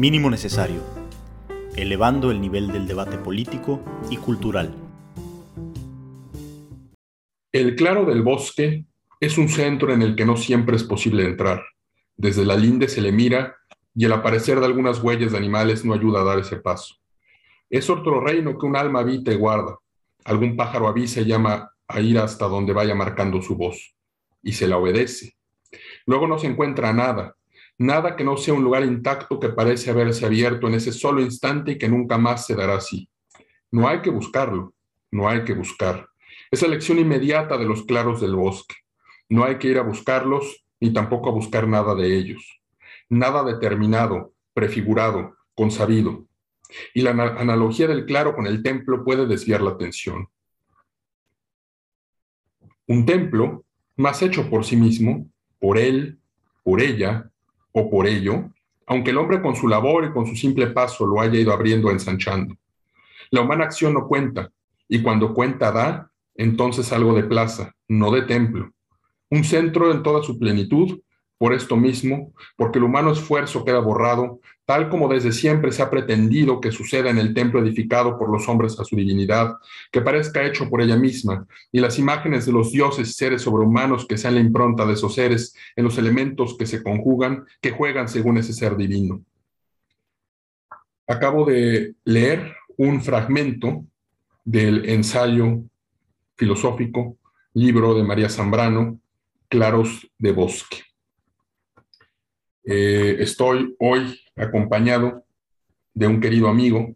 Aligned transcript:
Mínimo 0.00 0.30
necesario, 0.30 0.80
elevando 1.76 2.30
el 2.30 2.40
nivel 2.40 2.72
del 2.72 2.86
debate 2.86 3.18
político 3.18 3.84
y 4.08 4.16
cultural. 4.16 4.74
El 7.52 7.76
claro 7.76 8.06
del 8.06 8.22
bosque 8.22 8.86
es 9.20 9.36
un 9.36 9.50
centro 9.50 9.92
en 9.92 10.00
el 10.00 10.16
que 10.16 10.24
no 10.24 10.38
siempre 10.38 10.76
es 10.76 10.84
posible 10.84 11.26
entrar. 11.26 11.62
Desde 12.16 12.46
la 12.46 12.56
linde 12.56 12.88
se 12.88 13.02
le 13.02 13.12
mira 13.12 13.56
y 13.94 14.06
el 14.06 14.12
aparecer 14.14 14.58
de 14.58 14.64
algunas 14.64 15.02
huellas 15.02 15.32
de 15.32 15.36
animales 15.36 15.84
no 15.84 15.92
ayuda 15.92 16.22
a 16.22 16.24
dar 16.24 16.38
ese 16.38 16.56
paso. 16.56 16.94
Es 17.68 17.90
otro 17.90 18.22
reino 18.22 18.56
que 18.56 18.64
un 18.64 18.76
alma 18.76 19.00
habita 19.00 19.30
y 19.32 19.36
guarda. 19.36 19.76
Algún 20.24 20.56
pájaro 20.56 20.88
avisa 20.88 21.20
y 21.20 21.26
llama 21.26 21.74
a 21.86 22.00
ir 22.00 22.18
hasta 22.18 22.48
donde 22.48 22.72
vaya 22.72 22.94
marcando 22.94 23.42
su 23.42 23.54
voz, 23.54 23.94
y 24.42 24.52
se 24.52 24.66
la 24.66 24.78
obedece. 24.78 25.34
Luego 26.06 26.26
no 26.26 26.38
se 26.38 26.46
encuentra 26.46 26.90
nada, 26.94 27.36
nada 27.80 28.14
que 28.14 28.24
no 28.24 28.36
sea 28.36 28.52
un 28.52 28.62
lugar 28.62 28.84
intacto 28.84 29.40
que 29.40 29.48
parece 29.48 29.90
haberse 29.90 30.26
abierto 30.26 30.68
en 30.68 30.74
ese 30.74 30.92
solo 30.92 31.22
instante 31.22 31.72
y 31.72 31.78
que 31.78 31.88
nunca 31.88 32.18
más 32.18 32.44
se 32.44 32.54
dará 32.54 32.76
así. 32.76 33.08
No 33.70 33.88
hay 33.88 34.02
que 34.02 34.10
buscarlo, 34.10 34.74
no 35.10 35.30
hay 35.30 35.44
que 35.44 35.54
buscar. 35.54 36.06
Es 36.50 36.60
la 36.60 36.68
lección 36.68 36.98
inmediata 36.98 37.56
de 37.56 37.64
los 37.64 37.84
claros 37.84 38.20
del 38.20 38.34
bosque. 38.34 38.74
No 39.30 39.44
hay 39.44 39.56
que 39.56 39.68
ir 39.68 39.78
a 39.78 39.82
buscarlos 39.82 40.66
ni 40.78 40.92
tampoco 40.92 41.30
a 41.30 41.32
buscar 41.32 41.66
nada 41.66 41.94
de 41.94 42.14
ellos. 42.14 42.60
Nada 43.08 43.44
determinado, 43.44 44.34
prefigurado, 44.52 45.36
consabido. 45.54 46.26
Y 46.92 47.00
la 47.00 47.12
analogía 47.12 47.86
del 47.86 48.04
claro 48.04 48.36
con 48.36 48.46
el 48.46 48.62
templo 48.62 49.04
puede 49.04 49.26
desviar 49.26 49.62
la 49.62 49.70
atención. 49.70 50.28
Un 52.86 53.06
templo, 53.06 53.64
más 53.96 54.20
hecho 54.20 54.50
por 54.50 54.66
sí 54.66 54.76
mismo, 54.76 55.30
por 55.58 55.78
él, 55.78 56.20
por 56.62 56.82
ella 56.82 57.29
o 57.72 57.90
por 57.90 58.06
ello, 58.06 58.50
aunque 58.86 59.10
el 59.10 59.18
hombre 59.18 59.40
con 59.40 59.54
su 59.54 59.68
labor 59.68 60.04
y 60.04 60.12
con 60.12 60.26
su 60.26 60.34
simple 60.34 60.68
paso 60.68 61.06
lo 61.06 61.20
haya 61.20 61.38
ido 61.38 61.52
abriendo 61.52 61.90
ensanchando. 61.90 62.56
La 63.30 63.42
humana 63.42 63.64
acción 63.64 63.94
no 63.94 64.08
cuenta, 64.08 64.50
y 64.88 65.02
cuando 65.02 65.32
cuenta 65.32 65.70
da, 65.70 66.10
entonces 66.34 66.92
algo 66.92 67.14
de 67.14 67.24
plaza, 67.24 67.74
no 67.88 68.10
de 68.10 68.22
templo. 68.22 68.72
Un 69.30 69.44
centro 69.44 69.92
en 69.92 70.02
toda 70.02 70.22
su 70.22 70.38
plenitud, 70.38 71.00
por 71.40 71.54
esto 71.54 71.74
mismo, 71.74 72.34
porque 72.54 72.76
el 72.76 72.84
humano 72.84 73.12
esfuerzo 73.12 73.64
queda 73.64 73.78
borrado, 73.78 74.40
tal 74.66 74.90
como 74.90 75.08
desde 75.08 75.32
siempre 75.32 75.72
se 75.72 75.80
ha 75.80 75.88
pretendido 75.88 76.60
que 76.60 76.70
suceda 76.70 77.08
en 77.08 77.16
el 77.16 77.32
templo 77.32 77.62
edificado 77.62 78.18
por 78.18 78.30
los 78.30 78.46
hombres 78.46 78.78
a 78.78 78.84
su 78.84 78.94
divinidad, 78.94 79.54
que 79.90 80.02
parezca 80.02 80.44
hecho 80.44 80.68
por 80.68 80.82
ella 80.82 80.96
misma, 80.98 81.46
y 81.72 81.80
las 81.80 81.98
imágenes 81.98 82.44
de 82.44 82.52
los 82.52 82.72
dioses 82.72 83.08
y 83.08 83.12
seres 83.14 83.40
sobrehumanos 83.40 84.06
que 84.06 84.18
sean 84.18 84.34
la 84.34 84.42
impronta 84.42 84.84
de 84.84 84.92
esos 84.92 85.14
seres 85.14 85.54
en 85.76 85.84
los 85.84 85.96
elementos 85.96 86.58
que 86.58 86.66
se 86.66 86.82
conjugan, 86.82 87.46
que 87.62 87.70
juegan 87.70 88.10
según 88.10 88.36
ese 88.36 88.52
ser 88.52 88.76
divino. 88.76 89.24
Acabo 91.06 91.46
de 91.46 91.94
leer 92.04 92.54
un 92.76 93.00
fragmento 93.00 93.86
del 94.44 94.90
ensayo 94.90 95.62
filosófico, 96.36 97.16
libro 97.54 97.94
de 97.94 98.04
María 98.04 98.28
Zambrano, 98.28 99.00
Claros 99.48 100.06
de 100.18 100.32
Bosque. 100.32 100.89
Eh, 102.72 103.16
estoy 103.20 103.74
hoy 103.80 104.20
acompañado 104.36 105.24
de 105.92 106.06
un 106.06 106.20
querido 106.20 106.46
amigo, 106.46 106.94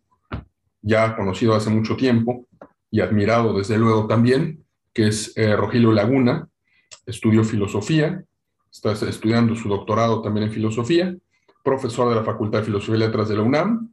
ya 0.82 1.16
conocido 1.16 1.52
hace 1.56 1.68
mucho 1.68 1.96
tiempo 1.96 2.46
y 2.92 3.00
admirado 3.00 3.58
desde 3.58 3.76
luego 3.76 4.06
también, 4.06 4.64
que 4.92 5.08
es 5.08 5.36
eh, 5.36 5.56
Rogelio 5.56 5.90
Laguna, 5.90 6.48
estudió 7.06 7.42
filosofía, 7.42 8.22
está 8.70 8.92
estudiando 8.92 9.56
su 9.56 9.68
doctorado 9.68 10.22
también 10.22 10.46
en 10.46 10.52
filosofía, 10.52 11.12
profesor 11.64 12.08
de 12.08 12.14
la 12.14 12.22
Facultad 12.22 12.60
de 12.60 12.66
Filosofía 12.66 12.94
y 12.94 12.98
Letras 13.00 13.28
de 13.28 13.34
la 13.34 13.42
UNAM 13.42 13.92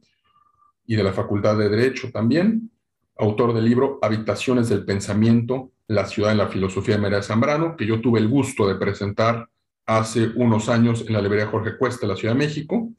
y 0.86 0.94
de 0.94 1.02
la 1.02 1.12
Facultad 1.12 1.58
de 1.58 1.68
Derecho 1.68 2.12
también, 2.12 2.70
autor 3.18 3.52
del 3.54 3.64
libro 3.64 3.98
Habitaciones 4.02 4.68
del 4.68 4.84
Pensamiento, 4.84 5.72
la 5.88 6.06
ciudad 6.06 6.30
en 6.30 6.38
la 6.38 6.46
filosofía 6.46 6.94
de 6.94 7.00
María 7.00 7.24
Zambrano, 7.24 7.76
que 7.76 7.86
yo 7.86 8.00
tuve 8.00 8.20
el 8.20 8.28
gusto 8.28 8.68
de 8.68 8.76
presentar 8.76 9.48
hace 9.86 10.28
unos 10.36 10.68
años 10.68 11.04
en 11.06 11.12
la 11.12 11.20
librería 11.20 11.48
Jorge 11.48 11.76
Cuesta, 11.76 12.06
de 12.06 12.12
la 12.12 12.16
Ciudad 12.16 12.34
de 12.34 12.38
México, 12.38 12.90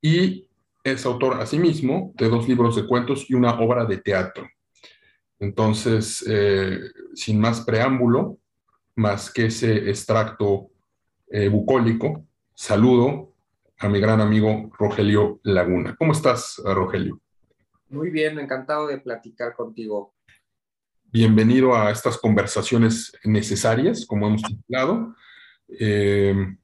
y 0.00 0.46
es 0.84 1.04
autor 1.04 1.40
asimismo 1.40 2.12
de 2.16 2.28
dos 2.28 2.48
libros 2.48 2.76
de 2.76 2.86
cuentos 2.86 3.28
y 3.28 3.34
una 3.34 3.58
obra 3.58 3.84
de 3.84 3.98
teatro. 3.98 4.48
Entonces, 5.38 6.24
eh, 6.28 6.78
sin 7.14 7.40
más 7.40 7.62
preámbulo, 7.62 8.38
más 8.94 9.30
que 9.30 9.46
ese 9.46 9.90
extracto 9.90 10.70
eh, 11.28 11.48
bucólico, 11.48 12.24
saludo 12.54 13.34
a 13.78 13.88
mi 13.88 14.00
gran 14.00 14.20
amigo 14.20 14.70
Rogelio 14.78 15.40
Laguna. 15.42 15.94
¿Cómo 15.98 16.12
estás, 16.12 16.62
Rogelio? 16.64 17.20
Muy 17.88 18.10
bien, 18.10 18.38
encantado 18.38 18.86
de 18.86 18.98
platicar 18.98 19.54
contigo. 19.54 20.14
Bienvenido 21.04 21.74
a 21.74 21.90
estas 21.90 22.18
conversaciones 22.18 23.12
necesarias, 23.24 24.06
como 24.06 24.26
hemos 24.26 24.42
titulado. 24.42 25.14
Eh, 25.68 26.56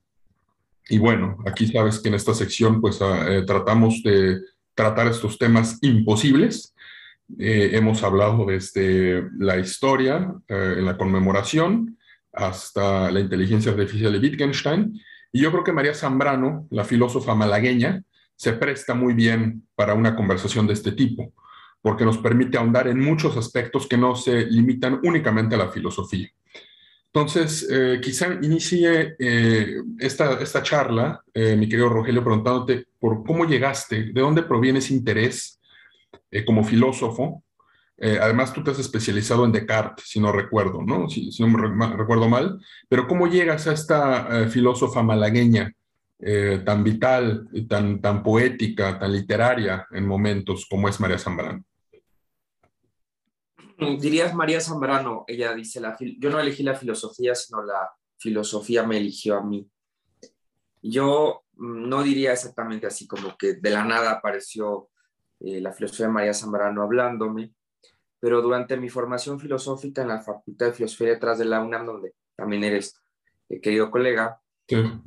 y 0.88 0.98
bueno, 0.98 1.38
aquí 1.46 1.66
sabes 1.66 2.00
que 2.00 2.08
en 2.08 2.14
esta 2.14 2.34
sección 2.34 2.80
pues 2.80 3.00
ah, 3.02 3.26
eh, 3.28 3.42
tratamos 3.46 4.02
de 4.02 4.40
tratar 4.74 5.06
estos 5.06 5.38
temas 5.38 5.78
imposibles. 5.82 6.74
Eh, 7.38 7.70
hemos 7.72 8.02
hablado 8.02 8.44
desde 8.46 9.28
la 9.38 9.58
historia, 9.58 10.34
en 10.48 10.84
la 10.84 10.98
conmemoración, 10.98 11.96
hasta 12.32 13.10
la 13.10 13.20
inteligencia 13.20 13.72
artificial 13.72 14.12
de 14.12 14.18
Wittgenstein. 14.18 15.00
Y 15.32 15.42
yo 15.42 15.50
creo 15.50 15.64
que 15.64 15.72
María 15.72 15.94
Zambrano, 15.94 16.66
la 16.70 16.84
filósofa 16.84 17.34
malagueña, 17.34 18.02
se 18.36 18.52
presta 18.54 18.94
muy 18.94 19.14
bien 19.14 19.66
para 19.74 19.94
una 19.94 20.16
conversación 20.16 20.66
de 20.66 20.72
este 20.72 20.92
tipo, 20.92 21.32
porque 21.80 22.04
nos 22.04 22.18
permite 22.18 22.58
ahondar 22.58 22.88
en 22.88 22.98
muchos 22.98 23.36
aspectos 23.36 23.86
que 23.86 23.96
no 23.96 24.14
se 24.14 24.46
limitan 24.46 25.00
únicamente 25.04 25.54
a 25.54 25.58
la 25.58 25.68
filosofía. 25.68 26.28
Entonces, 27.14 27.68
eh, 27.70 28.00
quizá 28.02 28.38
inicie 28.40 29.16
eh, 29.18 29.82
esta, 29.98 30.40
esta 30.40 30.62
charla, 30.62 31.22
eh, 31.34 31.54
mi 31.56 31.68
querido 31.68 31.90
Rogelio, 31.90 32.24
preguntándote 32.24 32.86
por 32.98 33.22
cómo 33.22 33.44
llegaste, 33.44 34.04
de 34.04 34.20
dónde 34.20 34.42
proviene 34.42 34.78
ese 34.78 34.94
interés 34.94 35.60
como 36.46 36.64
filósofo. 36.64 37.44
además, 37.98 38.54
tú 38.54 38.64
te 38.64 38.70
has 38.70 38.78
especializado 38.78 39.44
en 39.44 39.52
Descartes, 39.52 40.06
si 40.08 40.18
no 40.18 40.32
recuerdo, 40.32 40.82
¿no? 40.82 41.10
Si, 41.10 41.28
no 41.40 41.48
me 41.48 41.96
recuerdo 41.96 42.26
mal, 42.26 42.58
pero 42.88 43.06
¿cómo 43.06 43.26
llegas 43.26 43.66
a 43.66 43.74
esta 43.74 44.48
filósofa 44.48 45.02
malagueña 45.02 45.70
tan 46.64 46.82
vital, 46.82 47.48
tan, 47.68 48.00
tan 48.00 48.22
poética, 48.22 48.98
tan 48.98 49.12
literaria 49.12 49.86
en 49.90 50.06
momentos 50.06 50.66
como 50.70 50.88
es 50.88 50.98
María 51.00 51.18
Zambrano? 51.18 51.62
Dirías 53.98 54.34
María 54.34 54.60
Zambrano, 54.60 55.24
ella 55.26 55.54
dice, 55.54 55.80
la 55.80 55.96
yo 55.98 56.30
no 56.30 56.40
elegí 56.40 56.62
la 56.62 56.74
filosofía, 56.74 57.34
sino 57.34 57.62
la 57.62 57.90
filosofía 58.18 58.82
me 58.84 58.98
eligió 58.98 59.36
a 59.36 59.42
mí. 59.42 59.68
Yo 60.82 61.44
mm, 61.54 61.88
no 61.88 62.02
diría 62.02 62.32
exactamente 62.32 62.86
así 62.86 63.06
como 63.06 63.36
que 63.36 63.54
de 63.54 63.70
la 63.70 63.84
nada 63.84 64.12
apareció 64.12 64.88
eh, 65.40 65.60
la 65.60 65.72
filosofía 65.72 66.06
de 66.06 66.12
María 66.12 66.34
Zambrano 66.34 66.82
hablándome, 66.82 67.52
pero 68.20 68.40
durante 68.40 68.76
mi 68.76 68.88
formación 68.88 69.40
filosófica 69.40 70.02
en 70.02 70.08
la 70.08 70.20
Facultad 70.20 70.66
de 70.66 70.72
Filosofía 70.72 71.08
y 71.08 71.10
Letras 71.10 71.38
de 71.38 71.44
la 71.44 71.60
UNAM, 71.60 71.86
donde 71.86 72.14
también 72.36 72.64
eres 72.64 72.94
eh, 73.48 73.60
querido 73.60 73.90
colega, 73.90 74.40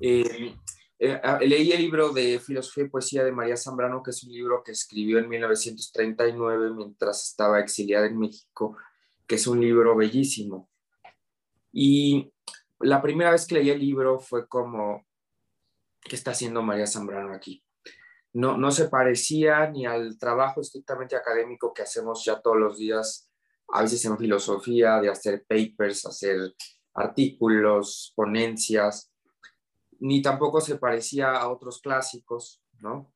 eh, 0.01 0.55
eh, 0.97 1.19
ah, 1.21 1.39
leí 1.41 1.71
el 1.71 1.81
libro 1.81 2.09
de 2.09 2.39
Filosofía 2.39 2.85
y 2.85 2.89
Poesía 2.89 3.23
de 3.23 3.31
María 3.31 3.57
Zambrano, 3.57 4.01
que 4.01 4.11
es 4.11 4.23
un 4.23 4.31
libro 4.31 4.63
que 4.63 4.71
escribió 4.71 5.19
en 5.19 5.27
1939 5.27 6.71
mientras 6.73 7.27
estaba 7.29 7.59
exiliada 7.59 8.07
en 8.07 8.17
México, 8.17 8.77
que 9.27 9.35
es 9.35 9.45
un 9.45 9.59
libro 9.59 9.95
bellísimo. 9.95 10.69
Y 11.73 12.31
la 12.79 13.01
primera 13.01 13.31
vez 13.31 13.45
que 13.45 13.55
leí 13.55 13.69
el 13.69 13.79
libro 13.79 14.19
fue 14.19 14.47
como, 14.47 15.05
¿qué 16.01 16.15
está 16.15 16.31
haciendo 16.31 16.61
María 16.61 16.87
Zambrano 16.87 17.33
aquí? 17.33 17.61
No, 18.31 18.57
no 18.57 18.71
se 18.71 18.87
parecía 18.87 19.69
ni 19.69 19.85
al 19.85 20.17
trabajo 20.17 20.61
estrictamente 20.61 21.17
académico 21.17 21.73
que 21.73 21.81
hacemos 21.81 22.23
ya 22.23 22.41
todos 22.41 22.57
los 22.57 22.77
días, 22.77 23.29
a 23.67 23.81
veces 23.81 24.03
en 24.05 24.17
filosofía, 24.17 25.01
de 25.01 25.09
hacer 25.09 25.45
papers, 25.47 26.05
hacer 26.05 26.53
artículos, 26.93 28.13
ponencias 28.15 29.11
ni 29.99 30.21
tampoco 30.21 30.61
se 30.61 30.77
parecía 30.77 31.31
a 31.31 31.49
otros 31.49 31.81
clásicos, 31.81 32.61
¿no? 32.79 33.11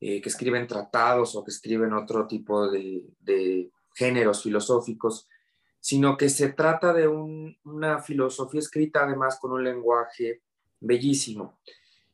Eh, 0.00 0.20
que 0.20 0.28
escriben 0.28 0.66
tratados 0.66 1.36
o 1.36 1.44
que 1.44 1.52
escriben 1.52 1.92
otro 1.92 2.26
tipo 2.26 2.68
de, 2.68 3.70
géneros 3.94 4.42
filosóficos, 4.42 5.28
sino 5.78 6.16
que 6.16 6.28
se 6.28 6.48
trata 6.54 6.92
de 6.92 7.06
una 7.06 8.00
filosofía 8.00 8.60
escrita 8.60 9.04
además 9.04 9.38
con 9.38 9.52
un 9.52 9.62
lenguaje 9.62 10.42
bellísimo. 10.80 11.60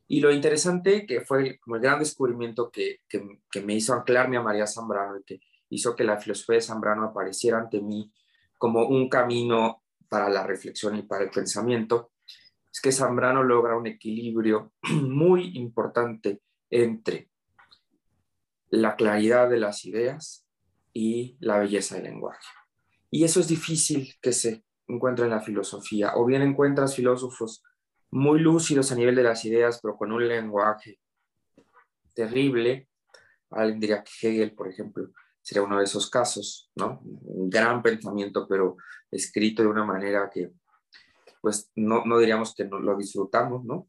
Y 0.07 0.19
lo 0.19 0.31
interesante 0.31 1.05
que 1.05 1.21
fue 1.21 1.57
como 1.59 1.77
el 1.77 1.81
gran 1.81 1.99
descubrimiento 1.99 2.69
que, 2.69 3.01
que, 3.07 3.61
me 3.61 3.75
hizo 3.75 3.93
anclarme 3.93 4.37
a 4.37 4.43
María 4.43 4.67
Zambrano 4.67 5.17
y 5.17 5.23
que 5.23 5.41
hizo 5.69 5.95
que 5.95 6.03
la 6.03 6.17
filosofía 6.17 6.55
de 6.55 6.61
Zambrano 6.61 7.05
apareciera 7.05 7.57
ante 7.59 7.81
mí 7.81 8.11
como 8.57 8.87
un 8.87 9.07
camino 9.07 9.83
para 10.09 10.29
la 10.29 10.45
reflexión 10.45 10.95
y 10.97 11.03
para 11.03 11.23
el 11.23 11.31
pensamiento, 11.31 12.11
es 12.71 12.81
que 12.81 12.91
Zambrano 12.91 13.43
logra 13.43 13.77
un 13.77 13.87
equilibrio 13.87 14.73
muy 15.01 15.57
importante 15.57 16.41
entre 16.69 17.29
la 18.69 18.95
claridad 18.95 19.49
de 19.49 19.59
las 19.59 19.85
ideas 19.85 20.45
y 20.93 21.37
la 21.39 21.57
belleza 21.57 21.95
del 21.95 22.05
lenguaje. 22.05 22.47
Y 23.09 23.23
eso 23.23 23.39
es 23.39 23.47
difícil 23.47 24.13
que 24.21 24.31
se 24.31 24.63
encuentre 24.87 25.25
en 25.25 25.31
la 25.31 25.41
filosofía. 25.41 26.13
O 26.15 26.25
bien 26.25 26.41
encuentras 26.41 26.95
filósofos 26.95 27.63
muy 28.11 28.39
lúcidos 28.39 28.91
a 28.91 28.95
nivel 28.95 29.15
de 29.15 29.23
las 29.23 29.45
ideas, 29.45 29.79
pero 29.81 29.97
con 29.97 30.11
un 30.11 30.27
lenguaje 30.27 30.99
terrible. 32.13 32.87
Alguien 33.51 33.79
diría 33.79 34.03
que 34.03 34.27
Hegel, 34.27 34.53
por 34.53 34.67
ejemplo, 34.67 35.09
sería 35.41 35.63
uno 35.63 35.77
de 35.77 35.85
esos 35.85 36.09
casos, 36.09 36.71
¿no? 36.75 36.99
Un 37.03 37.49
gran 37.49 37.81
pensamiento, 37.81 38.47
pero 38.47 38.77
escrito 39.09 39.63
de 39.63 39.69
una 39.69 39.85
manera 39.85 40.29
que, 40.31 40.51
pues, 41.41 41.71
no, 41.75 42.05
no 42.05 42.17
diríamos 42.17 42.53
que 42.55 42.65
no 42.65 42.79
lo 42.79 42.97
disfrutamos, 42.97 43.63
¿no? 43.63 43.87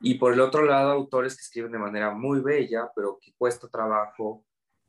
Y 0.00 0.14
por 0.14 0.32
el 0.32 0.40
otro 0.40 0.64
lado, 0.64 0.90
autores 0.90 1.36
que 1.36 1.42
escriben 1.42 1.72
de 1.72 1.78
manera 1.78 2.12
muy 2.12 2.40
bella, 2.40 2.90
pero 2.94 3.18
que 3.20 3.32
cuesta 3.38 3.68
trabajo 3.68 4.44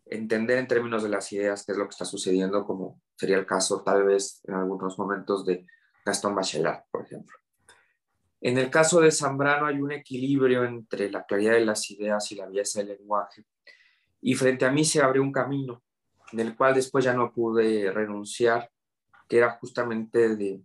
entender 0.06 0.57
en 0.57 0.68
términos 0.68 1.03
de 1.03 1.09
las 1.09 1.31
ideas 1.31 1.65
qué 1.65 1.71
es 1.71 1.77
lo 1.77 1.86
que 1.86 1.92
está 1.92 2.06
sucediendo, 2.06 2.65
como 2.65 3.01
sería 3.15 3.38
el 3.38 3.45
caso 3.45 3.81
tal 3.81 4.03
vez 4.03 4.42
en 4.44 4.56
algunos 4.56 5.00
momentos 5.00 5.45
de 5.45 5.65
Gastón 6.06 6.36
Bachelard, 6.36 6.83
por 6.92 7.06
ejemplo. 7.06 7.38
En 8.42 8.57
el 8.57 8.69
caso 8.69 9.01
de 9.01 9.12
Zambrano 9.12 9.65
hay 9.65 9.80
un 9.80 9.92
equilibrio 9.92 10.63
entre 10.65 11.09
la 11.09 11.25
claridad 11.25 11.53
de 11.53 11.65
las 11.65 11.89
ideas 11.89 12.31
y 12.31 12.36
la 12.36 12.45
belleza 12.45 12.80
del 12.80 12.97
lenguaje. 12.97 13.45
Y 14.21 14.36
frente 14.36 14.65
a 14.65 14.71
mí 14.71 14.86
se 14.86 15.01
abre 15.01 15.19
un 15.19 15.31
camino 15.31 15.81
del 16.31 16.56
cual 16.56 16.75
después 16.75 17.06
ya 17.06 17.13
no 17.13 17.31
pude 17.31 17.92
renunciar, 17.92 18.69
que 19.27 19.38
era 19.38 19.51
justamente 19.51 20.36
de, 20.36 20.62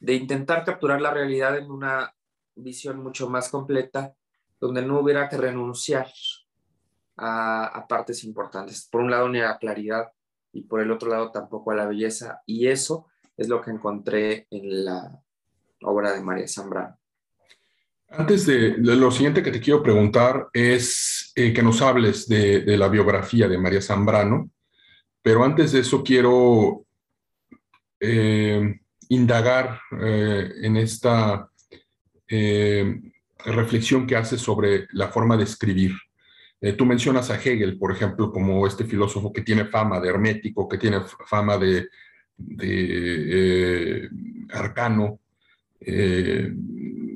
de 0.00 0.14
intentar 0.14 0.64
capturar 0.64 1.00
la 1.00 1.12
realidad 1.12 1.56
en 1.56 1.70
una 1.70 2.14
visión 2.56 2.98
mucho 3.02 3.28
más 3.28 3.50
completa, 3.50 4.14
donde 4.58 4.82
no 4.82 4.98
hubiera 5.00 5.28
que 5.28 5.36
renunciar 5.36 6.08
a, 7.16 7.86
partes 7.88 8.24
importantes. 8.24 8.88
Por 8.90 9.02
un 9.02 9.10
lado, 9.10 9.28
ni 9.28 9.40
a 9.40 9.48
la 9.48 9.58
claridad 9.58 10.10
y 10.52 10.62
por 10.62 10.80
el 10.80 10.90
otro 10.90 11.10
lado 11.10 11.30
tampoco 11.30 11.70
a 11.70 11.76
la 11.76 11.86
belleza. 11.86 12.42
Y 12.46 12.66
eso 12.66 13.06
es 13.36 13.48
lo 13.48 13.60
que 13.60 13.70
encontré 13.70 14.46
en 14.50 14.84
la, 14.84 15.22
obra 15.82 16.12
de 16.12 16.22
María 16.22 16.48
Zambrano. 16.48 16.98
Antes 18.08 18.44
de, 18.46 18.76
lo 18.78 19.10
siguiente 19.10 19.42
que 19.42 19.52
te 19.52 19.60
quiero 19.60 19.82
preguntar 19.82 20.48
es 20.52 21.32
eh, 21.36 21.52
que 21.52 21.62
nos 21.62 21.80
hables 21.80 22.26
de, 22.28 22.76
la 22.76 22.88
biografía 22.88 23.48
de 23.48 23.58
María 23.58 23.80
Zambrano, 23.80 24.50
pero 25.22 25.44
antes 25.44 25.72
de 25.72 25.80
eso 25.80 26.02
quiero 26.02 26.84
eh, 28.00 28.80
indagar 29.10 29.80
eh, 30.00 30.50
en 30.62 30.76
esta 30.76 31.46
reflexión 33.44 34.06
que 34.06 34.14
hace 34.14 34.38
sobre 34.38 34.86
la 34.92 35.08
forma 35.08 35.36
de 35.36 35.42
escribir. 35.42 35.92
tú 36.78 36.86
mencionas 36.86 37.28
a 37.28 37.34
Hegel, 37.34 37.76
por 37.76 37.90
ejemplo, 37.90 38.30
como 38.30 38.64
este 38.68 38.84
filósofo 38.84 39.32
que 39.32 39.42
tiene 39.42 39.64
fama 39.64 39.98
de 39.98 40.10
hermético, 40.10 40.68
que 40.68 40.78
tiene 40.78 41.00
fama 41.26 41.58
de, 41.58 41.88
arcano, 44.52 45.18
eh, 45.80 46.52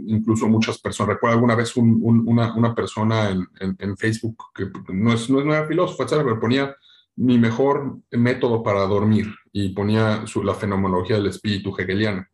incluso 0.07 0.49
muchas 0.49 0.79
personas. 0.79 1.15
Recuerdo 1.15 1.35
alguna 1.35 1.55
vez 1.55 1.77
una, 1.77 2.75
persona 2.75 3.31
en, 3.31 3.97
Facebook 3.97 4.37
que 4.55 4.71
no 4.93 5.13
es, 5.13 5.29
no 5.29 5.39
es 5.39 5.45
una 5.45 5.67
filósofa, 5.67 6.07
pero 6.07 6.41
ponía 6.41 6.75
mi 7.17 7.39
mejor 7.39 7.99
método 8.11 8.63
para 8.63 8.81
dormir 8.87 9.27
y 9.53 9.71
ponía 9.71 10.25
la 10.43 10.55
fenomenología 10.55 11.17
del 11.17 11.29
espíritu 11.29 11.75
hegeliana. 11.79 12.29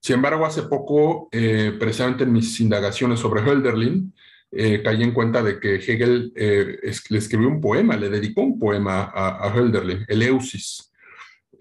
Sin 0.00 0.16
embargo, 0.16 0.44
hace 0.44 0.64
poco, 0.64 1.28
eh, 1.32 1.76
precisamente 1.78 2.24
en 2.24 2.32
mis 2.32 2.60
indagaciones 2.60 3.20
sobre 3.20 3.42
Hölderlin, 3.42 4.14
eh, 4.52 4.82
caí 4.84 5.02
en 5.02 5.12
cuenta 5.12 5.42
de 5.42 5.58
que 5.58 5.76
Hegel 5.76 6.32
le 6.34 7.18
escribió 7.18 7.48
un 7.48 7.60
poema, 7.60 7.96
le 7.96 8.08
dedicó 8.08 8.42
un 8.42 8.58
poema 8.58 9.10
a, 9.12 9.46
a 9.46 9.54
Hölderlin, 9.54 10.04
Eleusis, 10.06 10.92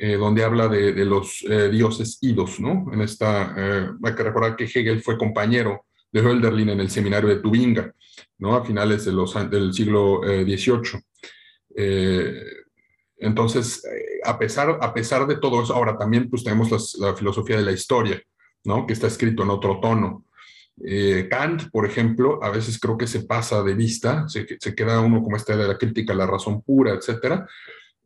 eh, 0.05 0.17
donde 0.17 0.43
habla 0.43 0.67
de, 0.67 1.05
los 1.05 1.45
eh, 1.49 1.69
dioses 1.69 2.17
idos, 2.21 2.59
¿no? 2.59 2.91
En 2.91 3.01
esta, 3.01 3.53
eh, 3.55 3.89
hay 4.03 4.15
que 4.15 4.23
recordar 4.23 4.55
que 4.55 4.65
Hegel 4.65 5.01
fue 5.01 5.17
compañero 5.17 5.85
de 6.11 6.19
Hölderlin 6.19 6.69
en 6.69 6.79
el 6.79 6.89
seminario 6.89 7.29
de 7.29 7.37
Tubinga, 7.37 7.93
¿no? 8.39 8.55
A 8.55 8.65
finales 8.65 9.05
del 9.05 9.73
siglo 9.73 10.21
XVIII. 10.23 11.01
Entonces, 13.17 13.83
a 14.23 14.37
pesar, 14.37 14.77
a 14.81 14.93
pesar 14.93 15.27
de 15.27 15.37
todo 15.37 15.63
eso, 15.63 15.73
ahora 15.73 15.97
también 15.97 16.29
pues 16.29 16.43
tenemos 16.43 16.97
la 16.99 17.15
filosofía 17.15 17.57
de 17.57 17.63
la 17.63 17.71
historia, 17.71 18.21
¿no? 18.63 18.85
Que 18.85 18.93
está 18.93 19.07
escrito 19.07 19.43
en 19.43 19.49
otro 19.49 19.79
tono. 19.79 20.25
Kant, 21.29 21.69
por 21.71 21.85
ejemplo, 21.85 22.43
a 22.43 22.49
veces 22.49 22.79
creo 22.79 22.97
que 22.97 23.07
se 23.07 23.21
pasa 23.21 23.63
de 23.63 23.75
vista, 23.75 24.27
se, 24.27 24.45
queda 24.75 24.99
uno 25.01 25.21
como 25.21 25.37
esta 25.37 25.55
de 25.55 25.67
la 25.67 25.77
crítica, 25.77 26.13
la 26.13 26.25
razón 26.25 26.61
pura, 26.61 26.93
etcétera, 26.93 27.47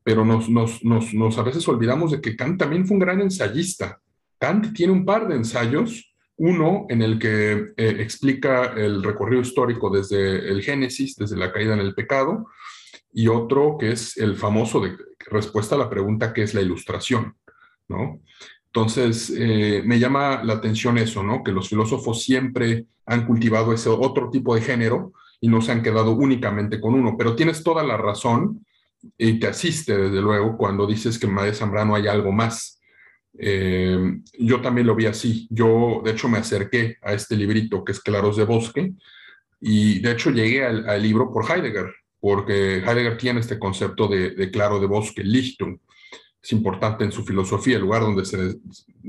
pero 0.04 0.24
nos, 0.24 0.50
nos, 0.50 0.84
nos, 0.84 1.14
nos, 1.14 1.38
a 1.38 1.44
veces 1.44 1.68
olvidamos 1.68 2.12
de 2.12 2.22
que 2.22 2.36
Kant 2.36 2.60
también 2.60 2.86
fue 2.86 2.96
un 2.96 3.02
gran 3.02 3.22
ensayista. 3.22 4.00
Kant 4.40 4.74
tiene 4.74 4.94
un 4.94 5.06
par 5.06 5.28
de 5.28 5.36
ensayos, 5.36 6.14
uno 6.38 6.86
en 6.90 7.02
el 7.02 7.18
que 7.20 7.74
eh, 7.76 7.96
explica 8.00 8.74
el 8.76 9.04
recorrido 9.04 9.42
histórico 9.42 9.90
desde 9.90 10.50
el 10.50 10.62
Génesis, 10.62 11.16
desde 11.16 11.36
la 11.36 11.52
caída 11.52 11.74
en 11.74 11.80
el 11.80 11.96
pecado, 11.96 12.48
y 13.18 13.30
otro 13.30 13.78
que 13.80 13.94
es 13.94 14.16
el 14.18 14.36
famoso 14.36 14.80
de 14.80 14.96
respuesta 15.32 15.74
a 15.74 15.80
la 15.80 15.90
pregunta 15.90 16.34
que 16.34 16.44
es 16.44 16.54
la 16.54 16.62
ilustración, 16.62 17.36
¿no? 17.88 18.22
Entonces, 18.68 19.34
eh, 19.36 19.82
me 19.84 19.98
llama 19.98 20.44
la 20.44 20.54
atención 20.54 21.00
eso, 21.00 21.24
¿no? 21.24 21.44
Que 21.44 21.52
los 21.52 21.68
filósofos 21.68 22.22
siempre 22.22 22.86
han 23.08 23.26
cultivado 23.26 23.74
ese 23.74 23.90
otro 23.90 24.30
tipo 24.30 24.54
de 24.54 24.62
género 24.62 25.14
y 25.42 25.48
no 25.48 25.64
se 25.64 25.72
han 25.72 25.82
quedado 25.82 26.12
únicamente 26.12 26.80
con 26.80 26.94
uno, 26.94 27.16
pero 27.18 27.36
tienes 27.36 27.64
toda 27.64 27.82
la 27.82 27.98
razón 27.98 28.64
y 29.18 29.40
te 29.40 29.48
asiste, 29.48 29.98
desde 29.98 30.22
luego, 30.22 30.56
cuando 30.56 30.86
dices 30.86 31.18
que 31.18 31.26
en 31.26 31.34
María 31.34 31.56
Zambrano 31.56 31.96
hay 31.96 32.06
algo 32.06 32.32
más. 32.32 32.80
Eh, 33.40 33.98
yo 34.38 34.62
también 34.62 34.86
lo 34.86 34.94
vi 34.94 35.08
así. 35.08 35.48
Yo, 35.50 36.04
de 36.06 36.12
hecho, 36.12 36.30
me 36.30 36.38
acerqué 36.38 36.98
a 37.02 37.14
este 37.14 37.36
librito 37.36 37.84
que 37.84 37.94
es 37.94 38.00
Claros 38.00 38.38
de 38.38 38.46
Bosque 38.46 38.94
y, 39.60 40.02
de 40.02 40.12
hecho, 40.12 40.30
llegué 40.30 40.64
al, 40.64 41.02
libro 41.02 41.32
por 41.34 41.50
Heidegger, 41.50 41.92
porque 42.30 42.80
Heidegger 42.80 43.18
tiene 43.18 43.40
este 43.40 43.58
concepto 43.58 44.10
de, 44.10 44.52
claro 44.52 44.82
de 44.82 44.86
bosque, 44.86 45.24
Lichtung. 45.24 45.80
Es 46.44 46.52
importante 46.52 47.06
en 47.06 47.14
su 47.14 47.24
filosofía, 47.24 47.78
el 47.78 47.84
lugar 47.84 48.02
donde 48.02 48.24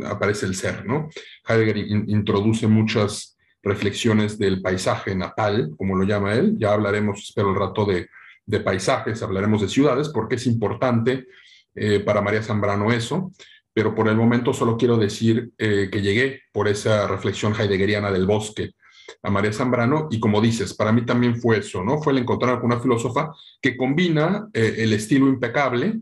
aparece 0.05 0.47
el 0.47 0.55
ser, 0.55 0.87
¿no? 0.87 1.09
Heidegger 1.49 1.79
introduce 1.79 2.69
muchas 2.69 3.37
reflexiones 3.61 4.39
del 4.39 4.63
paisaje 4.63 5.17
natal, 5.17 5.73
como 5.77 5.97
lo 5.97 6.05
llama 6.05 6.35
él. 6.35 6.55
Ya 6.61 6.73
hablaremos, 6.73 7.25
espero, 7.25 7.51
el 7.51 7.57
rato 7.57 7.85
de, 7.85 8.07
de 8.47 8.61
paisajes, 8.61 9.21
hablaremos 9.21 9.63
de 9.63 9.69
ciudades, 9.69 10.11
porque 10.11 10.37
es 10.37 10.47
importante 10.47 11.27
eh, 11.75 11.99
para 11.99 12.23
María 12.23 12.45
Zambrano 12.45 12.93
eso, 12.93 13.33
pero 13.73 13.97
por 13.97 14.07
el 14.07 14.15
momento 14.15 14.53
solo 14.53 14.77
quiero 14.77 14.97
decir 14.97 15.51
eh, 15.59 15.89
que 15.91 16.03
llegué 16.03 16.43
por 16.53 16.69
esa 16.69 17.09
reflexión 17.09 17.53
heideggeriana 17.53 18.13
del 18.13 18.27
bosque 18.27 18.75
a 19.23 19.31
María 19.31 19.53
Zambrano, 19.53 20.09
y 20.11 20.21
como 20.21 20.41
dices, 20.41 20.75
para 20.75 20.93
mí 20.93 21.05
también 21.05 21.41
fue 21.41 21.59
eso, 21.59 21.83
¿no? 21.83 22.01
Fue 22.03 22.13
el 22.13 22.19
encontrar 22.19 22.61
con 22.61 22.73
una 22.73 22.81
filósofa 22.81 23.33
que 23.61 23.77
combina 23.77 24.49
eh, 24.53 24.77
el 24.79 24.93
estilo 24.93 25.29
impecable, 25.29 26.01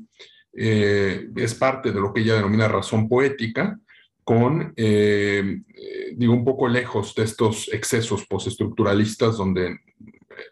es 0.59 1.55
parte 1.57 1.93
de 1.93 2.01
lo 2.01 2.15
que 2.15 2.23
ella 2.23 2.37
denomina 2.37 2.67
razón 2.67 3.11
poética, 3.11 3.79
con, 4.25 4.73
digo, 4.75 6.33
un 6.33 6.45
poco 6.47 6.67
lejos 6.67 7.15
de 7.15 7.25
estos 7.25 7.71
excesos 7.75 8.27
postestructuralistas 8.27 9.37
donde 9.37 9.77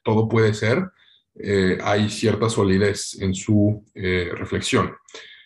todo 0.03 0.29
puede 0.29 0.53
ser, 0.53 0.91
eh, 1.37 1.79
hay 1.83 2.09
cierta 2.11 2.49
solidez 2.49 3.21
en 3.21 3.35
su 3.35 3.85
eh, 3.95 4.31
reflexión. 4.35 4.95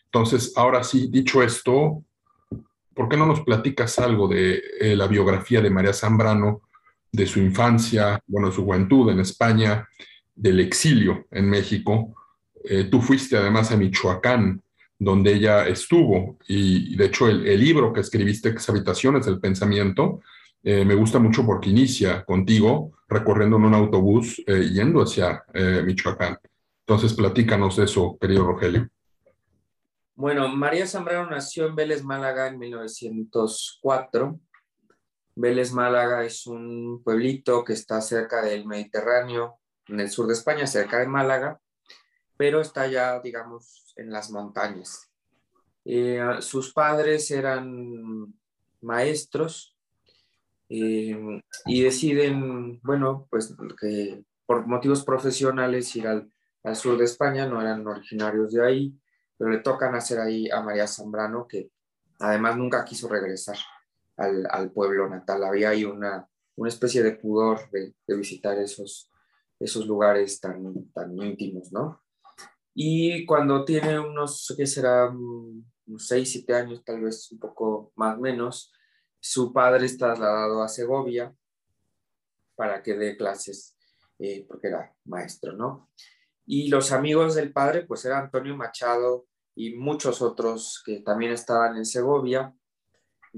Entonces, 0.04 0.52
ahora 0.56 0.84
sí, 0.84 1.08
dicho 1.10 1.42
esto, 1.42 2.04
¿por 2.94 3.08
qué 3.08 3.16
no 3.16 3.26
nos 3.26 3.40
platicas 3.40 3.98
algo 3.98 4.28
de 4.28 4.62
eh, 4.80 4.96
la 4.96 5.06
biografía 5.06 5.60
de 5.60 5.70
María 5.70 5.92
Zambrano, 5.92 6.62
de 7.12 7.26
su 7.26 7.40
infancia, 7.40 8.20
bueno, 8.26 8.52
su 8.52 8.64
juventud 8.64 9.10
en 9.10 9.20
España, 9.20 9.88
del 10.34 10.60
exilio 10.60 11.26
en 11.30 11.48
México? 11.48 12.14
tú 12.90 13.00
fuiste 13.00 13.34
además 13.34 13.70
a 13.72 13.78
Michoacán, 13.78 14.60
donde 14.98 15.34
ella 15.34 15.66
estuvo, 15.66 16.38
y, 16.48 16.96
de 16.96 17.06
hecho 17.06 17.28
el, 17.28 17.58
libro 17.58 17.92
que 17.92 18.00
escribiste, 18.00 18.50
que 18.50 18.58
es 18.58 18.68
Habitaciones 18.68 19.26
del 19.26 19.40
Pensamiento, 19.40 20.20
eh, 20.62 20.84
me 20.84 20.94
gusta 20.94 21.20
mucho 21.20 21.46
porque 21.46 21.70
inicia 21.70 22.24
contigo 22.24 22.92
recorriendo 23.08 23.56
en 23.56 23.64
un 23.64 23.74
autobús 23.74 24.42
eh, 24.46 24.68
yendo 24.72 25.00
hacia 25.00 25.44
eh, 25.54 25.82
Michoacán. 25.84 26.36
Entonces, 26.80 27.14
platícanos 27.14 27.76
de 27.76 27.84
eso, 27.84 28.18
querido 28.20 28.44
Rogelio. 28.44 28.88
Bueno, 30.16 30.48
María 30.48 30.86
Zambrano 30.86 31.30
nació 31.30 31.66
en 31.66 31.76
Vélez, 31.76 32.02
Málaga 32.02 32.48
en 32.48 32.58
1904. 32.58 34.40
Vélez, 35.38 35.72
Málaga 35.72 36.24
es 36.24 36.48
un 36.48 37.00
pueblito 37.04 37.62
que 37.62 37.72
está 37.72 38.00
cerca 38.00 38.42
del 38.42 38.66
Mediterráneo, 38.66 39.60
en 39.86 40.00
el 40.00 40.10
sur 40.10 40.26
de 40.26 40.32
España, 40.32 40.66
cerca 40.66 40.98
de 40.98 41.06
Málaga, 41.06 41.60
pero 42.36 42.60
está 42.60 42.88
ya, 42.88 43.20
digamos, 43.20 43.94
en 43.96 44.10
las 44.10 44.32
montañas. 44.32 45.08
sus 46.40 46.72
padres 46.72 47.30
eran 47.30 48.34
maestros 48.80 49.76
eh, 50.68 51.40
y 51.66 51.82
deciden, 51.82 52.80
bueno, 52.82 53.28
pues 53.30 53.54
que 53.80 54.24
por 54.44 54.66
motivos 54.66 55.04
profesionales 55.04 55.94
ir 55.94 56.08
al, 56.08 56.32
al, 56.64 56.74
sur 56.74 56.98
de 56.98 57.04
España, 57.04 57.46
no 57.46 57.60
eran 57.60 57.86
originarios 57.86 58.52
de 58.52 58.66
ahí, 58.66 59.00
pero 59.36 59.50
le 59.50 59.58
tocan 59.58 59.94
hacer 59.94 60.18
ahí 60.18 60.50
a 60.50 60.60
María 60.62 60.88
Zambrano, 60.88 61.46
que 61.46 61.70
además 62.18 62.56
nunca 62.56 62.84
quiso 62.84 63.08
regresar 63.08 63.56
al, 64.18 64.72
pueblo 64.72 65.08
natal. 65.08 65.44
Había 65.44 65.70
ahí 65.70 65.84
una, 65.84 66.28
una 66.56 66.68
especie 66.68 67.02
de 67.02 67.12
pudor 67.12 67.70
de, 67.70 67.94
de, 68.06 68.16
visitar 68.16 68.58
esos, 68.58 69.10
esos 69.58 69.86
lugares 69.86 70.40
tan, 70.40 70.90
tan 70.92 71.16
íntimos, 71.16 71.72
¿no? 71.72 72.02
Y 72.74 73.24
cuando 73.26 73.64
tiene 73.64 73.98
unos, 73.98 74.54
¿qué 74.56 74.66
será? 74.66 75.10
Mm, 75.10 75.64
unos 75.86 76.06
6, 76.06 76.30
7 76.30 76.54
años, 76.54 76.84
tal 76.84 77.00
vez 77.00 77.32
un 77.32 77.38
poco 77.38 77.92
más 77.96 78.18
menos, 78.18 78.72
su 79.20 79.52
padre 79.52 79.86
es 79.86 79.96
trasladado 79.96 80.62
a 80.62 80.68
Segovia 80.68 81.34
para 82.54 82.82
que 82.82 82.94
dé 82.94 83.16
clases, 83.16 83.76
eh, 84.18 84.44
porque 84.46 84.68
era 84.68 84.94
maestro, 85.04 85.52
¿no? 85.54 85.90
Y 86.44 86.68
los 86.68 86.92
amigos 86.92 87.34
del 87.34 87.52
padre, 87.52 87.86
pues 87.86 88.04
era 88.04 88.18
Antonio 88.18 88.56
Machado 88.56 89.26
y 89.54 89.74
muchos 89.76 90.22
otros 90.22 90.82
que 90.84 91.00
también 91.00 91.32
estaban 91.32 91.76
en 91.76 91.84
Segovia 91.84 92.54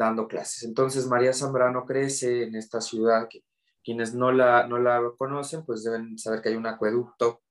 dando 0.00 0.26
clases. 0.26 0.62
Entonces 0.62 1.06
María 1.06 1.34
Zambrano 1.34 1.84
crece 1.84 2.44
en 2.44 2.56
esta 2.56 2.80
ciudad 2.80 3.28
que 3.28 3.44
quienes 3.84 4.14
no 4.14 4.32
la, 4.32 4.66
no 4.66 4.78
la 4.78 4.98
conocen, 5.18 5.62
pues 5.66 5.84
deben 5.84 6.16
saber 6.18 6.40
que 6.40 6.48
hay 6.48 6.54
un 6.56 6.66
acueducto 6.66 7.42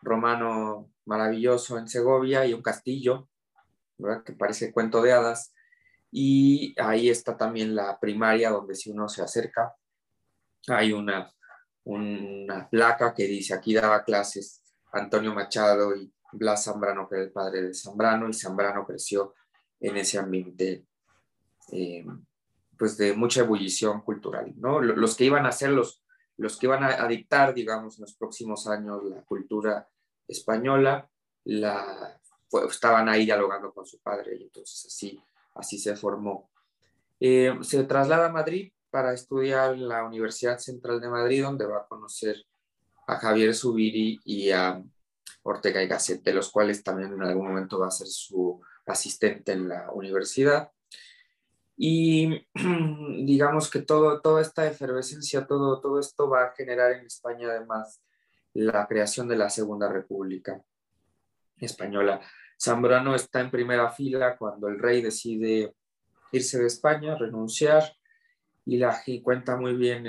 romano 0.00 0.90
maravilloso 1.04 1.78
en 1.78 1.86
Segovia 1.86 2.44
y 2.44 2.54
un 2.54 2.62
castillo, 2.62 3.28
¿verdad? 3.98 4.24
que 4.24 4.32
parece 4.32 4.72
cuento 4.72 5.00
de 5.00 5.12
hadas. 5.12 5.54
Y 6.10 6.74
ahí 6.80 7.08
está 7.08 7.36
también 7.36 7.76
la 7.76 8.00
primaria 8.00 8.50
donde 8.50 8.74
si 8.74 8.90
uno 8.90 9.08
se 9.08 9.22
acerca, 9.22 9.72
hay 10.66 10.92
una, 10.92 11.32
una 11.84 12.68
placa 12.68 13.14
que 13.14 13.28
dice 13.28 13.54
aquí 13.54 13.74
daba 13.74 14.02
clases 14.02 14.60
Antonio 14.92 15.32
Machado 15.32 15.94
y 15.94 16.12
Blas 16.32 16.64
Zambrano, 16.64 17.08
que 17.08 17.14
era 17.14 17.24
el 17.24 17.32
padre 17.32 17.62
de 17.62 17.74
Zambrano, 17.74 18.28
y 18.28 18.34
Zambrano 18.34 18.84
creció 18.84 19.34
en 19.78 19.96
ese 19.96 20.18
ambiente 20.18 20.84
eh, 21.72 22.06
pues 22.78 22.96
de 22.96 23.14
mucha 23.14 23.40
ebullición 23.40 24.02
cultural, 24.02 24.52
¿no? 24.56 24.80
Los 24.80 25.16
que 25.16 25.24
iban 25.24 25.46
a 25.46 25.52
ser 25.52 25.70
los, 25.70 26.02
los 26.36 26.58
que 26.58 26.66
iban 26.66 26.84
a, 26.84 27.06
dictar, 27.06 27.54
digamos, 27.54 27.98
en 27.98 28.02
los 28.02 28.14
próximos 28.14 28.66
años 28.66 29.02
la 29.04 29.22
cultura 29.22 29.88
española, 30.26 31.08
la, 31.44 32.20
estaban 32.68 33.08
ahí 33.08 33.24
dialogando 33.24 33.72
con 33.72 33.86
su 33.86 34.00
padre 34.00 34.36
y 34.36 34.44
entonces 34.44 34.86
así, 34.86 35.20
así 35.54 35.78
se 35.78 35.96
formó. 35.96 36.50
Eh, 37.20 37.56
se 37.62 37.84
traslada 37.84 38.26
a 38.26 38.32
Madrid 38.32 38.72
para 38.90 39.14
estudiar 39.14 39.74
en 39.74 39.88
la 39.88 40.04
Universidad 40.04 40.58
Central 40.58 41.00
de 41.00 41.08
Madrid, 41.08 41.42
donde 41.42 41.66
va 41.66 41.78
a 41.78 41.86
conocer 41.86 42.36
a 43.06 43.16
Javier 43.16 43.54
Zubiri 43.54 44.20
y 44.24 44.50
a 44.50 44.82
Ortega 45.42 45.82
y 45.82 45.88
Gasset, 45.88 46.22
de 46.22 46.34
los 46.34 46.50
cuales 46.50 46.82
también 46.82 47.12
en 47.12 47.22
algún 47.22 47.48
momento 47.48 47.78
va 47.78 47.88
a 47.88 47.90
ser 47.90 48.08
su 48.08 48.60
asistente 48.86 49.52
en 49.52 49.68
la 49.68 49.90
universidad. 49.92 50.70
Y 51.84 52.46
digamos 53.24 53.68
que 53.68 53.82
todo, 53.82 54.20
toda 54.20 54.40
esta 54.40 54.64
efervescencia, 54.68 55.48
todo, 55.48 55.80
todo 55.80 55.98
esto 55.98 56.30
va 56.30 56.44
a 56.44 56.52
generar 56.52 56.92
en 56.92 57.06
España 57.06 57.48
además 57.48 58.00
la 58.54 58.86
creación 58.86 59.26
de 59.26 59.34
la 59.34 59.50
Segunda 59.50 59.88
República 59.88 60.62
Española. 61.56 62.20
Zambrano 62.56 63.16
está 63.16 63.40
en 63.40 63.50
primera 63.50 63.90
fila 63.90 64.36
cuando 64.36 64.68
el 64.68 64.78
rey 64.78 65.02
decide 65.02 65.74
irse 66.30 66.60
de 66.60 66.68
España, 66.68 67.16
renunciar, 67.16 67.82
y 68.64 68.76
la 68.76 69.02
cuenta 69.20 69.56
muy 69.56 69.74
bien 69.74 70.06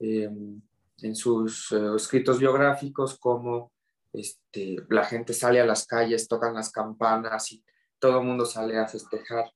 en, 0.00 0.62
en 1.02 1.14
sus 1.14 1.70
eh, 1.70 1.94
escritos 1.94 2.40
biográficos 2.40 3.16
cómo 3.20 3.70
este, 4.12 4.78
la 4.88 5.04
gente 5.04 5.34
sale 5.34 5.60
a 5.60 5.66
las 5.66 5.86
calles, 5.86 6.26
tocan 6.26 6.54
las 6.54 6.72
campanas 6.72 7.52
y 7.52 7.62
todo 8.00 8.18
el 8.18 8.26
mundo 8.26 8.44
sale 8.44 8.76
a 8.76 8.88
festejar 8.88 9.52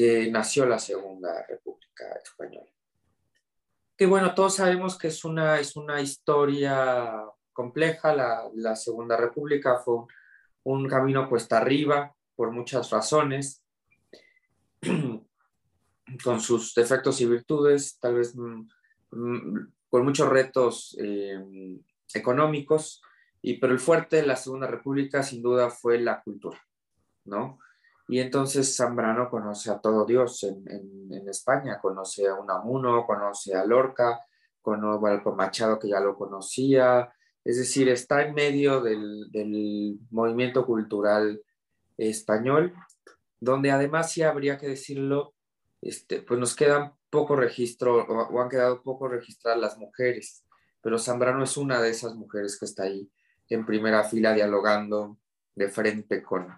que 0.00 0.30
nació 0.30 0.64
la 0.64 0.78
Segunda 0.78 1.44
República 1.46 2.06
Española. 2.24 2.70
Que 3.98 4.06
bueno, 4.06 4.34
todos 4.34 4.54
sabemos 4.54 4.96
que 4.96 5.08
es 5.08 5.26
una, 5.26 5.60
es 5.60 5.76
una 5.76 6.00
historia 6.00 7.22
compleja, 7.52 8.14
la, 8.14 8.76
Segunda 8.76 9.18
República 9.18 9.76
fue 9.76 9.96
un, 9.96 10.08
un 10.62 10.88
camino 10.88 11.28
cuesta 11.28 11.58
arriba 11.58 12.16
por 12.34 12.50
muchas 12.50 12.88
razones, 12.88 13.62
con 16.24 16.40
sus 16.40 16.74
defectos 16.74 17.20
y 17.20 17.26
virtudes, 17.26 17.98
tal 17.98 18.14
vez 18.14 18.34
mm, 18.34 18.68
mm, 19.10 19.72
con 19.90 20.02
muchos 20.02 20.30
retos 20.30 20.96
eh, 20.98 21.78
económicos, 22.14 23.02
y, 23.42 23.58
pero 23.58 23.74
el 23.74 23.78
fuerte 23.78 24.16
de 24.16 24.26
la 24.26 24.36
Segunda 24.36 24.66
República 24.66 25.22
sin 25.22 25.42
duda 25.42 25.68
fue 25.68 26.00
la 26.00 26.22
cultura, 26.22 26.58
¿no? 27.26 27.58
Y 28.10 28.18
entonces 28.18 28.76
Zambrano 28.76 29.30
conoce 29.30 29.70
a 29.70 29.78
todo 29.78 30.04
Dios 30.04 30.42
en, 30.42 31.28
España, 31.28 31.78
conoce 31.80 32.26
a 32.26 32.34
Unamuno, 32.34 33.06
conoce 33.06 33.54
a 33.54 33.64
Lorca, 33.64 34.18
conoce 34.60 35.22
a 35.24 35.30
Machado 35.30 35.78
que 35.78 35.90
ya 35.90 36.00
lo 36.00 36.16
conocía, 36.16 37.12
es 37.44 37.58
decir, 37.58 37.88
está 37.88 38.26
en 38.26 38.34
medio 38.34 38.80
del, 38.80 40.00
movimiento 40.10 40.66
cultural 40.66 41.40
español, 41.96 42.74
donde 43.38 43.70
además 43.70 44.10
sí 44.10 44.22
habría 44.22 44.58
que 44.58 44.66
decirlo, 44.66 45.34
este, 45.80 46.20
pues 46.20 46.40
nos 46.40 46.56
quedan 46.56 46.94
poco 47.10 47.36
registro 47.36 48.04
o, 48.08 48.40
han 48.42 48.48
quedado 48.48 48.82
poco 48.82 49.06
registradas 49.06 49.60
las 49.60 49.78
mujeres, 49.78 50.44
pero 50.82 50.98
Zambrano 50.98 51.44
es 51.44 51.56
una 51.56 51.80
de 51.80 51.90
esas 51.90 52.16
mujeres 52.16 52.58
que 52.58 52.64
está 52.64 52.82
ahí 52.82 53.08
en 53.48 53.64
primera 53.64 54.02
fila 54.02 54.32
dialogando 54.32 55.16
de 55.54 55.68
frente 55.68 56.24
con, 56.24 56.48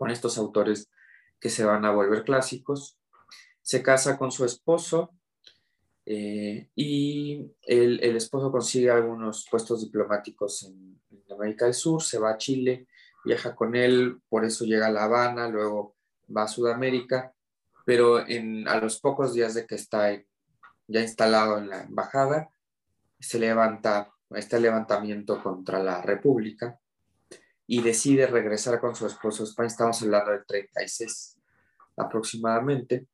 con 0.00 0.10
estos 0.10 0.38
autores 0.38 0.90
que 1.38 1.50
se 1.50 1.62
van 1.62 1.84
a 1.84 1.90
volver 1.90 2.24
clásicos. 2.24 2.98
Se 3.60 3.82
casa 3.82 4.16
con 4.16 4.32
su 4.32 4.46
esposo 4.46 5.10
eh, 6.06 6.70
y 6.74 7.52
el, 7.60 8.02
el, 8.02 8.16
esposo 8.16 8.50
consigue 8.50 8.90
algunos 8.90 9.46
puestos 9.50 9.82
diplomáticos 9.82 10.62
en, 10.62 10.98
en, 11.10 11.22
América 11.30 11.66
del 11.66 11.74
Sur, 11.74 12.02
se 12.02 12.18
va 12.18 12.30
a 12.30 12.38
Chile, 12.38 12.86
viaja 13.26 13.54
con 13.54 13.76
él, 13.76 14.22
por 14.30 14.46
eso 14.46 14.64
llega 14.64 14.86
a 14.86 14.90
La 14.90 15.04
Habana, 15.04 15.48
luego 15.48 15.96
va 16.34 16.44
a 16.44 16.48
Sudamérica, 16.48 17.34
pero 17.84 18.26
en, 18.26 18.66
a 18.68 18.80
los 18.80 19.00
pocos 19.00 19.34
días 19.34 19.52
de 19.52 19.66
que 19.66 19.74
está 19.74 20.10
ya 20.88 21.00
instalado 21.02 21.58
en 21.58 21.68
la 21.68 21.82
embajada, 21.82 22.48
se 23.18 23.38
levanta 23.38 24.10
este 24.30 24.58
levantamiento 24.60 25.42
contra 25.42 25.82
la 25.82 26.00
República 26.00 26.80
y 27.72 27.82
decide 27.82 28.26
regresar 28.26 28.80
con 28.80 28.96
su 28.96 29.06
esposo 29.06 29.44
a 29.44 29.46
España, 29.46 29.68
estamos 29.68 30.02
hablando 30.02 30.32
del 30.32 30.44
36 30.44 31.38
aproximadamente, 31.98 33.06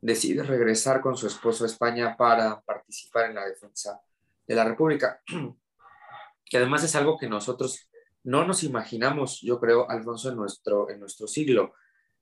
decide 0.00 0.44
regresar 0.44 1.00
con 1.00 1.16
su 1.16 1.26
esposo 1.26 1.64
a 1.64 1.66
España 1.66 2.16
para 2.16 2.60
participar 2.60 3.28
en 3.28 3.34
la 3.34 3.44
defensa 3.44 4.00
de 4.46 4.54
la 4.54 4.62
República, 4.62 5.20
que 6.44 6.56
además 6.56 6.84
es 6.84 6.94
algo 6.94 7.18
que 7.18 7.28
nosotros 7.28 7.90
no 8.22 8.46
nos 8.46 8.62
imaginamos, 8.62 9.40
yo 9.40 9.58
creo, 9.58 9.90
Alfonso, 9.90 10.30
en 10.30 10.36
nuestro, 10.36 10.88
en 10.90 11.00
nuestro 11.00 11.26
siglo. 11.26 11.74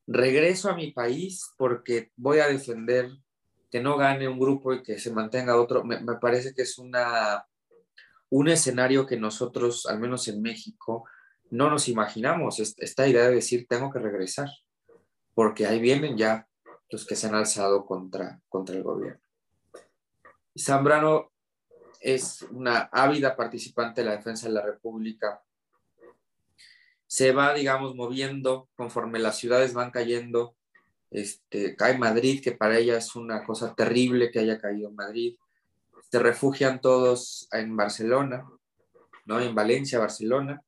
Regreso 0.06 0.70
a 0.70 0.76
mi 0.76 0.92
país 0.92 1.52
porque 1.58 2.10
voy 2.16 2.38
a 2.38 2.48
defender 2.48 3.10
que 3.70 3.82
no 3.82 3.98
gane 3.98 4.26
un 4.28 4.40
grupo 4.40 4.72
y 4.72 4.82
que 4.82 4.98
se 4.98 5.12
mantenga 5.12 5.60
otro. 5.60 5.84
Me, 5.84 6.00
me 6.00 6.14
parece 6.14 6.54
que 6.54 6.62
es 6.62 6.78
una, 6.78 7.46
un 8.30 8.48
escenario 8.48 9.04
que 9.06 9.18
nosotros, 9.18 9.84
al 9.84 10.00
menos 10.00 10.26
en 10.28 10.40
México, 10.40 11.04
no 11.50 11.70
nos 11.70 11.88
imaginamos 11.88 12.60
esta 12.60 13.06
idea 13.06 13.28
de 13.28 13.36
decir 13.36 13.66
tengo 13.68 13.90
que 13.90 13.98
regresar, 13.98 14.48
porque 15.34 15.66
ahí 15.66 15.80
vienen 15.80 16.16
ya 16.16 16.48
los 16.90 17.06
que 17.06 17.16
se 17.16 17.26
han 17.26 17.34
alzado 17.34 17.84
contra, 17.84 18.40
contra 18.48 18.76
el 18.76 18.82
gobierno. 18.82 19.20
Zambrano 20.58 21.32
es 22.00 22.42
una 22.50 22.88
ávida 22.92 23.36
participante 23.36 24.00
de 24.00 24.08
la 24.08 24.16
defensa 24.16 24.46
de 24.46 24.54
la 24.54 24.62
República. 24.62 25.42
Se 27.06 27.32
va, 27.32 27.54
digamos, 27.54 27.94
moviendo 27.94 28.68
conforme 28.76 29.18
las 29.18 29.38
ciudades 29.38 29.74
van 29.74 29.90
cayendo. 29.90 30.56
Este, 31.10 31.76
cae 31.76 31.98
Madrid, 31.98 32.42
que 32.42 32.52
para 32.52 32.78
ella 32.78 32.96
es 32.96 33.14
una 33.14 33.44
cosa 33.44 33.74
terrible 33.74 34.30
que 34.30 34.40
haya 34.40 34.58
caído 34.58 34.90
Madrid. 34.90 35.36
Se 36.10 36.18
refugian 36.18 36.80
todos 36.80 37.48
en 37.52 37.76
Barcelona, 37.76 38.48
¿no? 39.24 39.40
En 39.40 39.54
Valencia, 39.54 39.98
Barcelona 39.98 40.65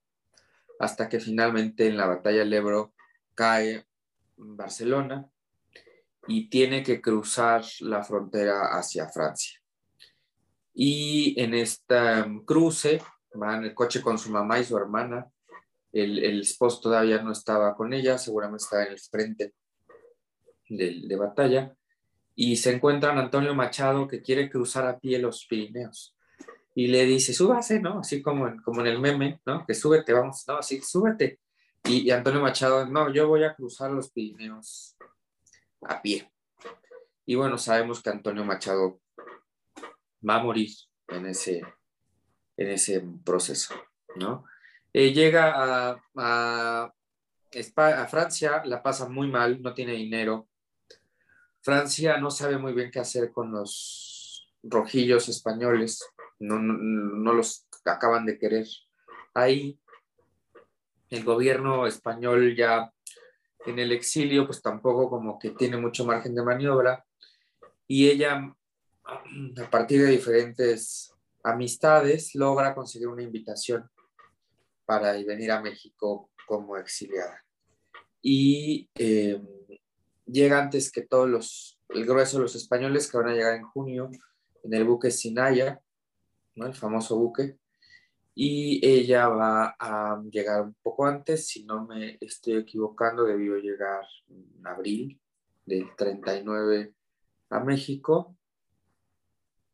hasta 0.78 1.08
que 1.08 1.20
finalmente 1.20 1.86
en 1.86 1.96
la 1.96 2.06
batalla 2.06 2.38
del 2.38 2.52
Ebro 2.52 2.92
cae 3.34 3.86
Barcelona 4.36 5.28
y 6.26 6.48
tiene 6.48 6.82
que 6.82 7.00
cruzar 7.00 7.64
la 7.80 8.04
frontera 8.04 8.76
hacia 8.76 9.08
Francia. 9.08 9.60
Y 10.74 11.40
en 11.40 11.54
este 11.54 11.96
cruce 12.44 13.00
va 13.40 13.56
en 13.56 13.64
el 13.64 13.74
coche 13.74 14.00
con 14.00 14.18
su 14.18 14.30
mamá 14.30 14.60
y 14.60 14.64
su 14.64 14.76
hermana. 14.76 15.26
El, 15.90 16.40
esposo 16.40 16.80
todavía 16.82 17.22
no 17.22 17.32
estaba 17.32 17.74
con 17.74 17.92
ella, 17.92 18.18
seguramente 18.18 18.62
estaba 18.62 18.84
en 18.84 18.92
el 18.92 19.00
frente 19.00 19.54
de, 20.68 21.02
de 21.06 21.16
batalla. 21.16 21.74
Y 22.34 22.56
se 22.56 22.72
encuentran 22.72 23.18
Antonio 23.18 23.54
Machado 23.54 24.06
que 24.06 24.22
quiere 24.22 24.48
cruzar 24.48 24.86
a 24.86 24.98
pie 24.98 25.18
los 25.18 25.46
Pirineos 25.46 26.17
y 26.78 26.86
le 26.86 27.04
dice, 27.06 27.34
súbase, 27.34 27.80
¿no? 27.80 27.98
Así 27.98 28.22
como 28.22 28.46
en, 28.46 28.62
como 28.62 28.82
en 28.82 28.86
el 28.86 29.00
meme, 29.00 29.40
¿no? 29.44 29.66
Que 29.66 29.74
súbete, 29.74 30.12
vamos, 30.12 30.44
no, 30.46 30.58
así, 30.58 30.80
súbete. 30.80 31.40
Y, 31.82 32.08
Antonio 32.12 32.40
Machado, 32.40 32.86
no, 32.86 33.12
yo 33.12 33.26
voy 33.26 33.42
a 33.42 33.56
cruzar 33.56 33.90
los 33.90 34.12
Pirineos 34.12 34.96
a 35.82 36.00
pie. 36.00 36.30
Y 37.26 37.34
bueno, 37.34 37.58
sabemos 37.58 38.00
que 38.00 38.10
Antonio 38.10 38.44
Machado 38.44 39.00
va 40.22 40.36
a 40.36 40.42
morir 40.44 40.70
en 41.08 41.26
ese, 41.26 41.62
en 42.56 42.68
ese 42.68 43.04
proceso, 43.24 43.74
¿no? 44.14 44.44
Eh, 44.92 45.12
llega 45.12 45.90
a, 45.90 46.00
a, 46.14 46.94
a, 47.74 48.06
Francia, 48.06 48.62
la 48.64 48.80
pasa 48.84 49.08
muy 49.08 49.28
mal, 49.28 49.60
no 49.60 49.74
tiene 49.74 49.94
dinero. 49.94 50.46
Francia 51.60 52.18
no 52.18 52.30
sabe 52.30 52.56
muy 52.56 52.72
bien 52.72 52.92
qué 52.92 53.00
hacer 53.00 53.32
con 53.32 53.50
los 53.50 54.48
rojillos 54.62 55.28
españoles, 55.28 56.04
no, 56.38 56.58
no, 56.58 57.32
los 57.32 57.66
acaban 57.84 58.26
de 58.26 58.38
querer. 58.38 58.66
Ahí 59.34 59.78
el 61.10 61.24
gobierno 61.24 61.86
español 61.86 62.54
ya 62.56 62.92
en 63.66 63.78
el 63.78 63.92
exilio, 63.92 64.46
pues 64.46 64.62
tampoco 64.62 65.10
como 65.10 65.38
que 65.38 65.50
tiene 65.50 65.76
mucho 65.76 66.04
margen 66.04 66.34
de 66.34 66.42
maniobra. 66.42 67.04
Y 67.86 68.08
ella, 68.08 68.54
a 69.04 69.70
partir 69.70 70.02
de 70.02 70.10
diferentes 70.10 71.12
amistades, 71.42 72.34
logra 72.34 72.74
conseguir 72.74 73.08
una 73.08 73.22
invitación 73.22 73.88
para 74.84 75.12
venir 75.12 75.50
a 75.50 75.60
México 75.60 76.30
como 76.46 76.76
exiliada. 76.76 77.44
Y 78.22 78.90
eh, 78.94 79.40
llega 80.26 80.60
antes 80.60 80.90
que 80.90 81.02
todos 81.02 81.28
los, 81.28 81.80
el 81.90 82.04
grueso 82.04 82.36
de 82.36 82.44
los 82.44 82.54
españoles 82.54 83.10
que 83.10 83.16
van 83.16 83.28
a 83.28 83.34
llegar 83.34 83.54
en 83.54 83.64
junio 83.64 84.10
en 84.62 84.74
el 84.74 84.84
buque 84.84 85.10
Sinaya, 85.10 85.80
¿no? 86.58 86.66
el 86.66 86.74
famoso 86.74 87.16
buque, 87.16 87.58
y 88.34 88.80
ella 88.86 89.28
va 89.28 89.76
a 89.78 90.22
llegar 90.30 90.62
un 90.62 90.74
poco 90.82 91.06
antes, 91.06 91.48
si 91.48 91.64
no 91.64 91.86
me 91.86 92.18
estoy 92.20 92.54
equivocando, 92.54 93.24
debió 93.24 93.56
llegar 93.56 94.04
en 94.28 94.64
abril 94.64 95.20
del 95.66 95.88
39 95.96 96.94
a 97.50 97.60
México, 97.60 98.36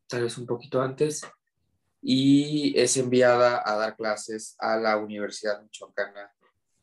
tal 0.07 0.23
vez 0.23 0.37
un 0.37 0.47
poquito 0.47 0.81
antes, 0.81 1.21
y 2.01 2.73
es 2.79 2.97
enviada 2.97 3.61
a 3.65 3.75
dar 3.77 3.95
clases 3.95 4.55
a 4.59 4.77
la 4.77 4.97
Universidad 4.97 5.61
Michoacana 5.61 6.31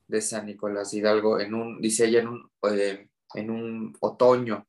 de 0.06 0.20
San 0.20 0.46
Nicolás 0.46 0.92
Hidalgo 0.94 1.40
en 1.40 1.54
un, 1.54 1.80
dice 1.80 2.06
ella, 2.06 2.20
en 2.20 2.28
un, 2.28 2.50
eh, 2.70 3.08
en 3.34 3.50
un 3.50 3.96
otoño, 4.00 4.66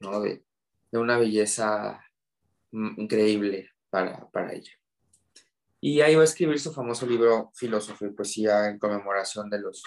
¿no? 0.00 0.20
De, 0.20 0.44
de 0.90 0.98
una 0.98 1.18
belleza 1.18 2.00
mm, 2.70 3.00
increíble 3.00 3.71
para, 3.92 4.52
ella. 4.52 4.72
Y 5.80 6.00
ahí 6.00 6.14
va 6.14 6.22
a 6.22 6.24
escribir 6.24 6.58
su 6.58 6.72
famoso 6.72 7.06
libro 7.06 7.50
Filosofía 7.54 8.08
y 8.08 8.12
Poesía 8.12 8.68
en 8.68 8.78
conmemoración 8.78 9.50
de 9.50 9.60
los 9.60 9.82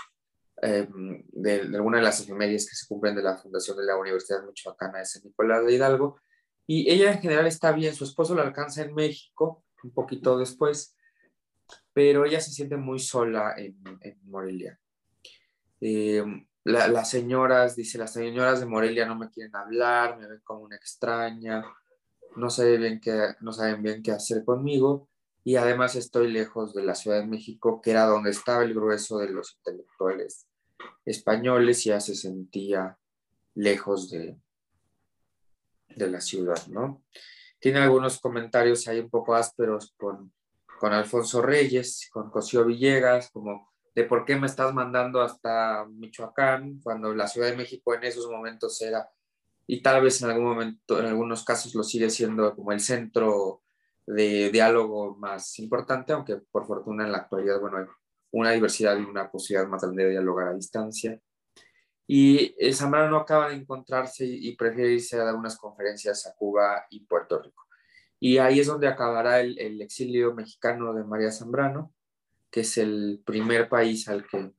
eh, 0.62 0.88
de, 0.90 1.62
alguna 1.76 1.98
de 1.98 2.04
las 2.04 2.22
efemérides 2.22 2.70
que 2.70 2.76
se 2.76 2.88
cumplen 2.88 3.16
de 3.16 3.24
la 3.24 3.36
fundación 3.36 3.78
de 3.78 3.86
la 3.86 3.98
Universidad 3.98 4.44
Michoacana 4.44 5.00
de 5.00 5.06
San 5.06 5.24
Nicolás 5.24 5.66
de 5.66 5.74
Hidalgo. 5.74 6.20
Y 6.68 6.90
ella 6.90 7.12
en 7.12 7.20
general 7.20 7.48
está 7.48 7.72
bien, 7.72 7.96
su 7.96 8.04
esposo 8.04 8.36
la 8.36 8.44
alcanza 8.44 8.84
en 8.84 8.94
México 8.94 9.64
un 9.84 9.92
poquito 9.92 10.38
después, 10.38 10.96
pero 11.94 12.26
ella 12.26 12.40
se 12.42 12.52
siente 12.52 12.78
muy 12.78 13.00
sola 13.00 13.54
en, 13.58 13.78
en 14.02 14.20
Morelia. 14.24 14.80
Eh, 15.82 16.24
la, 16.64 16.88
las 16.88 17.10
señoras, 17.10 17.76
dice, 17.76 17.98
las 17.98 18.14
señoras 18.14 18.60
de 18.60 18.66
Morelia 18.66 19.06
no 19.06 19.16
me 19.16 19.30
quieren 19.30 19.56
hablar, 19.56 20.18
me 20.18 20.28
ven 20.28 20.42
como 20.44 20.62
una 20.62 20.76
extraña, 20.76 21.64
no 22.36 22.50
saben 22.50 22.82
bien 22.82 23.00
qué, 23.00 23.36
no 23.42 23.52
saben 23.52 23.82
bien 23.82 24.04
qué 24.04 24.12
hacer 24.12 24.44
conmigo 24.46 25.10
y 25.44 25.58
además 25.58 25.96
estoy 25.96 26.32
lejos 26.32 26.74
de 26.74 26.84
la 26.84 26.96
Ciudad 26.96 27.20
de 27.20 27.28
México, 27.28 27.80
que 27.80 27.92
era 27.92 28.06
donde 28.06 28.32
estaba 28.32 28.64
el 28.64 28.74
grueso 28.74 29.20
de 29.20 29.30
los 29.30 29.56
intelectuales 29.58 30.48
españoles, 31.06 31.86
y 31.86 31.90
ya 31.90 32.00
se 32.00 32.16
sentía 32.16 32.98
lejos 33.54 34.10
de, 34.10 34.40
de 35.96 36.10
la 36.10 36.20
ciudad, 36.20 36.66
¿no? 36.68 37.04
Tiene 37.60 37.80
algunos 37.80 38.20
comentarios 38.20 38.88
ahí 38.88 39.00
un 39.00 39.10
poco 39.10 39.36
ásperos 39.36 39.94
con, 39.98 40.34
con 40.80 40.94
Alfonso 40.94 41.44
Reyes, 41.44 42.10
con 42.12 42.32
Cosío 42.32 42.66
Villegas, 42.66 43.30
como 43.32 43.72
de 43.94 44.04
por 44.04 44.26
qué 44.26 44.36
me 44.36 44.48
estás 44.48 44.74
mandando 44.74 45.22
hasta 45.22 45.86
Michoacán, 45.86 46.82
cuando 46.82 47.14
la 47.14 47.28
Ciudad 47.28 47.50
de 47.50 47.58
México 47.58 47.94
en 47.94 48.04
esos 48.04 48.28
momentos 48.30 48.82
era, 48.82 49.08
y 49.68 49.82
tal 49.82 50.04
vez 50.04 50.22
en 50.22 50.30
algún 50.30 50.46
momento, 50.46 51.00
en 51.00 51.08
algunos 51.08 51.44
casos 51.44 51.74
lo 51.76 51.84
sigue 51.84 52.10
siendo 52.10 52.56
como 52.56 52.72
el 52.72 52.80
centro 52.80 53.64
de 54.06 54.52
diálogo 54.52 55.16
más 55.18 55.58
importante, 55.60 56.14
aunque 56.14 56.38
por 56.52 56.68
fortuna 56.68 57.06
en 57.06 57.12
la 57.12 57.20
actualidad, 57.20 57.60
bueno, 57.60 57.78
hay 57.78 57.86
una 58.32 58.52
diversidad 58.52 58.98
y 58.98 59.04
una 59.04 59.32
posibilidad 59.32 59.68
más 59.68 59.82
grande 59.82 60.04
de 60.04 60.12
dialogar 60.12 60.50
a 60.50 60.54
distancia. 60.54 61.20
Y 62.08 62.54
Zambrano 62.74 63.10
no 63.10 63.18
acaba 63.18 63.50
de 63.50 63.56
encontrarse 63.56 64.26
y, 64.26 64.56
prefiere 64.56 64.94
irse 64.94 65.20
a 65.20 65.24
dar 65.24 65.36
unas 65.36 65.58
conferencias 65.58 66.28
a 66.28 66.36
Cuba 66.36 66.86
y 66.92 67.04
Puerto 67.06 67.42
Rico. 67.42 67.64
Y 68.20 68.38
ahí 68.38 68.60
es 68.60 68.68
donde 68.68 68.88
acabará 68.88 69.40
el, 69.40 69.58
el, 69.58 69.82
exilio 69.82 70.36
mexicano 70.36 70.94
de 70.94 71.04
María 71.04 71.32
Zambrano, 71.32 71.94
que 72.52 72.62
es 72.62 72.78
el 72.78 73.24
primer 73.26 73.70
país 73.70 74.08
al 74.08 74.28
que, 74.28 74.54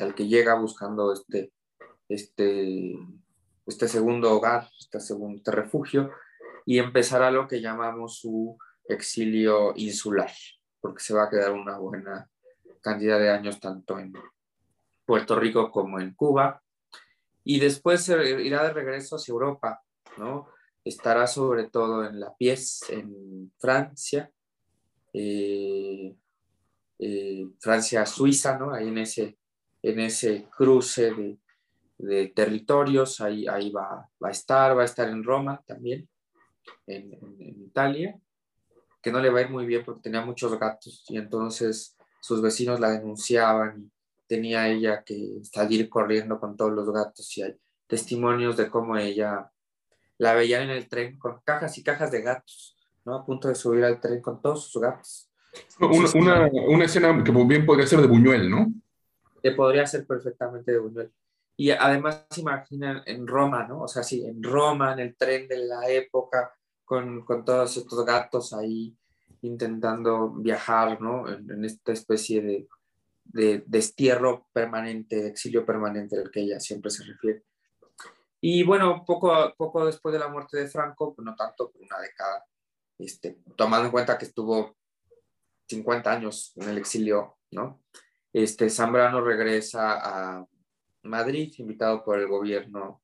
al 0.00 0.14
que 0.14 0.26
llega 0.26 0.54
buscando 0.54 1.12
este, 1.12 1.52
este, 2.08 2.98
este 3.68 3.86
segundo 3.86 4.32
hogar, 4.32 4.68
este 4.78 4.98
segundo 5.00 5.36
este 5.36 5.50
refugio, 5.50 6.10
y 6.64 6.78
empezará 6.78 7.30
lo 7.30 7.46
que 7.46 7.60
llamamos 7.60 8.18
su 8.18 8.56
exilio 8.88 9.72
insular, 9.76 10.32
porque 10.80 11.02
se 11.02 11.14
va 11.14 11.24
a 11.24 11.30
quedar 11.30 11.52
una 11.52 11.78
buena 11.78 12.28
cantidad 12.80 13.18
de 13.18 13.30
años 13.30 13.60
tanto 13.60 13.98
en 13.98 14.12
Puerto 15.04 15.36
Rico 15.36 15.70
como 15.70 16.00
en 16.00 16.14
Cuba. 16.14 16.62
Y 17.44 17.60
después 17.60 18.08
irá 18.08 18.64
de 18.64 18.72
regreso 18.72 19.16
hacia 19.16 19.32
Europa, 19.32 19.82
¿no? 20.16 20.48
Estará 20.84 21.26
sobre 21.26 21.68
todo 21.68 22.04
en 22.04 22.20
La 22.20 22.34
Pies, 22.34 22.82
en 22.88 23.52
Francia, 23.58 24.30
eh, 25.12 26.14
eh, 26.98 27.46
Francia-Suiza, 27.60 28.58
¿no? 28.58 28.72
Ahí 28.72 28.88
en 28.88 28.98
ese, 28.98 29.38
en 29.82 30.00
ese 30.00 30.46
cruce 30.50 31.12
de, 31.14 31.38
de 31.98 32.28
territorios, 32.28 33.20
ahí, 33.20 33.46
ahí 33.46 33.70
va, 33.70 34.08
va, 34.22 34.28
a 34.28 34.32
estar, 34.32 34.76
va 34.76 34.82
a 34.82 34.86
estar 34.86 35.08
en 35.08 35.24
Roma 35.24 35.62
también, 35.66 36.08
en, 36.86 37.12
en, 37.12 37.36
en 37.40 37.62
Italia 37.62 38.18
que 39.02 39.12
no 39.12 39.20
le 39.20 39.30
va 39.30 39.38
a 39.38 39.42
ir 39.42 39.50
muy 39.50 39.66
bien 39.66 39.84
porque 39.84 40.02
tenía 40.02 40.24
muchos 40.24 40.58
gatos 40.58 41.04
y 41.08 41.16
entonces 41.16 41.96
sus 42.20 42.42
vecinos 42.42 42.80
la 42.80 42.90
denunciaban 42.90 43.80
y 43.80 43.90
tenía 44.26 44.68
ella 44.68 45.02
que 45.04 45.38
salir 45.42 45.88
corriendo 45.88 46.38
con 46.38 46.56
todos 46.56 46.72
los 46.72 46.92
gatos 46.92 47.36
y 47.38 47.42
hay 47.42 47.56
testimonios 47.86 48.56
de 48.56 48.68
cómo 48.68 48.96
ella 48.96 49.50
la 50.18 50.34
veían 50.34 50.64
en 50.64 50.70
el 50.70 50.88
tren 50.88 51.18
con 51.18 51.40
cajas 51.44 51.78
y 51.78 51.82
cajas 51.82 52.10
de 52.10 52.22
gatos, 52.22 52.76
¿no? 53.04 53.14
A 53.14 53.24
punto 53.24 53.48
de 53.48 53.54
subir 53.54 53.84
al 53.84 54.00
tren 54.00 54.20
con 54.20 54.42
todos 54.42 54.68
sus 54.68 54.82
gatos. 54.82 55.30
Una, 55.80 56.10
una, 56.14 56.50
una 56.68 56.84
escena 56.84 57.22
que 57.22 57.32
bien 57.32 57.64
podría 57.64 57.86
ser 57.86 58.00
de 58.00 58.08
Buñuel, 58.08 58.50
¿no? 58.50 58.66
Que 59.42 59.52
podría 59.52 59.86
ser 59.86 60.06
perfectamente 60.06 60.72
de 60.72 60.78
Buñuel. 60.78 61.12
Y 61.60 61.72
además 61.72 62.24
se 62.30 62.42
imaginan 62.42 63.02
en 63.04 63.26
Roma, 63.26 63.66
¿no? 63.66 63.82
O 63.82 63.88
sea, 63.88 64.04
sí, 64.04 64.24
en 64.24 64.40
Roma, 64.40 64.92
en 64.92 65.00
el 65.00 65.16
tren 65.16 65.48
de 65.48 65.58
la 65.58 65.88
época, 65.88 66.54
con, 66.84 67.24
con 67.24 67.44
todos 67.44 67.76
estos 67.76 68.04
gatos 68.06 68.52
ahí 68.52 68.96
intentando 69.42 70.30
viajar, 70.30 71.00
¿no? 71.00 71.28
En, 71.28 71.50
en 71.50 71.64
esta 71.64 71.90
especie 71.90 72.42
de, 72.42 72.68
de, 73.24 73.64
destierro 73.66 74.46
permanente, 74.52 75.16
de 75.16 75.28
exilio 75.30 75.66
permanente 75.66 76.16
al 76.16 76.30
que 76.30 76.42
ella 76.42 76.60
siempre 76.60 76.92
se 76.92 77.02
refiere. 77.02 77.42
Y 78.40 78.62
bueno, 78.62 79.04
poco, 79.04 79.52
poco 79.56 79.84
después 79.84 80.12
de 80.12 80.20
la 80.20 80.28
muerte 80.28 80.58
de 80.58 80.68
Franco, 80.68 81.12
pues 81.12 81.26
no 81.26 81.34
tanto, 81.34 81.72
por 81.72 81.82
una 81.82 81.98
década, 81.98 82.44
este, 82.98 83.40
tomando 83.56 83.86
en 83.86 83.92
cuenta 83.92 84.16
que 84.16 84.26
estuvo 84.26 84.76
50 85.66 86.08
años 86.08 86.52
en 86.54 86.68
el 86.68 86.78
exilio, 86.78 87.38
¿no? 87.50 87.82
Este, 88.32 88.70
Zambrano 88.70 89.20
regresa 89.22 89.98
a 90.38 90.46
Madrid, 91.02 91.52
invitado 91.58 92.04
por 92.04 92.18
el 92.18 92.28
gobierno 92.28 93.02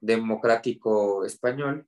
democrático 0.00 1.24
español, 1.24 1.86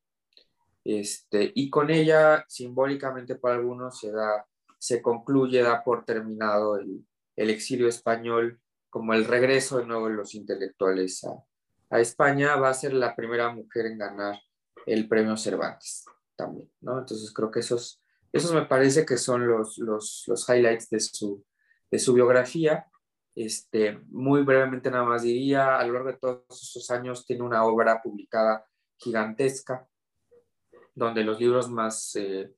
este, 0.84 1.52
y 1.54 1.70
con 1.70 1.90
ella, 1.90 2.44
simbólicamente 2.48 3.36
para 3.36 3.54
algunos, 3.54 3.98
se, 4.00 4.10
da, 4.10 4.46
se 4.78 5.00
concluye, 5.00 5.62
da 5.62 5.82
por 5.84 6.04
terminado 6.04 6.76
el, 6.76 7.04
exilio 7.36 7.88
español 7.88 8.60
como 8.90 9.14
el 9.14 9.24
regreso 9.24 9.78
de 9.78 9.86
nuevo 9.86 10.08
de 10.08 10.14
los 10.14 10.34
intelectuales 10.34 11.24
a, 11.24 11.42
a, 11.90 12.00
España. 12.00 12.56
Va 12.56 12.68
a 12.68 12.74
ser 12.74 12.92
la 12.92 13.16
primera 13.16 13.52
mujer 13.52 13.86
en 13.86 13.98
ganar 13.98 14.38
el 14.86 15.08
premio 15.08 15.36
Cervantes 15.36 16.04
también, 16.36 16.70
¿no? 16.80 16.98
Entonces 16.98 17.32
creo 17.32 17.50
que 17.50 17.60
esos, 17.60 18.00
esos 18.32 18.52
me 18.52 18.66
parece 18.66 19.06
que 19.06 19.16
son 19.16 19.46
los, 19.46 19.78
los, 19.78 20.24
los 20.26 20.48
highlights 20.48 20.90
de 20.90 21.00
su, 21.00 21.44
de 21.90 21.98
su 21.98 22.12
biografía. 22.12 22.86
Este, 23.34 23.98
muy 24.08 24.42
brevemente 24.42 24.90
nada 24.90 25.04
más 25.04 25.22
diría, 25.22 25.78
a 25.78 25.86
lo 25.86 25.94
largo 25.94 26.08
de 26.08 26.18
todos 26.18 26.62
esos 26.62 26.90
años 26.90 27.24
tiene 27.24 27.42
una 27.42 27.64
obra 27.64 28.02
publicada 28.02 28.66
gigantesca, 28.98 29.86
donde 30.94 31.24
los 31.24 31.40
libros 31.40 31.70
más 31.70 32.14
eh, 32.16 32.52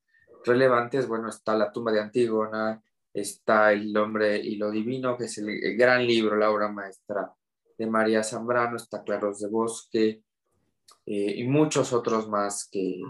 relevantes, 0.44 1.06
bueno, 1.06 1.28
está 1.28 1.56
La 1.56 1.70
tumba 1.70 1.92
de 1.92 2.00
Antígona, 2.00 2.82
está 3.12 3.72
El 3.72 3.96
hombre 3.96 4.38
y 4.38 4.56
lo 4.56 4.70
divino, 4.70 5.16
que 5.16 5.24
es 5.24 5.38
el, 5.38 5.76
gran 5.76 6.04
libro, 6.04 6.36
la 6.36 6.50
obra 6.50 6.68
maestra 6.68 7.32
de 7.78 7.86
María 7.86 8.24
Zambrano, 8.24 8.76
está 8.76 9.04
Claros 9.04 9.40
de 9.40 9.48
Bosque 9.48 10.22
eh, 11.06 11.34
y 11.36 11.44
muchos 11.44 11.92
otros 11.92 12.28
más 12.28 12.68
que 12.68 13.00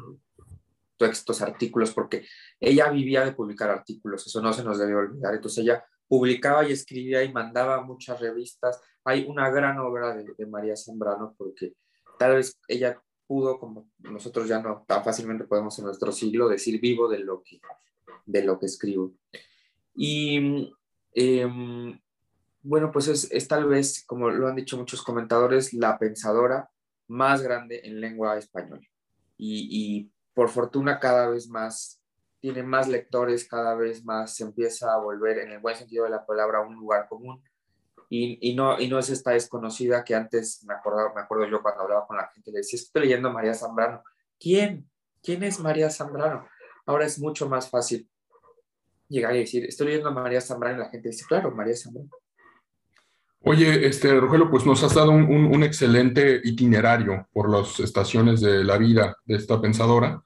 textos, 0.99 1.43
artículos, 1.43 1.93
porque 1.93 2.27
ella 2.61 2.91
vivía 2.91 3.25
de 3.25 3.33
publicar 3.33 3.71
artículos, 3.71 4.27
eso 4.27 4.41
no 4.41 4.53
se 4.53 4.63
nos 4.63 4.79
debe 4.79 4.95
olvidar. 4.95 5.35
Entonces 5.35 5.65
ella 5.65 5.85
publicaba 6.15 6.65
y 6.65 6.71
escribía 6.71 7.25
y 7.25 7.33
mandaba 7.33 7.83
muchas 7.83 8.21
revistas. 8.21 8.81
Hay 9.05 9.27
una 9.27 9.51
gran 9.51 9.79
obra 9.81 10.15
de, 10.15 10.47
María 10.47 10.77
Zambrano 10.77 11.35
porque 11.37 11.75
tal 12.21 12.37
vez 12.37 12.57
ella 12.69 13.03
pudo, 13.27 13.59
como 13.59 13.91
nosotros 13.99 14.47
ya 14.47 14.63
no 14.63 14.85
tan 14.87 15.03
fácilmente 15.03 15.43
podemos 15.43 15.77
en 15.81 15.87
nuestro 15.87 16.13
siglo, 16.13 16.49
decir 16.49 16.81
vivo 16.81 17.09
de 17.09 17.19
lo 17.19 17.43
que, 17.43 17.61
de 18.27 18.45
lo 18.45 18.61
que 18.61 18.67
escribo. 18.67 19.13
Y 19.93 20.73
em, 21.15 22.01
bueno, 22.63 22.93
pues 22.93 23.09
es, 23.09 23.49
tal 23.49 23.67
vez, 23.67 24.05
como 24.07 24.31
lo 24.31 24.47
han 24.47 24.55
dicho 24.55 24.77
muchos 24.77 25.03
comentadores, 25.03 25.73
la 25.73 25.99
pensadora 25.99 26.71
más 27.09 27.43
grande 27.43 27.81
en 27.83 28.01
lengua 28.01 28.39
española. 28.39 28.87
Y, 29.37 29.67
y 29.69 30.13
por 30.33 30.49
fortuna 30.49 31.01
cada 31.01 31.29
vez 31.29 31.49
más 31.49 32.01
tiene 32.45 32.63
más 32.63 32.89
lectores, 32.89 33.49
cada 33.49 33.75
vez 33.75 34.05
más 34.05 34.37
se 34.37 34.45
empieza 34.45 34.93
a 34.93 34.99
volver, 34.99 35.39
en 35.39 35.53
el 35.53 35.61
buen 35.61 35.77
sentido 35.77 36.05
de 36.05 36.11
la 36.11 36.27
palabra, 36.27 36.61
un 36.61 36.75
lugar 36.75 37.09
común. 37.09 37.43
Y, 38.11 38.55
no, 38.55 38.77
es 38.77 39.09
esta 39.09 39.31
desconocida 39.31 40.05
que 40.05 40.15
antes 40.15 40.63
me 40.69 40.75
acuerdo, 40.75 41.11
me 41.15 41.23
acuerdo 41.23 41.49
yo 41.49 41.63
cuando 41.63 41.85
hablaba 41.85 42.07
con 42.07 42.19
la 42.19 42.29
gente, 42.35 42.53
le 42.53 42.59
decía, 42.59 42.79
estoy 42.79 43.05
leyendo 43.05 43.33
María 43.33 43.55
Zambrano. 43.55 44.03
¿Quién? 44.39 44.87
¿Quién 45.23 45.43
es 45.43 45.59
María 45.59 45.89
Zambrano? 45.89 46.47
Ahora 46.85 47.07
es 47.07 47.19
mucho 47.19 47.49
más 47.49 47.71
fácil 47.71 48.07
llegar 49.09 49.35
y 49.35 49.39
decir, 49.39 49.65
estoy 49.65 49.87
leyendo 49.87 50.11
a 50.11 50.13
María 50.13 50.43
Zambrano 50.43 50.77
y 50.77 50.81
la 50.81 50.91
gente 50.91 51.09
dice, 51.09 51.25
claro, 51.27 51.51
María 51.51 51.75
Zambrano. 51.75 52.11
Oye, 53.41 53.87
este, 53.87 54.21
Rogelio, 54.21 54.51
pues 54.51 54.67
nos 54.67 54.83
has 54.83 54.93
dado 54.93 55.13
un, 55.13 55.63
excelente 55.63 56.43
itinerario 56.45 57.27
por 57.33 57.49
las 57.49 57.81
estaciones 57.81 58.43
de 58.43 58.65
la 58.65 58.77
vida 58.77 59.17
de 59.25 59.37
esta 59.37 59.59
pensadora. 59.63 60.23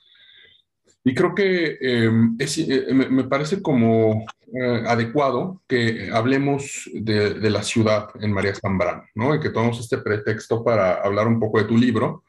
Y 1.09 1.15
creo 1.15 1.35
que 1.35 1.79
em, 1.81 2.37
eh, 2.39 2.93
me 2.93 3.25
parece 3.25 3.63
como 3.63 4.27
eh, 4.53 4.83
adecuado 4.87 5.63
que 5.67 6.11
hablemos 6.13 6.91
de, 6.93 7.49
la 7.49 7.63
ciudad 7.63 8.11
en 8.21 8.31
María 8.31 8.55
Zambrano, 8.55 9.05
¿no? 9.15 9.35
Y 9.35 9.41
que 9.41 9.49
tomemos 9.49 9.81
este 9.81 9.97
pretexto 9.97 10.63
para 10.63 10.97
hablar 10.97 11.27
un 11.27 11.41
poco 11.41 11.61
de 11.61 11.65
tu 11.65 11.79
libro, 11.79 12.25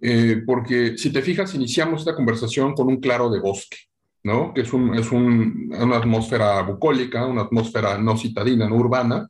eh, 0.00 0.42
porque 0.46 0.96
si 0.96 1.12
te 1.12 1.20
fijas, 1.20 1.54
iniciamos 1.54 2.00
esta 2.00 2.16
conversación 2.16 2.72
con 2.72 2.88
un 2.88 3.00
claro 3.00 3.28
de 3.28 3.38
bosque, 3.38 3.76
¿no? 4.22 4.54
Que 4.54 4.62
es, 4.62 4.72
un, 4.72 4.94
es 4.94 5.12
un, 5.12 5.70
una 5.78 5.98
atmósfera 5.98 6.62
bucólica, 6.62 7.26
una 7.26 7.42
atmósfera 7.42 7.98
no 7.98 8.16
citadina, 8.16 8.66
no 8.66 8.76
urbana. 8.76 9.28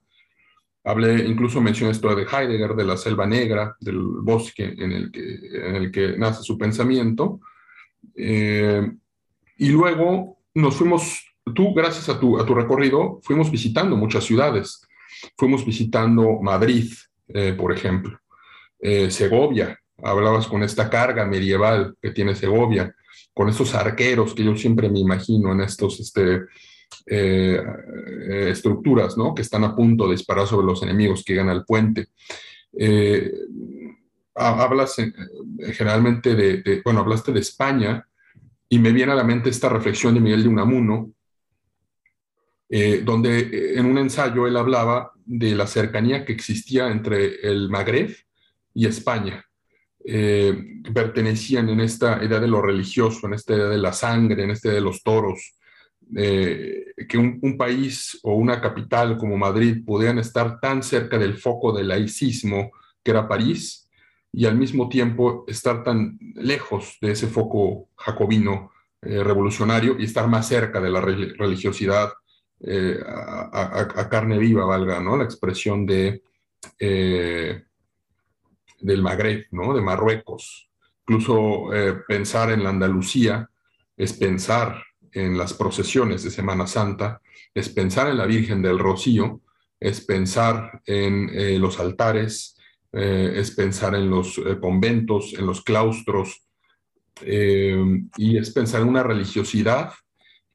Hablé, 0.84 1.26
incluso 1.26 1.60
mencioné 1.60 1.90
esto 1.90 2.14
de 2.14 2.22
Heidegger, 2.22 2.76
de 2.76 2.84
la 2.84 2.96
selva 2.96 3.26
negra, 3.26 3.74
del 3.80 3.98
bosque 3.98 4.76
en 4.78 4.92
el 4.92 5.10
que, 5.10 5.40
en 5.54 5.74
el 5.74 5.90
que 5.90 6.16
nace 6.16 6.44
su 6.44 6.56
pensamiento. 6.56 7.40
Eh, 8.22 8.92
y 9.56 9.68
luego 9.68 10.38
nos 10.54 10.76
fuimos, 10.76 11.24
tú 11.54 11.72
gracias 11.72 12.08
a 12.08 12.20
tu, 12.20 12.38
a 12.38 12.44
tu 12.44 12.54
recorrido, 12.54 13.20
fuimos 13.22 13.50
visitando 13.50 13.96
muchas 13.96 14.24
ciudades. 14.24 14.86
Fuimos 15.36 15.64
visitando 15.64 16.38
Madrid, 16.40 16.92
eh, 17.28 17.54
por 17.58 17.72
ejemplo, 17.72 18.18
eh, 18.78 19.10
Segovia, 19.10 19.78
hablabas 20.02 20.46
con 20.46 20.62
esta 20.62 20.88
carga 20.88 21.26
medieval 21.26 21.94
que 22.00 22.10
tiene 22.10 22.34
Segovia, 22.34 22.94
con 23.34 23.48
estos 23.48 23.74
arqueros 23.74 24.34
que 24.34 24.44
yo 24.44 24.56
siempre 24.56 24.88
me 24.88 25.00
imagino 25.00 25.52
en 25.52 25.60
estos 25.60 26.00
este, 26.00 26.42
estructuras, 28.48 29.16
¿no? 29.16 29.34
Que 29.34 29.42
están 29.42 29.64
a 29.64 29.74
punto 29.74 30.04
de 30.04 30.12
disparar 30.12 30.46
sobre 30.46 30.66
los 30.66 30.82
enemigos 30.82 31.22
que 31.24 31.34
llegan 31.34 31.50
al 31.50 31.64
puente 31.64 32.08
hablas 34.34 34.96
generalmente 35.72 36.34
de, 36.34 36.82
bueno, 36.84 37.00
hablaste 37.00 37.32
de 37.32 37.40
España 37.40 38.06
y 38.72 38.78
me 38.78 38.92
viene 38.92 39.12
a 39.12 39.16
la 39.16 39.24
mente 39.24 39.50
esta 39.50 39.68
reflexión 39.68 40.14
de 40.14 40.20
Miguel 40.20 40.44
de 40.44 40.48
Unamuno, 40.48 41.12
eh, 42.68 43.02
donde 43.04 43.40
eh, 43.40 43.78
en 43.78 43.86
un 43.86 43.98
ensayo 43.98 44.46
él 44.46 44.56
hablaba 44.56 45.12
de 45.26 45.56
la 45.56 45.66
cercanía 45.66 46.24
que 46.24 46.32
existía 46.32 46.88
entre 46.88 47.40
el 47.42 47.68
Magreb 47.68 48.16
y 48.72 48.86
España. 48.86 49.44
pertenecían 50.94 51.68
en 51.68 51.80
esta 51.80 52.24
idea 52.24 52.40
de 52.40 52.48
lo 52.48 52.62
religioso, 52.62 53.26
en 53.26 53.34
esta 53.34 53.54
idea 53.54 53.68
de 53.68 53.78
la 53.78 53.92
sangre, 53.92 54.44
en 54.44 54.52
esta 54.52 54.68
idea 54.68 54.80
de 54.80 54.84
los 54.84 55.02
toros, 55.02 55.58
que 56.14 57.18
un, 57.18 57.38
un, 57.42 57.56
país 57.58 58.18
o 58.22 58.34
una 58.34 58.60
capital 58.60 59.18
como 59.18 59.36
Madrid 59.36 59.84
podían 59.84 60.18
estar 60.18 60.58
tan 60.58 60.82
cerca 60.82 61.18
del 61.18 61.36
foco 61.36 61.72
del 61.72 61.88
laicismo 61.88 62.70
que 63.02 63.10
era 63.10 63.28
París, 63.28 63.89
y 64.32 64.46
al 64.46 64.56
mismo 64.56 64.88
tiempo 64.88 65.44
estar 65.48 65.82
tan 65.82 66.18
lejos 66.34 66.98
de 67.00 67.12
ese 67.12 67.26
foco 67.26 67.88
jacobino 67.96 68.70
eh, 69.02 69.24
revolucionario 69.24 69.96
y 69.98 70.04
estar 70.04 70.28
más 70.28 70.46
cerca 70.46 70.80
de 70.80 70.90
la 70.90 71.00
religiosidad 71.00 72.12
eh, 72.60 72.98
a, 73.06 74.08
carne 74.10 74.38
viva, 74.38 74.66
valga, 74.66 75.00
¿no? 75.00 75.16
La 75.16 75.24
expresión 75.24 75.86
de, 75.86 76.22
eh, 76.78 77.62
del 78.80 79.02
Magreb, 79.02 79.46
¿no? 79.52 79.74
De 79.74 79.80
Marruecos. 79.80 80.68
Incluso 81.00 81.70
pensar 82.06 82.52
en 82.52 82.62
la 82.62 82.70
Andalucía 82.70 83.50
es 83.96 84.12
pensar 84.12 84.80
en 85.10 85.36
las 85.36 85.54
procesiones 85.54 86.22
de 86.22 86.30
Semana 86.30 86.68
Santa, 86.68 87.20
es 87.52 87.68
pensar 87.68 88.08
en 88.08 88.18
la 88.18 88.26
Virgen 88.26 88.62
del 88.62 88.78
Rocío, 88.78 89.40
es 89.80 90.02
pensar 90.02 90.82
en 90.86 91.60
los 91.60 91.80
altares, 91.80 92.59
eh, 92.92 93.34
es 93.36 93.52
pensar 93.52 93.94
en 93.94 94.10
los 94.10 94.38
eh, 94.38 94.58
conventos, 94.60 95.34
en 95.34 95.46
los 95.46 95.62
claustros, 95.62 96.42
eh, 97.22 98.02
y 98.16 98.36
es 98.36 98.50
pensar 98.50 98.82
en 98.82 98.88
una 98.88 99.04
religiosidad 99.04 99.92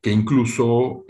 que 0.02 0.12
incluso 0.12 1.04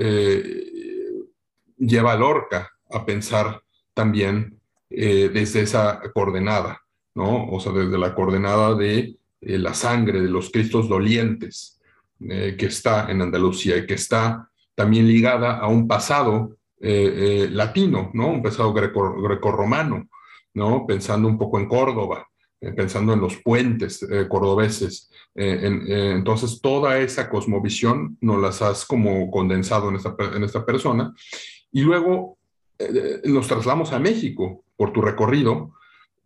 lleva 1.78 2.14
a 2.14 2.18
Lorca 2.18 2.72
a 2.92 3.06
pensar 3.06 3.62
también 3.94 4.58
desde 4.90 5.62
esa 5.62 6.02
coordenada, 6.14 6.82
¿no? 7.14 7.50
O 7.50 7.60
sea, 7.60 7.74
desde 7.74 7.98
la 7.98 8.16
coordenada 8.16 8.74
de 8.74 9.18
la 9.42 9.74
sangre 9.74 10.22
de 10.22 10.30
los 10.30 10.50
cristos 10.50 10.88
dolientes 10.88 11.82
que 12.20 12.66
está 12.66 13.12
en 13.12 13.22
Andalucía 13.22 13.76
y 13.76 13.86
que 13.86 13.96
está 13.96 14.50
también 14.76 15.08
ligada 15.10 15.58
a 15.58 15.68
un 15.68 15.90
pasado 15.90 16.56
latino, 16.80 18.12
¿no? 18.14 18.30
Un 18.30 18.44
pasado 18.44 18.72
greco-romano. 18.72 20.08
¿No? 20.56 20.88
Pensando 20.88 21.28
un 21.28 21.38
poco 21.38 21.60
en 21.60 21.68
Córdoba, 21.68 22.28
eh, 22.62 22.72
pensando 22.72 23.14
en 23.14 23.22
los 23.22 23.38
puentes 23.38 24.02
eh, 24.04 24.28
cordobeses. 24.28 25.12
Eh, 25.36 26.14
entonces, 26.16 26.60
toda 26.62 26.98
esa 26.98 27.30
cosmovisión 27.30 28.18
nos 28.22 28.42
las 28.42 28.62
has 28.62 28.86
como 28.86 29.30
condensado 29.30 29.90
en 29.90 29.98
esta, 29.98 30.16
en 30.34 30.44
esta 30.44 30.66
persona. 30.66 31.14
Y 31.72 31.82
luego 31.82 32.38
nos 33.24 33.48
trasladamos 33.48 33.94
a 33.94 34.00
México 34.00 34.66
por 34.76 34.92
tu 34.92 35.02
recorrido 35.02 35.74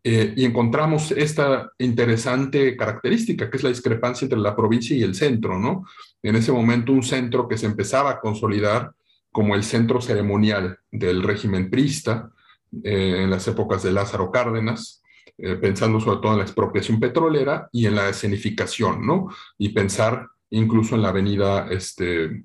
y 0.03 0.45
encontramos 0.45 1.11
esta 1.11 1.71
interesante 1.77 2.75
característica, 2.75 3.49
que 3.49 3.57
es 3.57 3.63
la 3.63 3.69
discrepancia 3.69 4.25
entre 4.25 4.39
la 4.39 4.55
provincia 4.55 4.95
y 4.95 5.03
el 5.03 5.13
centro, 5.13 5.59
¿no? 5.59 5.85
En 6.23 6.35
ese 6.35 6.51
momento, 6.51 6.91
un 6.91 7.03
centro 7.03 7.47
que 7.47 7.57
se 7.57 7.67
empezaba 7.67 8.09
a 8.11 8.19
consolidar 8.19 8.91
como 9.31 9.53
el 9.53 9.63
centro 9.63 10.01
ceremonial 10.01 10.79
del 10.91 11.21
régimen 11.21 11.69
prista, 11.69 12.31
eh, 12.83 13.23
en 13.23 13.29
las 13.29 13.47
épocas 13.47 13.83
de 13.83 13.91
Lázaro 13.91 14.31
Cárdenas, 14.31 15.01
eh, 15.37 15.55
pensando 15.55 15.99
sobre 15.99 16.19
todo 16.19 16.33
en 16.33 16.39
la 16.39 16.43
expropiación 16.43 16.99
petrolera 16.99 17.67
y 17.71 17.87
en 17.87 17.95
la 17.95 18.09
escenificación, 18.09 19.05
¿no? 19.05 19.29
Y 19.57 19.69
pensar 19.69 20.27
incluso 20.51 20.95
en 20.95 21.01
la 21.01 21.09
avenida 21.09 21.67
este, 21.69 22.43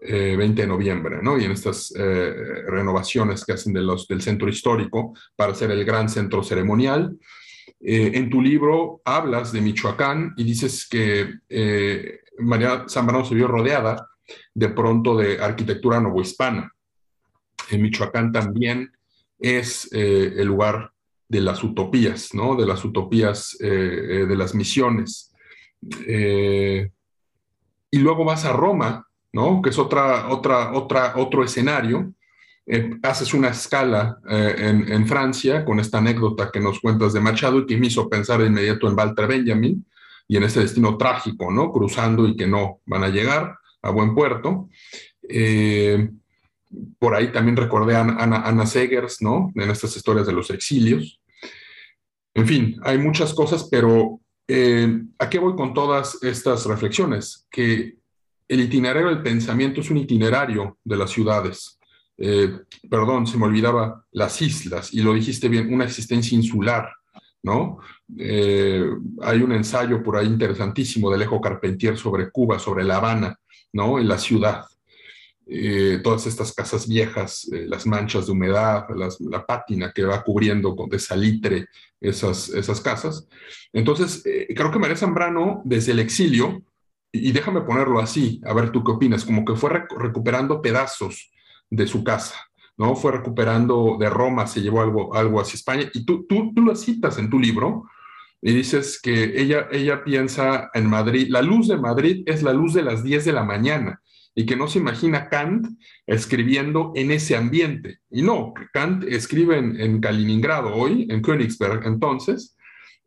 eh, 0.00 0.36
de 0.36 0.66
noviembre, 0.66 1.18
¿no? 1.22 1.38
Y 1.38 1.44
en 1.44 1.52
estas 1.52 1.92
renovaciones 1.94 3.44
que 3.44 3.52
hacen 3.52 3.72
de 3.72 3.82
los, 3.82 4.06
del 4.08 4.22
centro 4.22 4.48
histórico 4.48 5.14
para 5.34 5.54
ser 5.54 5.70
el 5.70 5.84
gran 5.84 6.08
centro 6.08 6.42
ceremonial. 6.42 7.18
en 7.80 8.30
tu 8.30 8.40
libro 8.40 9.00
hablas 9.04 9.52
de 9.52 9.60
Michoacán 9.60 10.32
y 10.36 10.44
dices 10.44 10.88
que 10.88 11.34
María 12.38 12.86
Zambrano 12.88 13.24
se 13.24 13.34
vio 13.34 13.48
rodeada 13.48 14.08
de 14.54 14.68
pronto 14.70 15.16
de 15.16 15.38
arquitectura 15.40 16.00
novohispana. 16.00 16.72
En 17.70 17.82
Michoacán 17.82 18.32
también 18.32 18.90
es 19.38 19.88
eh, 19.92 20.34
el 20.36 20.46
lugar 20.48 20.92
de 21.28 21.40
las 21.40 21.62
utopías, 21.62 22.34
¿no? 22.34 22.54
De 22.56 22.66
las 22.66 22.84
utopías, 22.84 23.56
eh, 23.60 23.66
eh, 23.68 24.26
de 24.26 24.36
las 24.36 24.54
misiones. 24.54 25.32
y 27.90 27.98
luego 27.98 28.24
vas 28.24 28.44
a 28.44 28.52
Roma, 28.52 29.06
¿no? 29.32 29.62
Que 29.62 29.70
es 29.70 29.78
otra, 29.78 30.28
otra, 30.28 30.72
otra, 30.72 31.14
otro 31.16 31.44
escenario. 31.44 32.12
haces 33.02 33.32
una 33.34 33.48
escala 33.50 34.18
en, 34.28 35.06
Francia 35.06 35.64
con 35.64 35.78
esta 35.78 35.98
anécdota 35.98 36.50
que 36.50 36.60
nos 36.60 36.80
cuentas 36.80 37.12
de 37.12 37.20
Machado 37.20 37.60
y 37.60 37.66
que 37.66 37.76
me 37.76 37.86
hizo 37.86 38.08
pensar 38.08 38.40
de 38.40 38.46
inmediato 38.46 38.88
en 38.88 38.96
Walter 38.96 39.28
Benjamin 39.28 39.86
y 40.26 40.36
en 40.36 40.42
ese 40.42 40.60
destino 40.60 40.96
trágico, 40.96 41.52
¿no? 41.52 41.70
Cruzando 41.72 42.26
y 42.26 42.36
que 42.36 42.46
no 42.46 42.80
van 42.86 43.04
a 43.04 43.08
llegar 43.08 43.58
a 43.82 43.90
buen 43.90 44.14
puerto. 44.14 44.68
Por 46.98 47.14
ahí 47.14 47.32
también 47.32 47.56
recordé 47.56 47.94
a 47.96 48.00
Ana, 48.00 48.66
Segers, 48.66 49.22
¿no? 49.22 49.52
En 49.54 49.70
estas 49.70 49.96
historias 49.96 50.26
de 50.26 50.32
los 50.32 50.50
exilios. 50.50 51.20
En 52.34 52.46
fin, 52.46 52.78
hay 52.82 52.98
muchas 52.98 53.32
cosas, 53.32 53.68
pero 53.70 54.20
eh, 54.48 55.02
¿a 55.18 55.30
qué 55.30 55.38
voy 55.38 55.54
con 55.54 55.72
todas 55.72 56.22
estas 56.22 56.66
reflexiones? 56.66 57.46
Que 57.50 57.96
el 58.48 58.60
itinerario 58.60 59.08
del 59.08 59.22
pensamiento 59.22 59.80
es 59.80 59.90
un 59.90 59.96
itinerario 59.98 60.78
de 60.84 60.96
las 60.96 61.10
ciudades. 61.10 61.78
Eh, 62.18 62.60
perdón, 62.88 63.26
se 63.26 63.36
me 63.38 63.46
olvidaba 63.46 64.04
las 64.12 64.40
islas, 64.40 64.92
y 64.92 65.02
lo 65.02 65.12
dijiste 65.12 65.48
bien, 65.48 65.72
una 65.72 65.84
existencia 65.84 66.36
insular, 66.36 66.90
¿no? 67.42 67.78
Eh, 68.18 68.84
hay 69.22 69.42
un 69.42 69.52
ensayo 69.52 70.02
por 70.02 70.16
ahí 70.16 70.26
interesantísimo 70.26 71.10
de 71.10 71.16
Alejo 71.16 71.40
Carpentier 71.40 71.96
sobre 71.96 72.30
Cuba, 72.30 72.58
sobre 72.58 72.84
La 72.84 72.96
Habana, 72.96 73.38
¿no? 73.72 73.98
En 73.98 74.08
la 74.08 74.18
ciudad. 74.18 74.64
Eh, 75.48 76.00
todas 76.02 76.26
estas 76.26 76.52
casas 76.52 76.88
viejas, 76.88 77.48
las 77.52 77.86
manchas 77.86 78.26
de 78.26 78.32
humedad, 78.32 78.86
la 79.20 79.46
pátina 79.46 79.92
que 79.92 80.02
va 80.02 80.24
cubriendo 80.24 80.74
con 80.74 80.88
de 80.88 80.98
salitre 80.98 81.66
esas, 82.00 82.48
esas 82.48 82.80
casas. 82.80 83.28
Entonces, 83.72 84.24
creo 84.24 84.70
que 84.72 84.78
María 84.78 84.96
Zambrano, 84.96 85.62
desde 85.64 85.92
el 85.92 86.00
exilio, 86.00 86.62
y 87.12 87.32
déjame 87.32 87.62
ponerlo 87.62 88.00
así, 88.00 88.40
a 88.44 88.52
ver 88.52 88.70
tú 88.70 88.84
qué 88.84 88.92
opinas, 88.92 89.24
como 89.24 89.44
que 89.44 89.54
fue 89.54 89.70
recuperando 89.96 90.60
pedazos 90.60 91.30
de 91.70 91.86
su 91.86 92.04
casa, 92.04 92.34
¿no? 92.76 92.94
Fue 92.94 93.12
recuperando 93.12 93.96
de 93.98 94.10
Roma, 94.10 94.46
se 94.46 94.60
llevó 94.60 94.82
algo, 94.82 95.14
algo 95.14 95.40
hacia 95.40 95.54
España, 95.54 95.90
y 95.92 96.04
tú, 96.04 96.26
tú, 96.26 96.52
tú 96.54 96.62
lo 96.62 96.74
citas 96.74 97.18
en 97.18 97.30
tu 97.30 97.38
libro, 97.38 97.84
y 98.42 98.52
dices 98.52 99.00
que 99.02 99.40
ella, 99.40 99.68
ella 99.72 100.04
piensa 100.04 100.70
en 100.74 100.88
Madrid, 100.88 101.28
la 101.30 101.42
luz 101.42 101.68
de 101.68 101.78
Madrid 101.78 102.22
es 102.26 102.42
la 102.42 102.52
luz 102.52 102.74
de 102.74 102.82
las 102.82 103.02
10 103.02 103.24
de 103.24 103.32
la 103.32 103.44
mañana, 103.44 104.00
y 104.38 104.44
que 104.44 104.54
no 104.54 104.68
se 104.68 104.78
imagina 104.78 105.30
Kant 105.30 105.66
escribiendo 106.06 106.92
en 106.94 107.10
ese 107.10 107.36
ambiente. 107.36 108.00
Y 108.10 108.20
no, 108.20 108.52
Kant 108.72 109.04
escribe 109.04 109.56
en, 109.56 109.98
Kaliningrado 109.98 110.74
hoy, 110.74 111.06
en 111.10 111.22
Königsberg 111.22 111.86
entonces. 111.86 112.54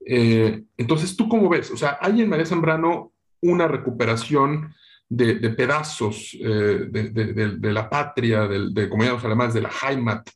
Eh, 0.04 0.63
entonces, 0.76 1.15
¿tú 1.15 1.30
cómo 1.30 1.48
ves? 1.48 1.70
O 1.70 1.78
sea, 1.78 2.00
hay 2.02 2.24
en 2.24 2.30
María 2.30 2.48
Zambrano 2.48 3.13
una 3.42 3.68
recuperación 3.68 4.74
de, 5.08 5.36
pedazos 5.52 6.36
eh, 6.42 6.88
de, 6.89 7.74
la 7.74 7.88
patria, 7.92 8.48
de, 8.48 8.89
como 8.89 9.04
llamamos 9.04 9.24
alemanes, 9.24 9.54
de 9.54 9.62
la 9.62 9.72
Heimat, 9.84 10.28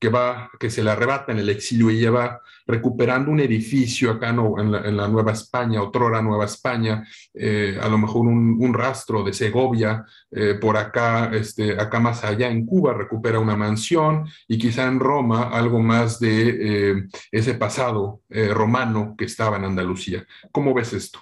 que, 0.00 0.08
va, 0.08 0.50
que 0.58 0.70
se 0.70 0.82
le 0.82 0.90
arrebata 0.90 1.30
en 1.30 1.40
el 1.40 1.50
exilio 1.50 1.90
y 1.90 1.98
lleva 1.98 2.40
recuperando 2.68 3.32
un 3.32 3.40
edificio 3.40 4.12
acá 4.12 4.28
en, 4.28 4.96
la, 4.96 5.08
Nueva 5.08 5.32
España, 5.32 5.82
otrora 5.82 6.22
Nueva 6.22 6.44
España, 6.44 7.04
eh, 7.34 7.76
a 7.80 7.88
lo 7.88 7.98
mejor 7.98 8.26
un, 8.26 8.74
rastro 8.74 9.24
de 9.24 9.32
Segovia, 9.32 10.04
eh, 10.30 10.54
por 10.60 10.76
acá, 10.76 11.30
este, 11.34 11.80
acá 11.80 11.98
más 11.98 12.22
allá 12.22 12.48
en 12.48 12.66
Cuba 12.66 12.92
recupera 12.92 13.40
una 13.40 13.56
mansión 13.56 14.28
y 14.46 14.58
quizá 14.58 14.86
en 14.86 15.00
Roma 15.00 15.48
algo 15.48 15.80
más 15.80 16.20
de 16.20 17.08
ese 17.32 17.54
pasado 17.54 18.20
romano 18.28 19.14
que 19.16 19.24
estaba 19.24 19.56
en 19.56 19.64
Andalucía. 19.64 20.24
¿Cómo 20.52 20.74
ves 20.74 20.92
esto? 20.92 21.20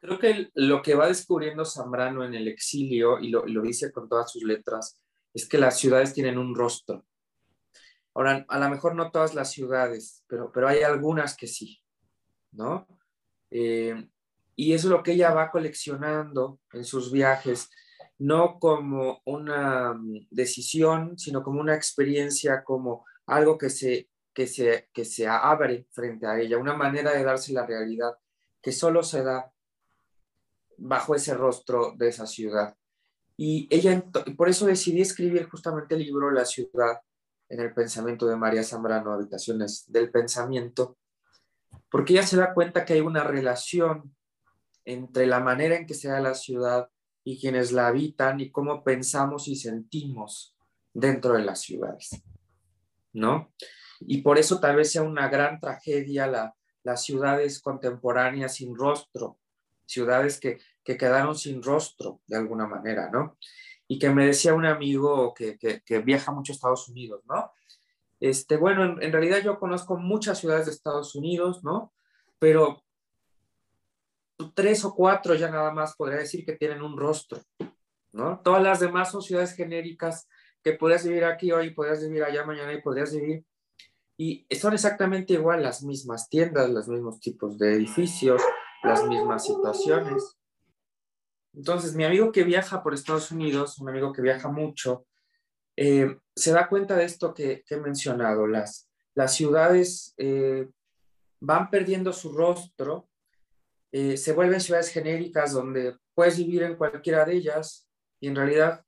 Creo 0.00 0.18
que 0.18 0.50
lo 0.54 0.80
que 0.80 0.94
va 0.94 1.08
descubriendo 1.08 1.64
Zambrano 1.64 2.24
en 2.24 2.34
el 2.34 2.46
exilio, 2.48 3.18
y 3.18 3.30
lo, 3.30 3.44
dice 3.62 3.90
con 3.90 4.08
todas 4.08 4.30
sus 4.30 4.44
letras, 4.44 5.00
es 5.34 5.48
que 5.48 5.58
las 5.58 5.78
ciudades 5.78 6.14
tienen 6.14 6.38
un 6.38 6.54
rostro. 6.54 7.04
Ahora, 8.18 8.44
a 8.48 8.58
lo 8.58 8.68
mejor 8.68 8.96
no 8.96 9.12
todas 9.12 9.36
las 9.36 9.52
ciudades, 9.52 10.24
pero, 10.26 10.50
pero 10.50 10.66
hay 10.66 10.82
algunas 10.82 11.36
que 11.36 11.46
sí, 11.46 11.80
¿no? 12.50 12.84
Eh, 13.48 14.10
y 14.56 14.72
eso 14.72 14.88
es 14.88 14.90
lo 14.90 15.04
que 15.04 15.12
ella 15.12 15.32
va 15.32 15.52
coleccionando 15.52 16.58
en 16.72 16.84
sus 16.84 17.12
viajes, 17.12 17.70
no 18.18 18.58
como 18.58 19.22
una 19.24 19.94
mm, 19.94 20.26
decisión, 20.32 21.16
sino 21.16 21.44
como 21.44 21.60
una 21.60 21.76
experiencia, 21.76 22.64
como 22.64 23.06
algo 23.26 23.56
que 23.56 23.70
se, 23.70 24.10
que 24.34 24.48
se, 24.48 24.88
que 24.92 25.04
se 25.04 25.28
abre 25.28 25.86
frente 25.92 26.26
a 26.26 26.40
ella, 26.40 26.58
una 26.58 26.74
manera 26.74 27.12
de 27.12 27.22
darse 27.22 27.52
la 27.52 27.66
realidad 27.66 28.14
que 28.60 28.72
solo 28.72 29.04
se 29.04 29.22
da 29.22 29.52
bajo 30.76 31.14
ese 31.14 31.34
rostro 31.34 31.94
de 31.96 32.08
esa 32.08 32.26
ciudad. 32.26 32.76
Y 33.36 33.68
ella, 33.70 34.02
por 34.36 34.48
eso 34.48 34.66
decidí 34.66 35.02
escribir 35.02 35.48
justamente 35.48 35.94
el 35.94 36.00
libro 36.00 36.32
La 36.32 36.44
ciudad 36.44 36.98
en 37.48 37.60
el 37.60 37.72
pensamiento 37.72 38.26
de 38.26 38.36
María 38.36 38.62
Zambrano, 38.62 39.12
Habitaciones 39.12 39.84
del 39.88 40.10
Pensamiento, 40.10 40.98
porque 41.90 42.14
ella 42.14 42.26
se 42.26 42.36
da 42.36 42.54
cuenta 42.54 42.84
que 42.84 42.94
hay 42.94 43.00
una 43.00 43.24
relación 43.24 44.14
entre 44.84 45.26
la 45.26 45.40
manera 45.40 45.76
en 45.76 45.86
que 45.86 45.94
se 45.94 46.08
da 46.08 46.20
la 46.20 46.34
ciudad 46.34 46.88
y 47.24 47.38
quienes 47.40 47.72
la 47.72 47.88
habitan 47.88 48.40
y 48.40 48.50
cómo 48.50 48.82
pensamos 48.82 49.48
y 49.48 49.56
sentimos 49.56 50.56
dentro 50.94 51.34
de 51.34 51.44
las 51.44 51.60
ciudades, 51.60 52.22
¿no? 53.12 53.52
Y 54.00 54.22
por 54.22 54.38
eso 54.38 54.60
tal 54.60 54.76
vez 54.76 54.92
sea 54.92 55.02
una 55.02 55.28
gran 55.28 55.60
tragedia 55.60 56.26
la, 56.26 56.54
las 56.88 57.04
ciudades 57.04 57.60
contemporáneas 57.60 58.54
sin 58.54 58.74
rostro, 58.74 59.38
ciudades 59.84 60.40
que, 60.40 60.58
quedaron 60.84 61.36
sin 61.36 61.62
rostro 61.62 62.22
de 62.26 62.38
alguna 62.38 62.66
manera, 62.66 63.10
¿no? 63.10 63.36
Y 63.88 63.98
que 63.98 64.10
me 64.10 64.26
decía 64.26 64.54
un 64.54 64.66
amigo 64.66 65.34
que, 65.34 65.58
viaja 66.04 66.30
mucho 66.30 66.52
a 66.52 66.54
Estados 66.54 66.88
Unidos, 66.88 67.22
¿no? 67.26 67.50
Este, 68.20 68.56
bueno, 68.56 69.00
en, 69.00 69.12
realidad 69.12 69.38
yo 69.42 69.58
conozco 69.58 69.96
muchas 69.96 70.38
ciudades 70.38 70.66
de 70.66 70.72
Estados 70.72 71.14
Unidos, 71.14 71.64
¿no? 71.64 71.92
Pero 72.38 72.84
tres 74.54 74.84
o 74.84 74.94
cuatro 74.94 75.34
ya 75.34 75.50
nada 75.50 75.72
más 75.72 75.96
podría 75.96 76.18
decir 76.18 76.44
que 76.44 76.56
tienen 76.56 76.82
un 76.82 76.96
rostro, 76.96 77.40
¿no? 78.12 78.40
Todas 78.44 78.62
las 78.62 78.80
demás 78.80 79.10
son 79.10 79.22
ciudades 79.22 79.54
genéricas 79.54 80.28
que 80.62 80.72
podrías 80.72 81.04
vivir 81.04 81.24
aquí 81.24 81.50
hoy, 81.50 81.70
podrías 81.70 82.02
vivir 82.02 82.24
allá 82.24 82.44
mañana 82.44 82.72
y 82.72 82.82
podrías 82.82 83.12
vivir. 83.12 83.44
Y 84.16 84.46
son 84.56 84.74
exactamente 84.74 85.34
igual 85.34 85.62
las 85.62 85.82
mismas 85.82 86.28
tiendas, 86.28 86.68
los 86.70 86.88
mismos 86.88 87.20
tipos 87.20 87.56
de 87.56 87.74
edificios, 87.74 88.42
las 88.82 89.06
mismas 89.06 89.46
situaciones. 89.46 90.37
Entonces, 91.58 91.96
mi 91.96 92.04
amigo 92.04 92.30
que 92.30 92.44
viaja 92.44 92.84
por 92.84 92.94
Estados 92.94 93.32
Unidos, 93.32 93.80
un 93.80 93.88
amigo 93.88 94.12
que 94.12 94.22
viaja 94.22 94.48
mucho, 94.48 95.06
eh, 95.76 96.16
se 96.34 96.52
da 96.52 96.68
cuenta 96.68 96.94
de 96.94 97.04
esto 97.04 97.34
que, 97.34 97.64
he 97.68 97.76
mencionado. 97.78 98.46
Las, 98.46 98.88
las 99.16 99.34
ciudades 99.34 100.14
eh, 100.18 100.68
van 101.40 101.68
perdiendo 101.68 102.12
su 102.12 102.32
rostro, 102.32 103.08
eh, 103.90 104.16
se 104.16 104.32
vuelven 104.34 104.60
ciudades 104.60 104.90
genéricas 104.90 105.52
donde 105.52 105.96
puedes 106.14 106.38
vivir 106.38 106.62
en 106.62 106.76
cualquiera 106.76 107.24
de 107.24 107.34
ellas 107.34 107.88
y 108.20 108.28
en 108.28 108.36
realidad 108.36 108.84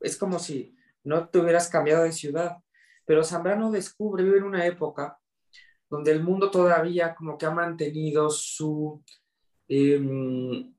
es 0.00 0.16
como 0.16 0.38
si 0.38 0.74
no 1.04 1.28
te 1.28 1.40
hubieras 1.40 1.68
cambiado 1.68 2.04
de 2.04 2.12
ciudad. 2.12 2.56
Pero 3.04 3.22
Zambrano 3.22 3.70
descubre, 3.70 4.24
vive 4.24 4.38
en 4.38 4.44
una 4.44 4.64
época 4.64 5.18
donde 5.90 6.12
el 6.12 6.22
mundo 6.22 6.50
todavía 6.50 7.14
como 7.14 7.36
que 7.36 7.44
ha 7.44 7.50
mantenido 7.50 8.30
su 8.30 9.04
em, 9.68 10.72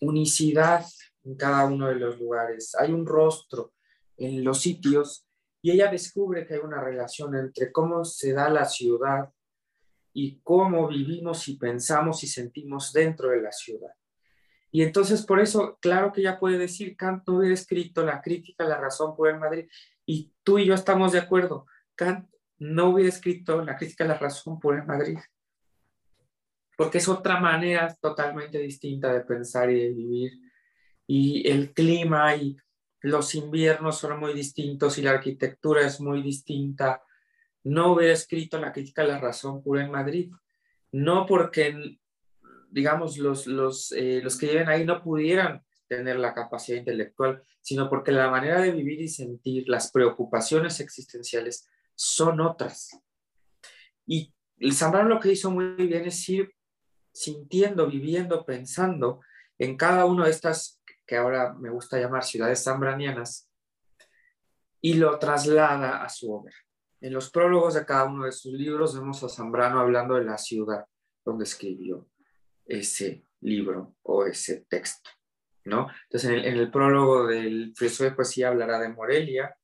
unicidad 0.00 0.84
en 1.24 1.36
cada 1.36 1.66
uno 1.66 1.88
de 1.88 1.96
los 1.96 2.18
lugares. 2.18 2.74
Hay 2.78 2.92
un 2.92 3.06
rostro 3.06 3.72
en 4.16 4.44
los 4.44 4.60
sitios 4.60 5.26
y 5.62 5.70
ella 5.70 5.90
descubre 5.90 6.46
que 6.46 6.54
hay 6.54 6.60
una 6.60 6.82
relación 6.82 7.34
entre 7.34 7.72
cómo 7.72 8.04
se 8.04 8.32
da 8.32 8.48
la 8.48 8.64
ciudad 8.64 9.30
y 10.12 10.40
cómo 10.42 10.88
vivimos 10.88 11.48
y 11.48 11.56
pensamos 11.56 12.22
y 12.24 12.26
sentimos 12.26 12.92
dentro 12.92 13.30
de 13.30 13.42
la 13.42 13.52
ciudad. 13.52 13.92
Y 14.70 14.82
entonces 14.82 15.24
por 15.24 15.40
eso, 15.40 15.78
claro 15.80 16.12
que 16.12 16.20
ella 16.20 16.38
puede 16.38 16.58
decir, 16.58 16.96
Kant 16.96 17.26
no 17.26 17.38
hubiera 17.38 17.54
escrito 17.54 18.04
la 18.04 18.20
crítica 18.20 18.64
la 18.64 18.78
razón 18.78 19.16
por 19.16 19.28
el 19.28 19.38
Madrid, 19.38 19.66
y 20.04 20.32
tú 20.42 20.58
y 20.58 20.66
yo 20.66 20.74
estamos 20.74 21.12
de 21.12 21.18
acuerdo, 21.18 21.66
Kant 21.94 22.28
no 22.58 22.90
hubiera 22.90 23.08
escrito 23.08 23.62
La 23.62 23.76
crítica 23.76 24.04
la 24.04 24.18
razón 24.18 24.58
por 24.58 24.76
el 24.76 24.84
Madrid, 24.84 25.18
porque 26.78 26.98
es 26.98 27.08
otra 27.08 27.40
manera 27.40 27.92
totalmente 28.00 28.56
distinta 28.60 29.12
de 29.12 29.22
pensar 29.22 29.68
y 29.68 29.80
de 29.80 29.88
vivir. 29.88 30.32
Y 31.08 31.50
el 31.50 31.74
clima 31.74 32.36
y 32.36 32.56
los 33.00 33.34
inviernos 33.34 33.98
son 33.98 34.20
muy 34.20 34.32
distintos 34.32 34.96
y 34.96 35.02
la 35.02 35.10
arquitectura 35.10 35.84
es 35.84 36.00
muy 36.00 36.22
distinta. 36.22 37.02
No 37.64 37.94
hubiera 37.94 38.12
escrito 38.12 38.60
La 38.60 38.72
crítica 38.72 39.02
de 39.02 39.08
la 39.08 39.18
razón 39.18 39.60
pura 39.60 39.84
en 39.84 39.90
Madrid, 39.90 40.32
no 40.92 41.26
porque, 41.26 41.98
digamos, 42.70 43.18
los, 43.18 43.48
los, 43.48 43.90
eh, 43.90 44.20
los 44.22 44.38
que 44.38 44.46
viven 44.46 44.68
ahí 44.68 44.84
no 44.84 45.02
pudieran 45.02 45.64
tener 45.88 46.20
la 46.20 46.32
capacidad 46.32 46.78
intelectual, 46.78 47.42
sino 47.60 47.90
porque 47.90 48.12
la 48.12 48.30
manera 48.30 48.60
de 48.60 48.70
vivir 48.70 49.00
y 49.00 49.08
sentir 49.08 49.68
las 49.68 49.90
preocupaciones 49.90 50.78
existenciales 50.78 51.68
son 51.96 52.40
otras. 52.40 53.00
Y 54.06 54.32
Zambrano 54.70 55.08
lo 55.08 55.18
que 55.18 55.32
hizo 55.32 55.50
muy 55.50 55.74
bien 55.74 56.04
es 56.04 56.28
ir 56.28 56.54
sintiendo, 57.18 57.88
viviendo, 57.88 58.44
pensando 58.44 59.20
en 59.58 59.76
cada 59.76 60.04
una 60.04 60.26
de 60.26 60.30
estas 60.30 60.80
que 61.04 61.16
ahora 61.16 61.54
me 61.54 61.70
gusta 61.70 61.98
llamar 61.98 62.22
ciudades 62.22 62.62
zambranianas 62.62 63.50
y 64.80 64.94
lo 64.94 65.18
traslada 65.18 66.04
a 66.04 66.08
su 66.08 66.32
obra. 66.32 66.54
En 67.00 67.12
los 67.12 67.30
prólogos 67.30 67.74
de 67.74 67.84
cada 67.84 68.04
uno 68.04 68.24
de 68.24 68.32
sus 68.32 68.52
libros 68.52 68.94
vemos 68.94 69.22
a 69.24 69.28
Zambrano 69.28 69.80
hablando 69.80 70.14
de 70.14 70.24
la 70.24 70.38
ciudad 70.38 70.84
donde 71.24 71.44
escribió 71.44 72.08
ese 72.64 73.24
libro 73.40 73.96
o 74.02 74.24
ese 74.24 74.66
texto. 74.68 75.10
¿no? 75.64 75.88
Entonces, 76.04 76.30
en 76.30 76.56
el, 76.56 76.70
prólogo 76.70 77.26
del 77.26 77.72
filosofía 77.76 78.10
de 78.10 78.16
poesía 78.16 78.48
hablará 78.48 78.78
de 78.78 78.88
Morelia, 78.88 79.56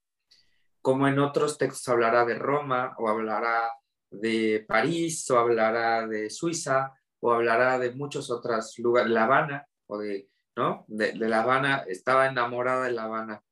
como 0.81 1.09
en 1.09 1.19
otros 1.19 1.57
textos 1.57 1.89
hablará 1.89 2.25
de 2.25 2.35
Roma, 2.35 2.95
o 2.99 3.09
hablará 3.09 3.71
de 4.11 4.65
París, 4.69 5.29
o 5.31 5.39
hablará 5.39 6.07
de 6.07 6.31
Suiza, 6.31 6.93
o 7.27 7.33
hablará 7.33 7.79
de 7.79 7.95
muchos 7.95 8.31
otros 8.31 8.79
lugares, 8.79 9.11
La 9.11 9.25
Habana, 9.25 9.67
o 9.87 9.97
de, 9.97 10.29
¿no? 10.57 10.85
De, 10.89 11.15
La 11.15 11.41
Habana, 11.41 11.83
estaba 11.89 12.27
enamorada 12.27 12.85
de 12.85 12.93
La 12.93 13.05
Habana, 13.05 13.43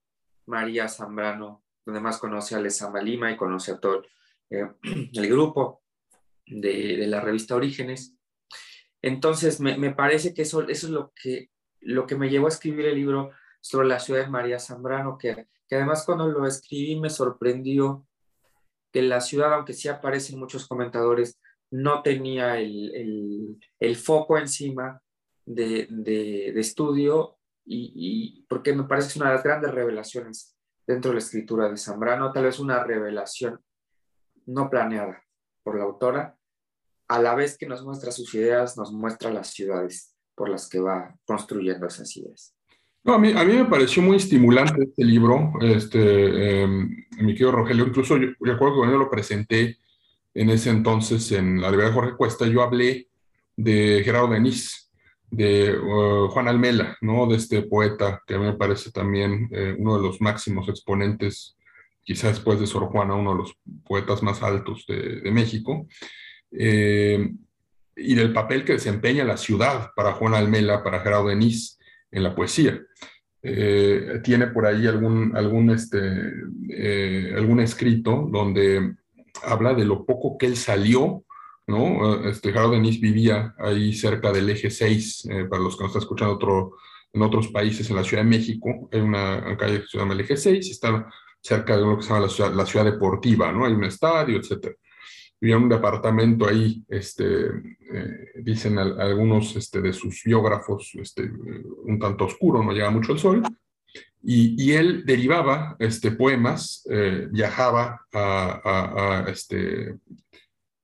María 0.44 0.90
Zambrano, 0.90 1.64
donde 1.86 2.02
más 2.02 2.18
conoce 2.18 2.54
a 2.54 2.60
Lezama 2.60 3.00
Lima 3.00 3.32
y 3.32 3.36
conoce 3.38 3.72
a 3.72 3.80
todo 3.80 4.02
eh, 4.50 4.68
el 5.14 5.26
grupo 5.26 5.82
de, 6.44 6.98
de, 6.98 7.06
la 7.06 7.20
revista 7.20 7.56
Orígenes. 7.56 8.14
Entonces, 9.00 9.58
me, 9.58 9.78
me, 9.78 9.94
parece 9.94 10.34
que 10.34 10.42
eso, 10.42 10.68
eso 10.68 10.86
es 10.86 10.92
lo 10.92 11.10
que, 11.16 11.48
lo 11.80 12.06
que 12.06 12.16
me 12.16 12.28
llevó 12.28 12.48
a 12.48 12.50
escribir 12.50 12.84
el 12.84 12.96
libro 12.96 13.30
sobre 13.62 13.88
la 13.88 14.00
ciudad 14.00 14.20
de 14.20 14.30
María 14.30 14.58
Zambrano, 14.58 15.16
que, 15.16 15.46
que 15.66 15.76
además 15.76 16.04
cuando 16.04 16.28
lo 16.28 16.46
escribí 16.46 17.00
me 17.00 17.08
sorprendió 17.08 18.06
que 18.92 19.00
la 19.00 19.22
ciudad, 19.22 19.54
aunque 19.54 19.72
sí 19.72 19.88
aparecen 19.88 20.38
muchos 20.38 20.68
comentadores, 20.68 21.40
no 21.72 22.02
tenía 22.02 22.58
el, 22.58 23.96
foco 23.96 24.38
encima 24.38 25.00
de, 25.44 26.52
estudio 26.56 27.38
y, 27.64 28.44
porque 28.48 28.74
me 28.74 28.84
parece 28.84 29.08
que 29.08 29.10
es 29.12 29.16
una 29.16 29.30
de 29.30 29.34
las 29.36 29.44
grandes 29.44 29.70
revelaciones 29.72 30.56
dentro 30.86 31.10
de 31.10 31.14
la 31.14 31.20
escritura 31.20 31.68
de 31.68 31.76
Zambrano, 31.76 32.32
tal 32.32 32.44
vez 32.44 32.58
una 32.58 32.84
revelación 32.84 33.58
no 34.46 34.68
planeada 34.68 35.22
por 35.62 35.78
la 35.78 35.84
autora, 35.84 36.36
a 37.08 37.20
la 37.20 37.34
vez 37.34 37.56
que 37.56 37.66
nos 37.66 37.84
muestra 37.84 38.12
sus 38.12 38.34
ideas, 38.34 38.76
nos 38.76 38.92
muestra 38.92 39.30
las 39.30 39.48
ciudades 39.48 40.14
por 40.34 40.48
las 40.48 40.68
que 40.68 40.80
va 40.80 41.16
construyendo 41.24 41.86
esas 41.86 42.14
ideas. 42.16 42.54
a, 43.04 43.18
mí, 43.18 43.32
a 43.34 43.44
mí 43.44 43.54
me 43.54 43.64
pareció 43.64 44.02
muy 44.02 44.16
estimulante 44.16 44.82
este 44.82 45.04
libro, 45.04 45.52
este, 45.60 46.62
em, 46.62 46.88
mi 47.18 47.32
querido 47.32 47.52
Rogelio, 47.52 47.86
incluso 47.86 48.18
yo 48.18 48.28
recuerdo 48.40 48.74
que 48.74 48.78
cuando 48.78 48.92
yo 48.96 49.04
lo 49.04 49.10
presenté, 49.10 49.78
en 50.34 50.50
ese 50.50 50.70
entonces 50.70 51.30
en 51.32 51.60
la 51.60 51.70
Librería 51.70 51.94
Jorge 51.94 52.16
Cuesta, 52.16 52.46
yo 52.46 52.62
hablé 52.62 53.08
de 53.56 54.02
Gerardo 54.04 54.28
Denis, 54.28 54.90
de 55.30 55.78
uh, 55.78 56.28
Juan 56.28 56.48
Almela, 56.48 56.96
¿no? 57.00 57.26
de 57.26 57.36
este 57.36 57.62
poeta 57.62 58.22
que 58.26 58.34
a 58.34 58.38
mí 58.38 58.44
me 58.44 58.52
parece 58.52 58.90
también 58.92 59.48
eh, 59.50 59.74
uno 59.78 59.96
de 59.96 60.02
los 60.02 60.20
máximos 60.20 60.68
exponentes, 60.68 61.56
quizás 62.02 62.34
después 62.34 62.60
de 62.60 62.66
Sor 62.66 62.84
Juana, 62.88 63.14
uno 63.14 63.32
de 63.32 63.38
los 63.38 63.56
poetas 63.86 64.22
más 64.22 64.42
altos 64.42 64.84
de, 64.86 65.30
México, 65.30 65.86
eh, 66.50 67.30
y 67.96 68.14
del 68.14 68.32
papel 68.32 68.64
que 68.64 68.74
desempeña 68.74 69.24
la 69.24 69.38
ciudad 69.38 69.90
para 69.96 70.12
Juan 70.12 70.34
Almela, 70.34 70.82
para 70.82 71.00
Gerardo 71.00 71.28
Denis 71.28 71.78
en 72.10 72.22
la 72.22 72.34
poesía. 72.34 72.82
Eh, 73.42 74.20
tiene 74.22 74.48
por 74.48 74.66
ahí 74.66 74.86
algún, 74.86 75.34
algún, 75.34 75.70
este, 75.70 76.00
algún 77.34 77.60
escrito 77.60 78.28
donde 78.30 78.96
habla 79.42 79.74
de 79.74 79.84
lo 79.84 80.04
poco 80.04 80.36
que 80.38 80.46
él 80.46 80.56
salió, 80.56 81.24
¿no? 81.66 82.28
Este, 82.28 82.50
Gerardo 82.50 82.72
Denis 82.72 83.00
vivía 83.00 83.54
ahí 83.58 83.92
cerca 83.92 84.32
del 84.32 84.50
eje 84.50 84.70
6, 84.70 85.28
eh, 85.30 85.44
para 85.44 85.62
los 85.62 85.76
que 85.76 85.84
nos 85.84 85.90
están 85.90 86.02
escuchando 86.02 86.34
otro, 86.34 86.76
en 87.12 87.22
otros 87.22 87.48
países, 87.48 87.88
en 87.90 87.96
la 87.96 88.04
Ciudad 88.04 88.22
de 88.22 88.30
México, 88.30 88.88
hay 88.92 89.00
una 89.00 89.56
calle 89.56 89.82
que 89.82 89.86
se 89.86 89.98
llama 89.98 90.14
el 90.14 90.20
eje 90.20 90.36
6 90.36 90.66
y 90.66 90.70
está 90.70 91.06
cerca 91.40 91.76
de 91.76 91.82
lo 91.82 91.96
que 91.96 92.02
se 92.02 92.08
llama 92.08 92.26
la 92.54 92.66
ciudad, 92.66 92.84
deportiva, 92.84 93.52
¿no? 93.52 93.64
Hay 93.64 93.72
un 93.72 93.84
estadio, 93.84 94.38
etc. 94.38 94.76
Vivía 95.40 95.56
en 95.56 95.64
un 95.64 95.68
departamento 95.68 96.48
ahí, 96.48 96.84
este, 96.88 97.46
eh, 97.46 98.32
dicen 98.36 98.78
algunos 98.78 99.56
este, 99.56 99.80
de 99.80 99.92
sus 99.92 100.22
biógrafos, 100.24 100.92
este, 100.94 101.30
un 101.84 101.98
tanto 101.98 102.26
oscuro, 102.26 102.62
no 102.62 102.72
llega 102.72 102.90
mucho 102.90 103.12
el 103.12 103.18
sol, 103.18 103.42
y, 104.24 104.72
él 104.72 105.04
derivaba 105.04 105.76
este, 105.80 106.12
poemas, 106.12 106.86
eh, 106.88 107.26
viajaba 107.30 108.06
a, 108.12 109.24
este, 109.28 109.96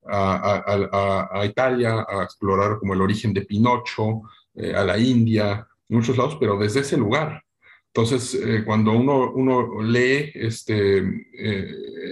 a, 0.04 1.44
Italia 1.44 2.04
a 2.08 2.24
explorar 2.24 2.78
como 2.78 2.94
el 2.94 3.00
origen 3.00 3.32
de 3.32 3.42
Pinocho, 3.42 4.22
eh, 4.56 4.74
a 4.74 4.84
la 4.84 4.98
India, 4.98 5.66
muchos 5.88 6.16
lados, 6.16 6.36
pero 6.40 6.58
desde 6.58 6.80
ese 6.80 6.96
lugar. 6.96 7.44
Entonces, 7.86 8.34
eh, 8.34 8.64
cuando 8.64 8.92
uno, 8.92 9.30
uno 9.30 9.82
lee 9.82 10.32
este, 10.34 11.04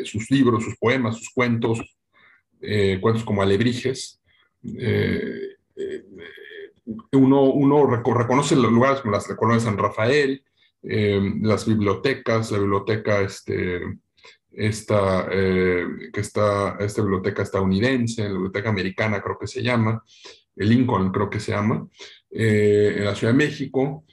sus 0.04 0.30
libros, 0.30 0.62
sus 0.62 0.76
poemas, 0.76 1.16
sus 1.16 1.30
cuentos, 1.30 1.80
cuentos 3.00 3.24
como 3.24 3.42
Alebrijes, 3.42 4.20
uno, 7.12 7.42
uno 7.42 7.86
reconoce 7.86 8.56
los 8.56 8.72
lugares 8.72 9.00
como 9.00 9.12
las 9.12 9.26
colonia 9.26 9.58
de 9.58 9.64
San 9.64 9.78
Rafael, 9.78 10.42
eh, 10.82 11.20
las 11.40 11.66
bibliotecas, 11.66 12.52
la 12.52 12.58
biblioteca 12.58 13.20
este, 13.20 13.80
esta, 14.52 15.26
eh, 15.30 15.84
que 16.12 16.20
está, 16.20 16.76
esta 16.78 17.02
biblioteca 17.02 17.42
estadounidense, 17.42 18.22
la 18.22 18.32
biblioteca 18.32 18.68
americana 18.68 19.20
creo 19.20 19.38
que 19.38 19.46
se 19.46 19.62
llama, 19.62 20.02
el 20.54 20.68
Lincoln 20.68 21.10
creo 21.10 21.28
que 21.28 21.40
se 21.40 21.52
llama, 21.52 21.88
eh, 22.30 22.94
en 22.98 23.04
la 23.04 23.14
Ciudad 23.14 23.32
de 23.32 23.38
México, 23.38 24.04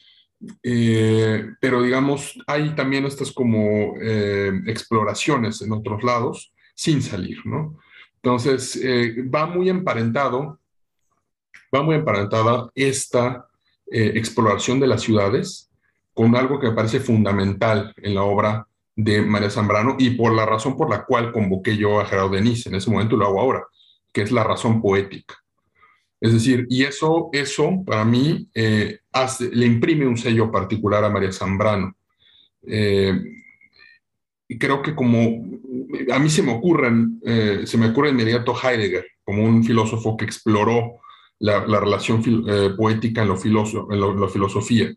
pero 1.62 1.82
digamos, 1.82 2.38
hay 2.48 2.76
también 2.76 3.06
estas 3.06 3.32
como 3.32 3.96
exploraciones 4.02 5.62
en 5.62 5.72
otros 5.72 6.04
lados 6.04 6.54
sin 6.76 7.02
salir, 7.02 7.38
¿no? 7.46 7.80
Entonces, 8.16 8.78
va 9.34 9.46
muy 9.46 9.70
emparentado, 9.70 10.60
va 11.74 11.82
muy 11.82 11.96
emparentada 11.96 12.70
esta 12.76 13.48
exploración 13.90 14.82
de 14.82 14.88
las 14.88 15.04
ciudades 15.04 15.72
con 16.14 16.36
algo 16.36 16.60
que 16.60 16.68
me 16.68 16.76
parece 16.76 17.00
fundamental 17.00 17.94
en 17.98 18.16
la 18.16 18.24
obra 18.24 18.68
de 18.96 19.22
María 19.22 19.50
Zambrano 19.50 19.96
y 19.98 20.12
por 20.12 20.34
la 20.34 20.46
razón 20.46 20.78
por 20.78 20.90
la 20.90 21.06
cual 21.06 21.32
convoqué 21.32 21.76
yo 21.78 22.00
a 22.00 22.06
Gerardo 22.06 22.30
Denis 22.30 22.66
en 22.68 22.76
ese 22.76 22.92
momento 22.92 23.16
y 23.16 23.20
lo 23.20 23.26
hago 23.26 23.42
ahora, 23.42 23.64
que 24.12 24.22
es 24.22 24.32
la 24.32 24.44
razón 24.44 24.82
poética. 24.82 25.36
Es 26.22 26.32
decir, 26.32 26.68
y 26.70 26.84
eso, 26.84 27.30
eso 27.34 27.84
para 27.86 28.06
mí 28.06 28.48
eh, 28.54 29.00
le 29.52 29.66
imprime 29.66 30.08
un 30.08 30.18
sello 30.18 30.52
particular 30.52 31.04
a 31.04 31.10
María 31.10 31.32
Zambrano. 31.32 31.96
Eh, 32.66 33.20
y 34.48 34.58
creo 34.58 34.82
que 34.82 34.96
como 34.96 35.20
a 36.12 36.20
mí 36.20 36.30
se 36.30 36.44
me 36.44 36.54
ocurren, 36.54 37.20
eh, 37.26 37.64
se 37.66 37.78
me 37.78 37.88
ocurre 37.88 38.12
inmediato 38.12 38.56
Heidegger 38.56 39.06
como 39.24 39.44
un 39.44 39.64
filósofo 39.64 40.16
que 40.16 40.26
exploró 40.26 41.00
la, 41.40 41.66
relación 41.66 42.24
poética 42.78 43.24
en, 43.24 43.30
la 43.30 44.28
filosofía 44.30 44.94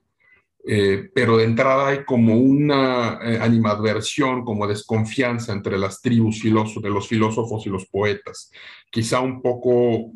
eh, 0.69 1.11
pero 1.15 1.37
de 1.37 1.45
entrada 1.45 1.87
hay 1.87 2.05
como 2.05 2.37
una 2.37 3.21
eh, 3.23 3.39
animadversión, 3.41 4.45
como 4.45 4.67
desconfianza 4.67 5.53
entre 5.53 5.79
las 5.79 6.03
tribus 6.03 6.43
de 6.43 6.91
los 6.91 7.07
filósofos 7.07 7.65
y 7.65 7.71
los 7.71 7.87
poetas. 7.87 8.51
Quizá 8.91 9.21
un 9.21 9.41
poco 9.41 10.11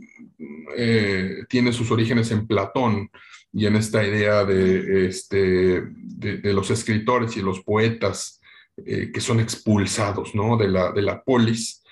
eh, 0.77 1.45
tiene 1.49 1.73
sus 1.73 1.93
orígenes 1.93 2.33
en 2.33 2.49
Platón 2.49 3.11
y 3.53 3.67
en 3.67 3.77
esta 3.77 4.05
idea 4.05 4.45
de, 4.45 5.07
este, 5.07 5.83
de, 5.83 6.53
los 6.53 6.69
escritores 6.73 7.37
y 7.37 7.43
los 7.43 7.61
poetas 7.61 8.41
que 8.77 9.21
son 9.21 9.41
expulsados 9.41 10.35
¿no? 10.35 10.57
de, 10.57 10.69
la, 10.69 10.91
de 10.91 11.03
la 11.03 11.23
polis. 11.23 11.83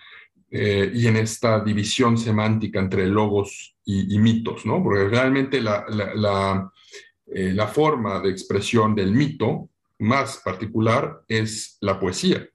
y 0.50 1.06
en 1.06 1.16
esta 1.16 1.60
división 1.60 2.16
semántica 2.16 2.80
entre 2.80 3.06
logos 3.06 3.76
y, 3.84 4.18
mitos, 4.18 4.64
¿no? 4.64 4.82
porque 4.82 5.08
realmente 5.08 5.60
la, 5.60 5.84
la 5.88 6.72
eh, 7.30 7.52
la 7.54 7.66
forma 7.66 8.20
de 8.20 8.30
expresión 8.30 8.94
del 8.94 9.12
mito 9.12 9.68
más 9.98 10.38
particular 10.38 11.22
es 11.28 11.76
la 11.80 12.00
poesía, 12.00 12.48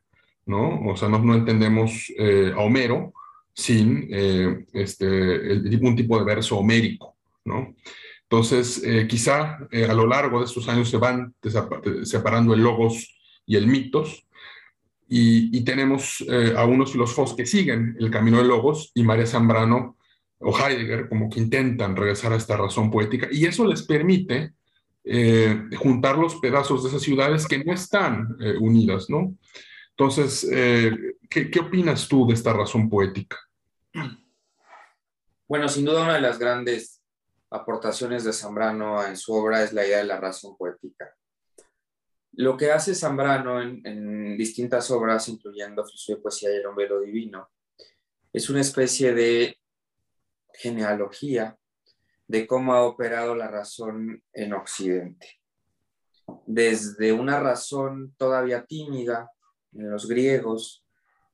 ¿no? 0.45 0.81
O 0.89 0.97
sea, 0.97 1.09
no, 1.09 1.35
entendemos 1.35 2.11
eh, 2.17 2.51
a 2.55 2.59
Homero 2.59 3.13
sin 3.53 4.07
eh, 4.09 4.65
este, 4.73 5.77
un 5.81 5.95
tipo 5.95 6.17
de 6.17 6.25
verso 6.25 6.57
homérico, 6.57 7.15
¿no? 7.45 7.75
Entonces, 8.23 8.81
quizá 9.07 9.59
a 9.71 9.93
lo 9.93 10.07
largo 10.07 10.39
de 10.39 10.45
estos 10.45 10.67
años 10.67 10.89
se 10.89 10.97
van 10.97 11.35
separando 12.01 12.55
el 12.55 12.63
logos 12.63 13.15
y 13.45 13.57
el 13.57 13.67
mitos, 13.67 14.25
y, 15.07 15.55
y 15.55 15.63
tenemos 15.63 16.25
a 16.57 16.65
unos 16.65 16.91
filósofos 16.91 17.35
que 17.35 17.45
siguen 17.45 17.95
el 17.99 18.09
camino 18.09 18.39
del 18.39 18.47
logos, 18.47 18.91
y 18.95 19.03
María 19.03 19.27
Zambrano 19.27 19.97
o 20.39 20.57
Heidegger 20.57 21.09
como 21.09 21.29
que 21.29 21.41
intentan 21.41 21.95
regresar 21.95 22.33
a 22.33 22.37
esta 22.37 22.57
razón 22.57 22.89
poética, 22.89 23.27
y 23.31 23.45
eso 23.45 23.67
les 23.67 23.83
permite 23.83 24.53
eh, 25.05 25.69
juntar 25.77 26.17
los 26.17 26.35
pedazos 26.35 26.83
de 26.83 26.89
esas 26.89 27.01
ciudades 27.01 27.45
que 27.47 27.63
no 27.63 27.73
están 27.73 28.37
eh, 28.39 28.55
unidas, 28.57 29.09
¿no? 29.09 29.37
Entonces, 29.89 30.47
eh, 30.51 30.91
¿qué, 31.29 31.51
¿qué, 31.51 31.59
opinas 31.59 32.07
tú 32.07 32.25
de 32.25 32.33
esta 32.33 32.53
razón 32.53 32.89
poética? 32.89 33.37
Bueno, 35.47 35.67
sin 35.67 35.85
duda 35.85 36.03
una 36.03 36.15
de 36.15 36.21
las 36.21 36.39
grandes 36.39 37.01
aportaciones 37.51 38.23
de 38.23 38.33
Zambrano 38.33 39.05
en 39.05 39.15
su 39.15 39.33
obra 39.33 39.61
es 39.61 39.73
la 39.73 39.85
idea 39.85 39.99
de 39.99 40.05
la 40.05 40.19
razón 40.19 40.57
poética. 40.57 41.13
Lo 42.35 42.57
que 42.57 42.71
hace 42.71 42.95
Zambrano 42.95 43.61
en, 43.61 44.35
distintas 44.37 44.89
obras, 44.89 45.27
incluyendo 45.29 45.85
Filosofía, 45.85 46.21
Poesía 46.21 46.51
y 46.51 46.55
el 46.55 46.65
Hombre 46.65 46.89
Divino, 47.05 47.49
es 48.31 48.49
una 48.49 48.61
especie 48.61 49.13
de 49.13 49.59
genealogía 50.53 51.55
de 52.33 52.47
cómo 52.47 52.73
ha 52.73 52.81
operado 52.81 53.35
la 53.35 53.47
razón 53.47 54.23
en 54.33 54.53
Occidente. 54.53 55.39
desde 56.47 57.13
una 57.13 57.39
razón 57.39 58.15
todavía 58.17 58.65
tímida 58.65 59.29
en 59.71 59.91
los 59.91 60.07
griegos 60.07 60.83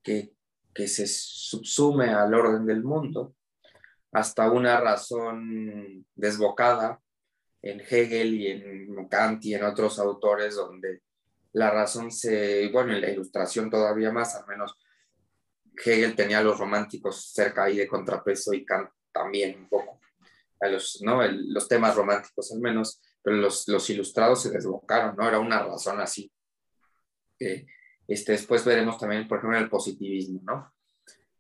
que, 0.04 0.34
que 0.74 0.90
se 0.90 1.08
subsume 1.08 2.10
al 2.10 2.34
orden 2.34 2.66
del 2.66 2.84
mundo, 2.84 3.34
hasta 4.12 4.52
una 4.52 4.78
razón 4.82 6.06
desbocada 6.16 7.00
en 7.62 7.80
Hegel 7.80 8.34
y 8.34 8.48
en 8.48 9.08
Kant 9.08 9.46
y 9.46 9.54
en 9.54 9.64
otros 9.64 10.00
autores 10.00 10.56
donde 10.56 11.04
la 11.54 11.72
razón 11.72 12.12
se, 12.12 12.68
bueno, 12.74 12.94
en 12.94 13.00
la 13.00 13.10
ilustración 13.10 13.70
todavía 13.70 14.12
más, 14.12 14.36
al 14.36 14.48
menos 14.48 14.78
Hegel 15.78 16.14
tenía 16.14 16.40
a 16.40 16.44
los 16.44 16.60
románticos 16.60 17.32
cerca 17.32 17.64
ahí 17.64 17.78
de 17.78 17.88
contrapeso 17.88 18.54
y 18.54 18.66
Kant 18.66 18.90
también 19.14 19.58
un 19.60 19.70
poco, 19.70 19.99
a 20.62 20.68
los, 20.68 21.02
¿no? 21.02 21.22
los 21.24 21.68
temas 21.68 21.96
románticos 21.96 22.52
al 22.52 22.60
menos, 22.60 23.02
pero 23.22 23.38
los, 23.38 23.68
los, 23.68 23.90
ilustrados 23.90 24.44
se 24.44 24.52
desbocaron, 24.52 25.16
¿no? 25.16 25.28
Era 25.28 25.40
una 25.40 25.62
razón 25.64 26.00
así. 26.00 26.32
este, 27.40 28.32
después 28.32 28.66
veremos 28.66 28.98
también, 28.98 29.28
por 29.28 29.38
ejemplo, 29.38 29.58
el 29.58 29.70
positivismo, 29.70 30.42
¿no? 30.44 30.74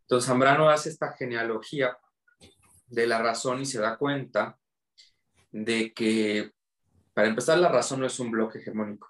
Entonces 0.01 0.27
Zambrano 0.27 0.69
hace 0.69 0.89
esta 0.89 1.13
genealogía 1.13 1.97
de 2.87 3.05
la 3.05 3.21
razón 3.21 3.61
y 3.61 3.65
se 3.65 3.79
da 3.79 3.97
cuenta 3.97 4.57
de 5.51 5.93
que, 5.93 6.51
para 7.13 7.27
empezar, 7.27 7.59
la 7.59 7.69
razón 7.69 7.99
no 7.99 8.07
es 8.07 8.19
un 8.19 8.31
bloque 8.31 8.59
hegemónico. 8.59 9.07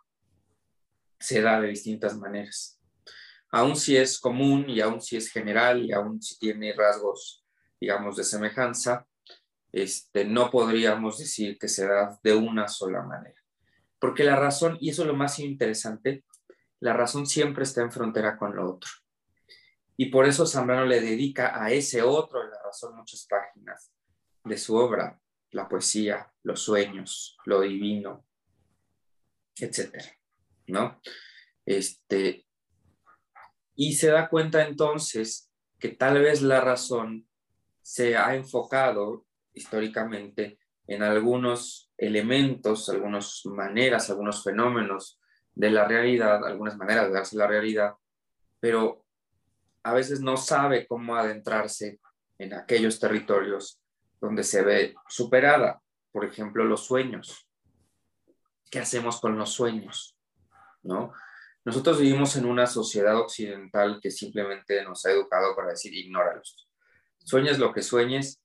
Se 1.20 1.42
da 1.42 1.62
de 1.62 1.70
distintas 1.70 2.18
maneras. 2.18 2.82
Aún 3.52 3.76
si 3.76 3.98
es 3.98 4.20
común 4.20 4.70
y 4.70 4.80
aún 4.82 5.02
si 5.02 5.18
es 5.18 5.32
general 5.32 5.84
y 5.84 5.92
aún 5.92 6.22
si 6.22 6.38
tiene 6.38 6.74
rasgos, 6.74 7.46
digamos, 7.80 8.16
de 8.16 8.24
semejanza, 8.24 9.08
este, 9.72 10.26
no 10.26 10.50
podríamos 10.50 11.18
decir 11.20 11.58
que 11.58 11.68
se 11.68 11.88
da 11.88 12.20
de 12.24 12.36
una 12.36 12.68
sola 12.68 13.04
manera. 13.04 13.40
Porque 14.00 14.24
la 14.24 14.36
razón, 14.36 14.78
y 14.80 14.90
eso 14.90 15.04
es 15.04 15.08
lo 15.08 15.16
más 15.16 15.40
interesante, 15.40 16.24
la 16.80 16.94
razón 16.94 17.28
siempre 17.28 17.64
está 17.64 17.82
en 17.82 17.92
frontera 17.92 18.38
con 18.38 18.56
lo 18.56 18.76
otro. 18.76 18.90
Y 19.98 20.06
por 20.06 20.26
eso 20.26 20.46
Zambrano 20.46 20.86
le 20.86 21.02
dedica 21.02 21.62
a 21.62 21.72
ese 21.72 22.02
otro 22.02 22.42
la 22.48 22.62
razón 22.64 22.96
muchas 22.96 23.28
páginas 23.30 23.92
de 24.46 24.58
su 24.58 24.76
obra, 24.76 25.20
la 25.52 25.68
poesía, 25.68 26.32
los 26.44 26.62
sueños, 26.62 27.38
lo 27.46 27.62
divino, 27.62 28.26
etcétera, 29.58 30.06
¿no? 30.68 31.02
Este, 31.66 32.48
y 33.76 33.94
se 33.94 34.08
da 34.08 34.30
cuenta 34.30 34.66
entonces 34.66 35.52
que 35.80 35.90
tal 35.90 36.22
vez 36.22 36.42
la 36.42 36.62
razón 36.62 37.28
se 37.82 38.16
ha 38.16 38.36
enfocado 38.36 39.26
históricamente 39.60 40.58
en 40.88 41.04
algunos 41.04 41.92
elementos, 41.98 42.90
algunas 42.90 43.42
maneras, 43.46 44.10
algunos 44.10 44.44
fenómenos 44.44 45.20
de 45.54 45.70
la 45.70 45.88
realidad, 45.88 46.46
algunas 46.46 46.78
maneras 46.78 47.08
de 47.08 47.14
darse 47.14 47.38
la 47.38 47.48
realidad, 47.48 47.94
pero 48.60 49.06
a 49.84 49.94
veces 49.94 50.22
no 50.22 50.38
sabe 50.38 50.88
cómo 50.88 51.16
adentrarse 51.16 52.00
en 52.38 52.54
aquellos 52.54 53.00
territorios 53.00 53.80
donde 54.20 54.44
se 54.44 54.64
ve 54.64 54.96
superada, 55.08 55.82
por 56.12 56.26
ejemplo, 56.26 56.64
los 56.66 56.86
sueños. 56.86 57.48
¿Qué 58.72 58.80
hacemos 58.80 59.20
con 59.20 59.38
los 59.38 59.52
sueños? 59.52 60.18
¿No? 60.84 61.14
Nosotros 61.66 62.00
vivimos 62.00 62.36
en 62.36 62.46
una 62.46 62.66
sociedad 62.66 63.18
occidental 63.18 64.00
que 64.02 64.12
simplemente 64.12 64.84
nos 64.84 65.06
ha 65.06 65.12
educado 65.12 65.56
para 65.56 65.70
decir, 65.70 65.94
ignóralos. 65.94 66.68
Sueñes 67.24 67.60
lo 67.60 67.74
que 67.74 67.82
sueñes, 67.82 68.42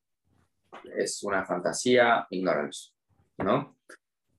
es 0.96 1.22
una 1.22 1.44
fantasía, 1.44 2.26
ignóralos, 2.30 2.94
¿no? 3.38 3.78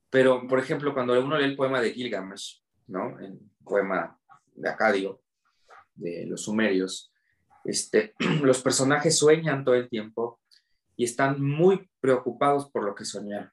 Pero, 0.10 0.48
por 0.48 0.60
ejemplo, 0.60 0.94
cuando 0.94 1.20
uno 1.22 1.38
lee 1.38 1.46
el 1.46 1.56
poema 1.56 1.82
de 1.82 1.92
Gilgamesh, 1.92 2.64
¿no? 2.88 3.20
El 3.20 3.40
poema 3.64 4.18
de 4.54 4.70
Acadio, 4.70 5.22
de 5.94 6.26
los 6.28 6.44
sumerios, 6.44 7.12
este, 7.64 8.14
los 8.42 8.62
personajes 8.62 9.18
sueñan 9.18 9.64
todo 9.66 9.76
el 9.76 9.90
tiempo 9.90 10.40
y 10.96 11.04
están 11.04 11.42
muy 11.42 11.90
preocupados 12.00 12.70
por 12.70 12.84
lo 12.84 12.96
que 12.96 13.06
soñaron, 13.06 13.52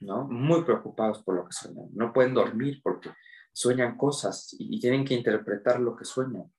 ¿no? 0.00 0.26
Muy 0.26 0.64
preocupados 0.64 1.22
por 1.22 1.36
lo 1.36 1.46
que 1.46 1.52
soñaron. 1.52 1.90
No 1.94 2.12
pueden 2.12 2.34
dormir 2.34 2.80
porque 2.82 3.10
sueñan 3.52 3.96
cosas 3.96 4.54
y, 4.58 4.78
tienen 4.80 5.04
que 5.04 5.14
interpretar 5.14 5.80
lo 5.80 5.96
que 5.96 6.04
sueñan. 6.04 6.52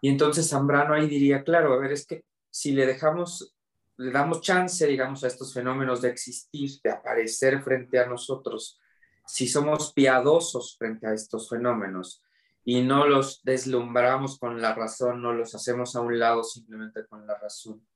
Y 0.00 0.08
entonces 0.08 0.48
Zambrano 0.48 0.94
ahí 0.94 1.08
diría, 1.08 1.44
claro, 1.44 1.74
a 1.74 1.78
ver, 1.78 1.92
es 1.92 2.06
que 2.06 2.24
si 2.50 2.72
le 2.72 2.86
dejamos, 2.86 3.54
le 4.00 4.12
damos 4.12 4.40
chance, 4.40 4.86
digamos, 4.86 5.22
a 5.24 5.26
estos 5.26 5.52
fenómenos 5.52 6.00
de 6.00 6.08
existir, 6.08 6.70
de 6.82 6.90
aparecer 6.90 7.62
frente 7.62 7.98
a 7.98 8.06
nosotros, 8.06 8.80
si 9.26 9.46
somos 9.46 9.92
piadosos 9.92 10.76
frente 10.78 11.06
a 11.06 11.12
estos 11.12 11.50
fenómenos 11.50 12.22
y 12.64 12.80
no 12.80 13.06
los 13.06 13.42
deslumbramos 13.44 14.38
con 14.38 14.60
la 14.60 14.74
razón, 14.74 15.20
no 15.20 15.34
los 15.34 15.54
hacemos 15.54 15.94
a 15.96 16.00
un 16.00 16.18
lado 16.18 16.42
simplemente 16.42 17.06
con 17.06 17.26
la 17.26 17.36
razón, 17.38 17.86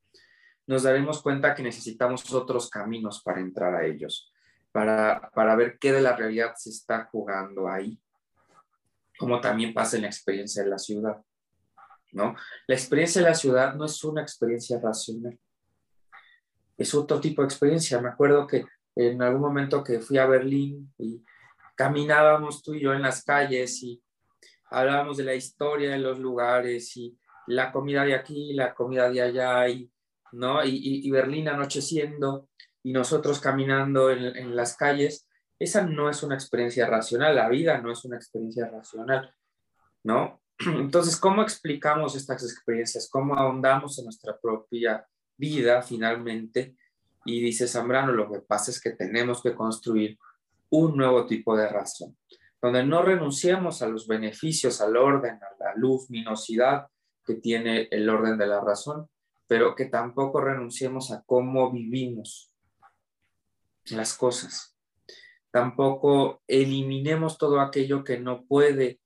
nos 0.67 0.83
daremos 0.83 1.23
cuenta 1.23 1.55
que 1.55 1.63
necesitamos 1.63 2.31
otros 2.31 2.69
caminos 2.69 3.23
para 3.23 3.41
entrar 3.41 3.73
a 3.73 3.83
ellos, 3.87 4.31
para, 4.71 5.31
para 5.33 5.55
ver 5.55 5.79
qué 5.79 5.91
de 5.91 6.01
la 6.01 6.15
realidad 6.15 6.53
se 6.55 6.69
está 6.69 7.05
jugando 7.05 7.67
ahí, 7.67 7.99
como 9.17 9.41
también 9.41 9.73
pasa 9.73 9.95
en 9.95 10.03
la 10.03 10.09
experiencia 10.09 10.63
de 10.63 10.69
la 10.69 10.77
ciudad. 10.77 11.19
¿no? 12.11 12.35
La 12.67 12.75
experiencia 12.75 13.23
de 13.23 13.29
la 13.29 13.35
ciudad 13.35 13.73
no 13.73 13.85
es 13.85 14.03
una 14.03 14.21
experiencia 14.21 14.79
racional, 14.79 15.37
es 16.77 16.93
otro 16.93 17.19
tipo 17.19 17.41
de 17.41 17.47
experiencia. 17.47 18.01
Me 18.01 18.09
acuerdo 18.09 18.47
que 18.47 18.65
en 18.95 19.21
algún 19.21 19.41
momento 19.41 19.83
que 19.83 19.99
fui 19.99 20.17
a 20.17 20.25
Berlín 20.25 20.93
y 20.97 21.23
caminábamos 21.75 22.63
tú 22.63 22.73
y 22.73 22.81
yo 22.81 22.93
en 22.93 23.01
las 23.01 23.23
calles 23.23 23.83
y 23.83 24.01
hablábamos 24.71 25.17
de 25.17 25.23
la 25.23 25.35
historia 25.35 25.91
de 25.91 25.99
los 25.99 26.19
lugares 26.19 26.95
y 26.97 27.17
la 27.47 27.71
comida 27.71 28.03
de 28.03 28.15
aquí, 28.15 28.53
la 28.53 28.73
comida 28.73 29.09
de 29.09 29.21
allá 29.21 29.67
y 29.67 29.91
¿no? 30.35 30.63
Y, 30.63 31.09
Berlín 31.09 31.47
anocheciendo 31.47 32.49
y 32.83 32.91
nosotros 32.91 33.39
caminando 33.39 34.11
en, 34.11 34.55
las 34.55 34.75
calles, 34.75 35.27
esa 35.57 35.83
no 35.83 36.09
es 36.09 36.21
una 36.23 36.35
experiencia 36.35 36.85
racional, 36.87 37.35
la 37.35 37.49
vida 37.49 37.79
no 37.79 37.91
es 37.91 38.03
una 38.05 38.17
experiencia 38.17 38.69
racional, 38.69 39.33
¿no? 40.03 40.41
Entonces, 40.59 41.17
¿cómo 41.17 41.41
explicamos 41.41 42.15
estas 42.15 42.43
experiencias? 42.43 43.09
¿Cómo 43.09 43.35
ahondamos 43.35 43.97
en 43.97 44.05
nuestra 44.05 44.37
propia 44.37 45.05
vida 45.37 45.81
finalmente? 45.81 46.75
Y 47.25 47.41
dice 47.41 47.67
Zambrano, 47.67 48.11
lo 48.11 48.31
que 48.31 48.39
pasa 48.39 48.71
es 48.71 48.79
que 48.79 48.91
tenemos 48.91 49.41
que 49.41 49.55
construir 49.55 50.17
un 50.69 50.95
nuevo 50.95 51.25
tipo 51.25 51.55
de 51.55 51.67
razón, 51.67 52.17
donde 52.61 52.83
no 52.85 53.01
renunciemos 53.01 53.81
a 53.81 53.87
los 53.87 54.07
beneficios, 54.07 54.81
al 54.81 54.97
orden, 54.97 55.35
a 55.35 55.63
la 55.63 55.73
luminosidad 55.75 56.87
que 57.25 57.35
tiene 57.35 57.87
el 57.91 58.09
orden 58.09 58.37
de 58.37 58.47
la 58.47 58.61
razón, 58.61 59.09
pero 59.47 59.75
que 59.75 59.85
tampoco 59.85 60.41
renunciemos 60.41 61.11
a 61.11 61.23
cómo 61.25 61.71
vivimos 61.71 62.51
las 63.91 64.15
cosas. 64.15 64.75
Tampoco 65.51 66.41
eliminemos 66.47 67.37
todo 67.37 67.61
aquello 67.61 68.03
que 68.03 68.19
no 68.19 68.45
puede 68.45 68.99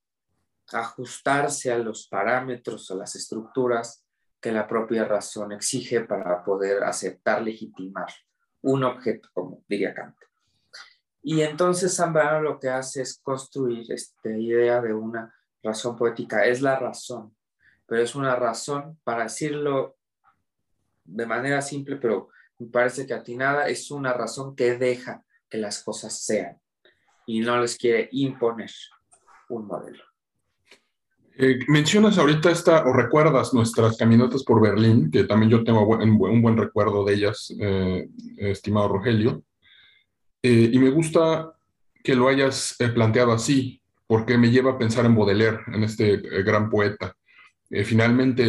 ajustarse 0.72 1.72
a 1.72 1.78
los 1.78 2.08
parámetros 2.08 2.90
o 2.90 2.96
las 2.96 3.14
estructuras 3.16 4.04
que 4.40 4.52
la 4.52 4.66
propia 4.66 5.04
razón 5.04 5.52
exige 5.52 6.00
para 6.00 6.42
poder 6.42 6.82
aceptar, 6.82 7.42
legitimar 7.42 8.10
un 8.62 8.84
objeto, 8.84 9.28
como 9.32 9.64
diría 9.68 9.94
Kant. 9.94 10.16
Y 11.22 11.42
entonces 11.42 11.94
Zambrano 11.94 12.40
lo 12.40 12.58
que 12.58 12.68
hace 12.68 13.02
es 13.02 13.20
construir 13.22 13.90
esta 13.92 14.30
idea 14.30 14.80
de 14.80 14.94
una 14.94 15.34
razón 15.62 15.96
poética. 15.96 16.44
Es 16.46 16.62
la 16.62 16.78
razón, 16.78 17.36
pero 17.86 18.00
es 18.02 18.14
una 18.14 18.36
razón, 18.36 18.98
para 19.04 19.24
decirlo 19.24 19.96
de 21.04 21.26
manera 21.26 21.60
simple, 21.60 21.96
pero 21.96 22.28
me 22.58 22.68
parece 22.68 23.06
que 23.06 23.14
atinada, 23.14 23.68
es 23.68 23.90
una 23.90 24.12
razón 24.12 24.54
que 24.54 24.76
deja 24.76 25.24
que 25.48 25.58
las 25.58 25.82
cosas 25.82 26.24
sean 26.24 26.60
y 27.26 27.40
no 27.40 27.60
les 27.60 27.76
quiere 27.76 28.08
imponer 28.12 28.70
un 29.48 29.66
modelo. 29.66 30.09
Eh, 31.42 31.58
mencionas 31.68 32.18
ahorita 32.18 32.50
esta, 32.50 32.84
o 32.84 32.92
recuerdas 32.92 33.54
nuestras 33.54 33.96
caminatas 33.96 34.44
por 34.44 34.60
Berlín, 34.60 35.10
que 35.10 35.24
también 35.24 35.50
yo 35.50 35.64
tengo 35.64 35.86
un 35.86 36.42
buen 36.42 36.56
recuerdo 36.56 37.02
de 37.04 37.14
ellas, 37.14 37.50
eh, 37.58 38.08
estimado 38.36 38.88
Rogelio, 38.88 39.42
eh, 40.42 40.70
y 40.70 40.78
me 40.78 40.90
gusta 40.90 41.54
que 42.04 42.14
lo 42.14 42.28
hayas 42.28 42.76
planteado 42.94 43.32
así, 43.32 43.80
porque 44.06 44.36
me 44.36 44.50
lleva 44.50 44.72
a 44.72 44.78
pensar 44.78 45.06
en 45.06 45.14
Baudelaire, 45.14 45.60
en 45.68 45.84
este 45.84 46.18
gran 46.42 46.68
poeta. 46.68 47.16
finalmente, 47.84 48.42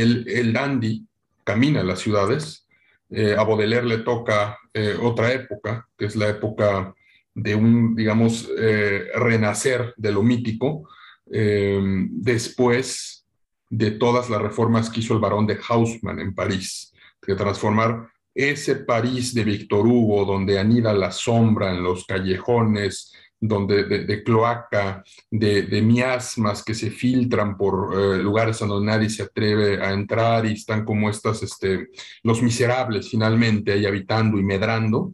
el, 0.00 0.26
el 0.28 0.52
dandy 0.52 1.04
camina 1.44 1.82
las 1.82 1.98
ciudades. 1.98 2.66
Eh, 3.10 3.34
a 3.36 3.42
Baudelaire 3.42 3.86
le 3.86 3.98
toca 3.98 4.56
eh, 4.72 4.96
otra 5.02 5.32
época, 5.32 5.88
que 5.98 6.06
es 6.06 6.14
la 6.14 6.28
época 6.28 6.94
de 7.34 7.54
un, 7.54 7.96
digamos, 7.96 8.48
eh, 8.56 9.08
renacer 9.16 9.92
de 9.96 10.12
lo 10.12 10.22
mítico, 10.22 10.88
después 11.30 13.26
de 13.70 13.92
todas 13.92 14.28
las 14.28 14.42
reformas 14.42 14.90
que 14.90 15.00
hizo 15.00 15.14
el 15.14 15.20
barón 15.20 15.46
de 15.46 15.58
Haussmann 15.68 16.18
en 16.18 16.34
París, 16.34 16.92
de 17.24 17.36
transformar 17.36 18.08
ese 18.34 18.76
París 18.76 19.34
de 19.34 19.44
Víctor 19.44 19.86
Hugo, 19.86 20.24
donde 20.24 20.58
anida 20.58 20.92
la 20.92 21.12
sombra 21.12 21.70
en 21.70 21.82
los 21.82 22.04
callejones, 22.04 23.12
donde, 23.40 23.84
de, 23.84 24.22
cloaca, 24.22 25.02
de, 25.30 25.82
miasmas 25.82 26.62
que 26.62 26.74
se 26.74 26.90
filtran 26.90 27.56
por 27.56 27.98
eh, 27.98 28.22
lugares 28.22 28.60
a 28.60 28.66
donde 28.66 28.92
nadie 28.92 29.08
se 29.08 29.22
atreve 29.22 29.82
a 29.82 29.92
entrar 29.92 30.44
y 30.44 30.52
están 30.52 30.84
como 30.84 31.08
estas, 31.08 31.42
este, 31.42 31.88
los 32.22 32.42
miserables 32.42 33.08
finalmente 33.08 33.72
ahí 33.72 33.86
habitando 33.86 34.38
y 34.38 34.42
medrando. 34.42 35.12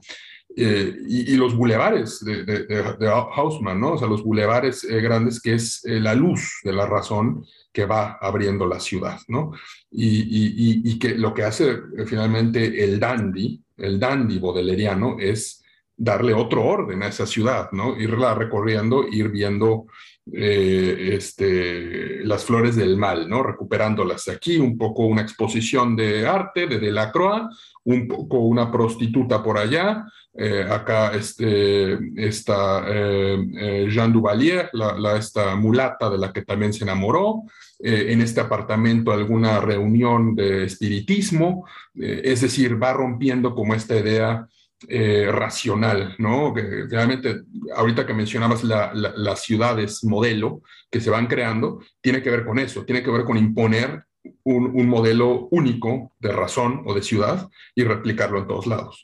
Eh, 0.58 0.96
y, 1.06 1.36
los 1.36 1.54
bulevares 1.54 2.24
de, 2.24 2.44
de, 2.44 3.08
Hausmann, 3.08 3.78
¿no? 3.78 3.92
O 3.92 3.98
sea, 3.98 4.08
los 4.08 4.24
bulevares 4.24 4.84
eh, 4.84 5.02
grandes 5.02 5.38
que 5.38 5.52
es 5.52 5.82
la 5.84 6.14
luz 6.14 6.60
de 6.64 6.72
la 6.72 6.86
razón 6.86 7.44
que 7.72 7.84
va 7.84 8.16
abriendo 8.22 8.66
la 8.66 8.80
ciudad, 8.80 9.20
¿no? 9.28 9.52
Y, 9.90 10.90
y 10.90 10.98
que 10.98 11.10
lo 11.10 11.34
que 11.34 11.44
hace 11.44 11.76
finalmente 12.06 12.82
el 12.82 12.98
dandy, 12.98 13.62
el 13.76 14.00
dandy 14.00 14.38
bodeleriano 14.38 15.16
es 15.20 15.62
darle 15.96 16.34
otro 16.34 16.64
orden 16.64 17.02
a 17.02 17.08
esa 17.08 17.26
ciudad, 17.26 17.70
¿no? 17.72 17.96
Irla 17.98 18.34
recorriendo, 18.34 19.06
ir 19.08 19.28
viendo 19.28 19.86
eh, 20.32 21.10
este, 21.12 22.24
las 22.24 22.44
flores 22.44 22.74
del 22.74 22.96
mal, 22.96 23.28
¿no? 23.28 23.44
Recuperándolas 23.44 24.26
aquí, 24.26 24.58
un 24.58 24.76
poco 24.76 25.06
una 25.06 25.22
exposición 25.22 25.94
de 25.94 26.26
arte 26.26 26.66
de 26.66 26.80
Delacroix, 26.80 27.44
un 27.84 28.08
poco 28.08 28.40
una 28.40 28.72
prostituta 28.72 29.40
por 29.40 29.56
allá, 29.56 30.04
eh, 30.34 30.66
acá 30.68 31.12
este, 31.14 31.96
esta 32.16 32.84
eh, 32.88 33.86
Jean 33.88 34.12
Duvalier, 34.12 34.68
la, 34.72 35.16
esta 35.16 35.54
mulata 35.54 36.10
de 36.10 36.18
la 36.18 36.32
que 36.32 36.42
también 36.42 36.72
se 36.72 36.82
enamoró, 36.82 37.42
en 37.78 38.22
este 38.22 38.40
apartamento 38.40 39.12
alguna 39.12 39.60
reunión 39.60 40.34
de 40.34 40.64
espiritismo, 40.64 41.66
es 41.94 42.40
decir, 42.40 42.82
va 42.82 42.94
rompiendo 42.94 43.54
como 43.54 43.74
esta 43.74 43.96
idea 43.96 44.48
eh, 44.88 45.30
racional, 45.32 46.14
¿no? 46.18 46.52
Que 46.52 46.84
realmente, 46.86 47.44
ahorita 47.74 48.04
que 48.04 48.12
mencionabas 48.12 48.62
las 48.62 49.42
ciudades 49.42 50.04
modelo 50.04 50.60
que 50.90 51.00
se 51.00 51.08
van 51.08 51.26
creando, 51.26 51.80
tiene 52.02 52.22
que 52.22 52.30
ver 52.30 52.44
con 52.44 52.58
eso, 52.58 52.84
tiene 52.84 53.02
que 53.02 53.10
ver 53.10 53.24
con 53.24 53.38
imponer 53.38 54.04
un, 54.44 54.86
modelo 54.86 55.48
único 55.50 56.12
de 56.18 56.30
razón 56.30 56.82
o 56.84 56.92
de 56.92 57.02
ciudad 57.02 57.48
y 57.74 57.84
replicarlo 57.84 58.40
en 58.40 58.46
todos 58.48 58.66
lados. 58.66 59.00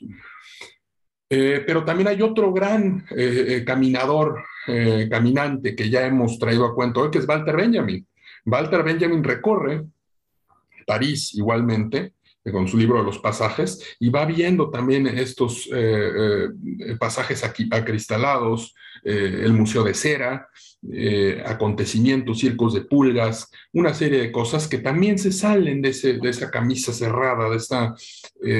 Eh, 1.27 1.63
pero 1.65 1.83
también 1.83 2.09
hay 2.09 2.21
otro 2.21 2.53
gran 2.53 3.05
eh, 3.09 3.63
caminador, 3.65 4.43
caminante 5.09 5.75
que 5.75 5.89
ya 5.89 6.05
hemos 6.05 6.37
traído 6.37 6.65
a 6.65 6.75
cuento 6.75 7.01
hoy, 7.01 7.11
que 7.11 7.17
es 7.17 7.27
Walter 7.27 7.57
Benjamin. 7.57 8.05
Walter 8.45 8.83
Benjamin 8.83 9.23
recorre 9.23 9.85
París 10.85 11.33
igualmente, 11.33 12.13
con 12.51 12.67
su 12.67 12.77
libro 12.77 12.97
de 12.97 13.05
los 13.05 13.19
pasajes, 13.19 13.95
y 13.99 14.09
va 14.09 14.25
viendo 14.25 14.69
también 14.69 15.07
estos 15.07 15.69
eh, 15.73 16.49
eh, 16.79 16.95
pasajes 16.99 17.43
aquí, 17.43 17.69
acristalados, 17.71 18.75
eh, 19.03 19.41
el 19.43 19.53
Museo 19.53 19.83
de 19.83 19.93
Cera, 19.93 20.49
acontecimientos, 21.45 22.39
circos 22.39 22.73
de 22.73 22.81
pulgas, 22.81 23.49
una 23.71 23.93
serie 23.93 24.19
de 24.19 24.33
cosas 24.33 24.67
que 24.67 24.79
también 24.79 25.17
se 25.17 25.31
salen 25.31 25.81
de, 25.81 25.89
ese, 25.89 26.13
de 26.15 26.29
esa 26.29 26.51
camisa 26.51 26.91
cerrada, 26.91 27.49
de 27.49 27.55
esta 27.55 27.95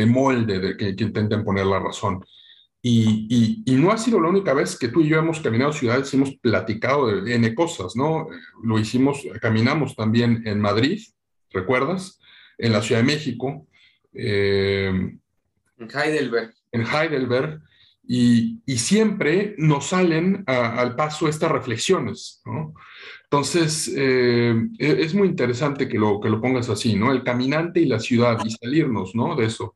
molde 0.07 0.59
de 0.59 0.77
que, 0.77 0.95
que 0.95 1.03
intenten 1.03 1.43
poner 1.43 1.65
la 1.65 1.79
razón. 1.79 2.23
Y, 2.81 3.63
y, 3.65 3.75
no 3.75 3.91
ha 3.91 3.97
sido 3.97 4.21
la 4.21 4.29
única 4.29 4.53
vez 4.53 4.77
que 4.77 4.89
tú 4.89 5.01
y 5.01 5.07
yo 5.07 5.17
hemos 5.17 5.39
caminado 5.39 5.71
ciudades 5.73 6.13
y 6.13 6.17
hemos 6.17 6.35
platicado 6.35 7.07
de 7.07 7.35
N 7.35 7.55
cosas, 7.55 7.95
¿no? 7.95 8.27
Lo 8.61 8.79
hicimos, 8.79 9.25
caminamos 9.41 9.95
también 9.95 10.43
en 10.45 10.59
Madrid, 10.59 11.01
¿recuerdas? 11.49 12.19
En 12.57 12.73
la 12.73 12.81
Ciudad 12.81 13.01
de 13.01 13.07
México, 13.07 13.67
eh, 14.13 14.87
en 15.77 15.89
Heidelberg. 15.89 16.53
En 16.71 16.85
Heidelberg. 16.85 17.61
Y, 18.05 18.61
siempre 18.77 19.55
nos 19.57 19.87
salen 19.87 20.43
al 20.45 20.95
paso 20.95 21.27
estas 21.27 21.51
reflexiones, 21.51 22.41
¿no? 22.45 22.73
Entonces, 23.23 23.91
eh, 23.95 24.53
e, 24.77 25.03
es 25.03 25.13
muy 25.13 25.29
interesante 25.29 25.87
que 25.87 25.97
lo, 25.97 26.19
que 26.19 26.29
lo 26.29 26.41
pongas 26.41 26.69
así, 26.69 26.95
¿no? 26.95 27.11
El 27.11 27.23
caminante 27.23 27.79
y 27.79 27.85
la 27.85 27.99
ciudad 27.99 28.37
y 28.43 28.51
salirnos, 28.51 29.15
¿no? 29.15 29.35
De 29.35 29.45
eso. 29.45 29.75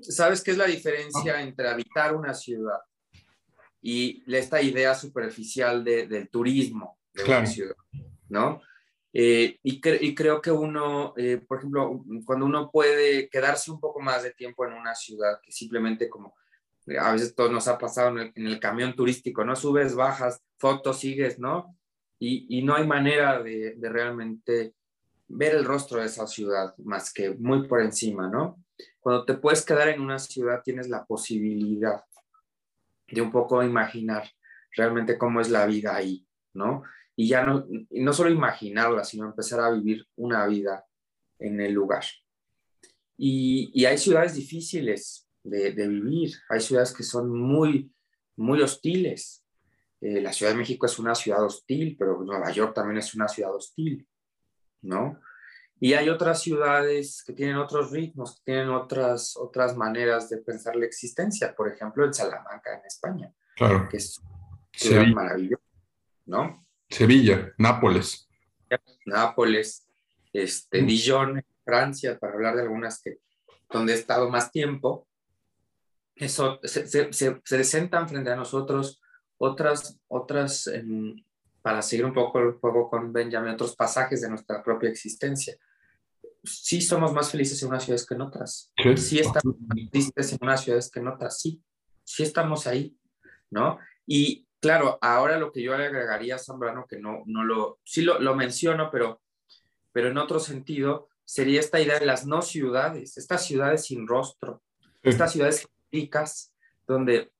¿Sabes 0.00 0.42
qué 0.42 0.52
es 0.52 0.58
la 0.58 0.66
diferencia 0.66 1.40
entre 1.42 1.68
habitar 1.68 2.14
una 2.14 2.34
ciudad 2.34 2.78
y 3.82 4.22
esta 4.32 4.62
idea 4.62 4.94
superficial 4.94 5.84
del 5.84 6.28
turismo 6.30 6.98
de 7.12 7.24
una 7.24 7.46
ciudad, 7.46 7.76
¿no? 8.28 8.62
Eh, 9.16 9.60
y, 9.62 9.80
creo 9.80 10.42
que 10.42 10.50
uno, 10.50 11.14
eh, 11.16 11.40
por 11.46 11.58
ejemplo, 11.58 12.04
cuando 12.24 12.46
uno 12.46 12.68
puede 12.72 13.28
quedarse 13.28 13.70
un 13.70 13.78
poco 13.78 14.00
más 14.00 14.24
de 14.24 14.32
tiempo 14.32 14.66
en 14.66 14.72
una 14.72 14.92
ciudad, 14.96 15.38
que 15.40 15.52
simplemente 15.52 16.08
como 16.08 16.34
eh, 16.88 16.98
a 16.98 17.12
veces 17.12 17.32
todo 17.32 17.48
nos 17.48 17.68
ha 17.68 17.78
pasado 17.78 18.18
en 18.18 18.32
el, 18.34 18.58
camión 18.58 18.96
turístico, 18.96 19.44
¿no? 19.44 19.54
Subes, 19.54 19.94
bajas, 19.94 20.42
fotos, 20.58 20.98
sigues, 20.98 21.38
¿no? 21.38 21.78
Y, 22.18 22.62
no 22.62 22.74
hay 22.74 22.86
manera 22.86 23.40
de, 23.40 23.74
de, 23.76 23.88
realmente 23.88 24.74
ver 25.28 25.54
el 25.54 25.64
rostro 25.64 26.00
de 26.00 26.06
esa 26.06 26.26
ciudad 26.26 26.74
más 26.78 27.12
que 27.12 27.30
muy 27.34 27.68
por 27.68 27.82
encima, 27.82 28.28
¿no? 28.28 28.64
Cuando 28.98 29.24
te 29.24 29.34
puedes 29.34 29.64
quedar 29.64 29.90
en 29.90 30.00
una 30.00 30.18
ciudad 30.18 30.62
tienes 30.64 30.88
la 30.88 31.04
posibilidad 31.04 32.02
de 33.06 33.20
un 33.20 33.30
poco 33.30 33.62
imaginar 33.62 34.28
realmente 34.76 35.18
cómo 35.18 35.40
es 35.40 35.50
la 35.50 35.66
vida 35.66 35.94
ahí, 35.94 36.26
¿no? 36.54 36.82
Y 37.16 37.28
ya 37.28 37.44
no, 37.44 37.66
no 37.90 38.12
solo 38.12 38.30
imaginarla, 38.30 39.04
sino 39.04 39.26
empezar 39.26 39.60
a 39.60 39.70
vivir 39.70 40.06
una 40.16 40.46
vida 40.46 40.84
en 41.38 41.60
el 41.60 41.72
lugar. 41.72 42.04
Y, 43.16 43.84
hay 43.84 43.98
ciudades 43.98 44.34
difíciles 44.34 45.28
de, 45.42 45.70
vivir, 45.72 46.34
hay 46.48 46.60
ciudades 46.60 46.92
que 46.92 47.02
son 47.02 47.30
muy, 47.30 47.92
muy 48.36 48.60
hostiles. 48.60 49.44
Eh, 50.00 50.20
la 50.20 50.32
Ciudad 50.32 50.52
de 50.52 50.58
México 50.58 50.86
es 50.86 50.98
una 50.98 51.14
ciudad 51.14 51.44
hostil, 51.44 51.96
pero 51.98 52.22
Nueva 52.22 52.50
York 52.50 52.74
también 52.74 52.98
es 52.98 53.14
una 53.14 53.28
ciudad 53.28 53.54
hostil, 53.54 54.06
¿no? 54.82 55.20
Y 55.80 55.92
hay 55.92 56.08
otras 56.08 56.42
ciudades 56.42 57.22
que 57.26 57.32
tienen 57.32 57.56
otros 57.56 57.90
ritmos, 57.90 58.36
que 58.36 58.42
tienen 58.44 58.70
otras, 58.70 59.36
otras 59.36 59.76
maneras 59.76 60.28
de 60.30 60.38
pensar 60.38 60.76
la 60.76 60.86
existencia. 60.86 61.54
Por 61.54 61.68
ejemplo, 61.68 62.04
en 62.04 62.14
Salamanca, 62.14 62.78
en 62.78 62.86
España, 62.86 63.32
claro. 63.54 63.88
que 63.88 63.98
es 63.98 64.20
ciudad 64.72 65.06
maravillosa, 65.08 65.62
¿no? 66.26 66.63
Sevilla, 66.94 67.52
Nápoles. 67.58 68.28
Nápoles, 69.04 69.88
este, 70.32 70.80
mm. 70.80 70.86
Dijon, 70.86 71.44
Francia, 71.64 72.16
para 72.20 72.34
hablar 72.34 72.54
de 72.54 72.62
algunas 72.62 73.02
que, 73.02 73.18
donde 73.68 73.94
he 73.94 73.96
estado 73.96 74.30
más 74.30 74.52
tiempo. 74.52 75.08
Eso, 76.14 76.60
se, 76.62 76.86
se, 76.86 77.12
se, 77.12 77.64
sentan 77.64 78.08
frente 78.08 78.30
a 78.30 78.36
nosotros 78.36 79.02
otras, 79.38 79.98
otras 80.06 80.70
para 81.62 81.82
seguir 81.82 82.04
un 82.04 82.14
poco 82.14 82.38
el 82.38 82.52
juego 82.52 82.88
con 82.88 83.12
Benjamin, 83.12 83.54
otros 83.54 83.74
pasajes 83.74 84.20
de 84.20 84.30
nuestra 84.30 84.62
propia 84.62 84.88
existencia. 84.88 85.56
Sí 86.44 86.80
somos 86.80 87.12
más 87.12 87.28
felices 87.32 87.60
en 87.62 87.70
unas 87.70 87.82
ciudades 87.82 88.06
que 88.06 88.14
en 88.14 88.20
otras. 88.20 88.72
Sí, 88.96 89.18
estamos 89.18 89.56
más 89.58 89.90
tristes 89.90 90.32
en 90.32 90.38
unas 90.42 90.62
ciudades 90.62 90.88
que 90.92 91.00
en 91.00 91.08
otras, 91.08 91.40
sí. 91.40 91.60
Sí 92.04 92.22
estamos 92.22 92.68
ahí, 92.68 92.96
¿no? 93.50 93.80
Y 94.06 94.43
Claro, 94.64 94.96
ahora 95.02 95.38
lo 95.38 95.52
que 95.52 95.62
yo 95.62 95.76
le 95.76 95.84
agregaría 95.84 96.36
a 96.36 96.38
Zambrano, 96.38 96.86
que 96.86 96.98
no, 96.98 97.22
no 97.26 97.44
lo, 97.44 97.80
sí 97.84 98.00
lo, 98.00 98.18
lo 98.18 98.34
menciono, 98.34 98.88
pero, 98.90 99.20
pero 99.92 100.08
en 100.08 100.16
otro 100.16 100.40
sentido, 100.40 101.10
sería 101.22 101.60
esta 101.60 101.82
idea 101.82 101.98
de 101.98 102.06
las 102.06 102.26
no 102.26 102.40
ciudades, 102.40 103.18
estas 103.18 103.44
ciudades 103.44 103.84
sin 103.84 104.08
rostro, 104.08 104.62
estas 105.02 105.32
ciudades 105.32 105.68
ricas, 105.92 106.54
donde, 106.86 107.30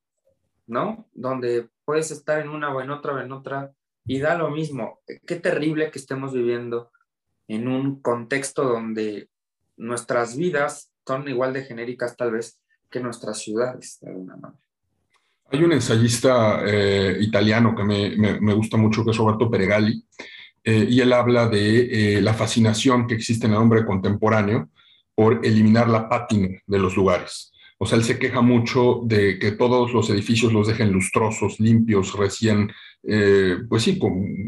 ¿no? 0.66 1.08
Donde 1.14 1.70
puedes 1.86 2.10
estar 2.10 2.40
en 2.40 2.50
una 2.50 2.74
o 2.74 2.82
en 2.82 2.90
otra 2.90 3.14
o 3.14 3.18
en 3.18 3.32
otra, 3.32 3.72
y 4.04 4.20
da 4.20 4.36
lo 4.36 4.50
mismo. 4.50 5.00
Qué 5.26 5.36
terrible 5.36 5.90
que 5.90 6.00
estemos 6.00 6.34
viviendo 6.34 6.92
en 7.48 7.68
un 7.68 8.02
contexto 8.02 8.64
donde 8.64 9.30
nuestras 9.78 10.36
vidas 10.36 10.92
son 11.06 11.26
igual 11.26 11.54
de 11.54 11.64
genéricas 11.64 12.18
tal 12.18 12.32
vez 12.32 12.60
que 12.90 13.00
nuestras 13.00 13.38
ciudades, 13.38 13.96
de 14.02 14.10
alguna 14.10 14.36
manera. 14.36 14.62
Hay 15.54 15.62
un 15.62 15.72
ensayista 15.72 16.64
eh, 16.66 17.16
italiano 17.20 17.76
que 17.76 17.84
me, 17.84 18.54
gusta 18.54 18.76
mucho, 18.76 19.04
que 19.04 19.12
es 19.12 19.16
Roberto 19.16 19.48
Peregali, 19.48 20.04
eh, 20.64 20.84
y 20.90 21.00
él 21.00 21.12
habla 21.12 21.46
de 21.46 22.16
eh, 22.16 22.20
la 22.20 22.34
fascinación 22.34 23.06
que 23.06 23.14
existe 23.14 23.46
en 23.46 23.52
el 23.52 23.58
hombre 23.58 23.86
contemporáneo 23.86 24.68
por 25.14 25.46
eliminar 25.46 25.88
la 25.88 26.08
pátina 26.08 26.48
de 26.66 26.78
los 26.80 26.96
lugares. 26.96 27.52
O 27.78 27.86
sea, 27.86 27.98
él 27.98 28.04
se 28.04 28.18
queja 28.18 28.40
mucho 28.40 29.00
de 29.04 29.38
que 29.38 29.52
todos 29.52 29.92
los 29.92 30.08
edificios 30.10 30.52
los 30.52 30.68
dejen 30.68 30.92
lustrosos, 30.92 31.58
limpios, 31.58 32.16
recién, 32.16 32.70
eh, 33.02 33.58
pues 33.68 33.82
sí, 33.82 33.98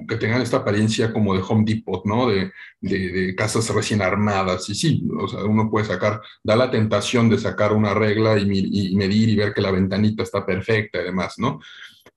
que 0.09 0.17
tengan 0.17 0.43
esta 0.43 0.59
apariencia 0.59 1.13
como 1.13 1.35
de 1.35 1.43
Home 1.47 1.65
Depot, 1.67 2.05
¿no? 2.05 2.29
De, 2.29 2.53
de, 2.81 3.35
casas 3.35 3.69
recién 3.71 4.01
armadas. 4.01 4.69
Y 4.71 4.75
sí, 4.75 5.09
o 5.19 5.27
sea, 5.27 5.45
uno 5.45 5.69
puede 5.69 5.87
sacar, 5.87 6.21
da 6.43 6.55
la 6.57 6.71
tentación 6.71 7.29
de 7.29 7.39
sacar 7.39 7.73
una 7.73 7.95
regla 7.95 8.39
y, 8.39 8.47
medir 8.95 9.29
y 9.29 9.37
ver 9.37 9.53
que 9.53 9.61
la 9.61 9.73
ventanita 9.73 10.23
está 10.23 10.47
perfecta 10.47 11.01
y 11.01 11.05
demás, 11.05 11.35
¿no? 11.39 11.61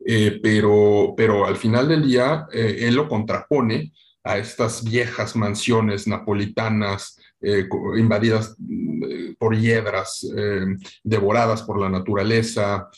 Eh, 0.06 0.40
pero, 0.42 1.14
pero 1.18 1.46
al 1.46 1.58
final 1.58 1.88
del 1.88 2.08
día, 2.08 2.46
eh, 2.54 2.78
él 2.82 2.96
lo 2.96 3.10
contrapone 3.10 3.92
a 4.24 4.38
estas 4.38 4.84
viejas 4.84 5.36
mansiones 5.36 6.08
napolitanas 6.08 7.19
invadidas 7.98 8.56
mm, 8.58 9.34
por 9.38 9.58
hiedras, 9.58 10.28
devoradas 11.04 11.64
por 11.64 11.80
la 11.80 11.90
naturaleza, 11.90 12.90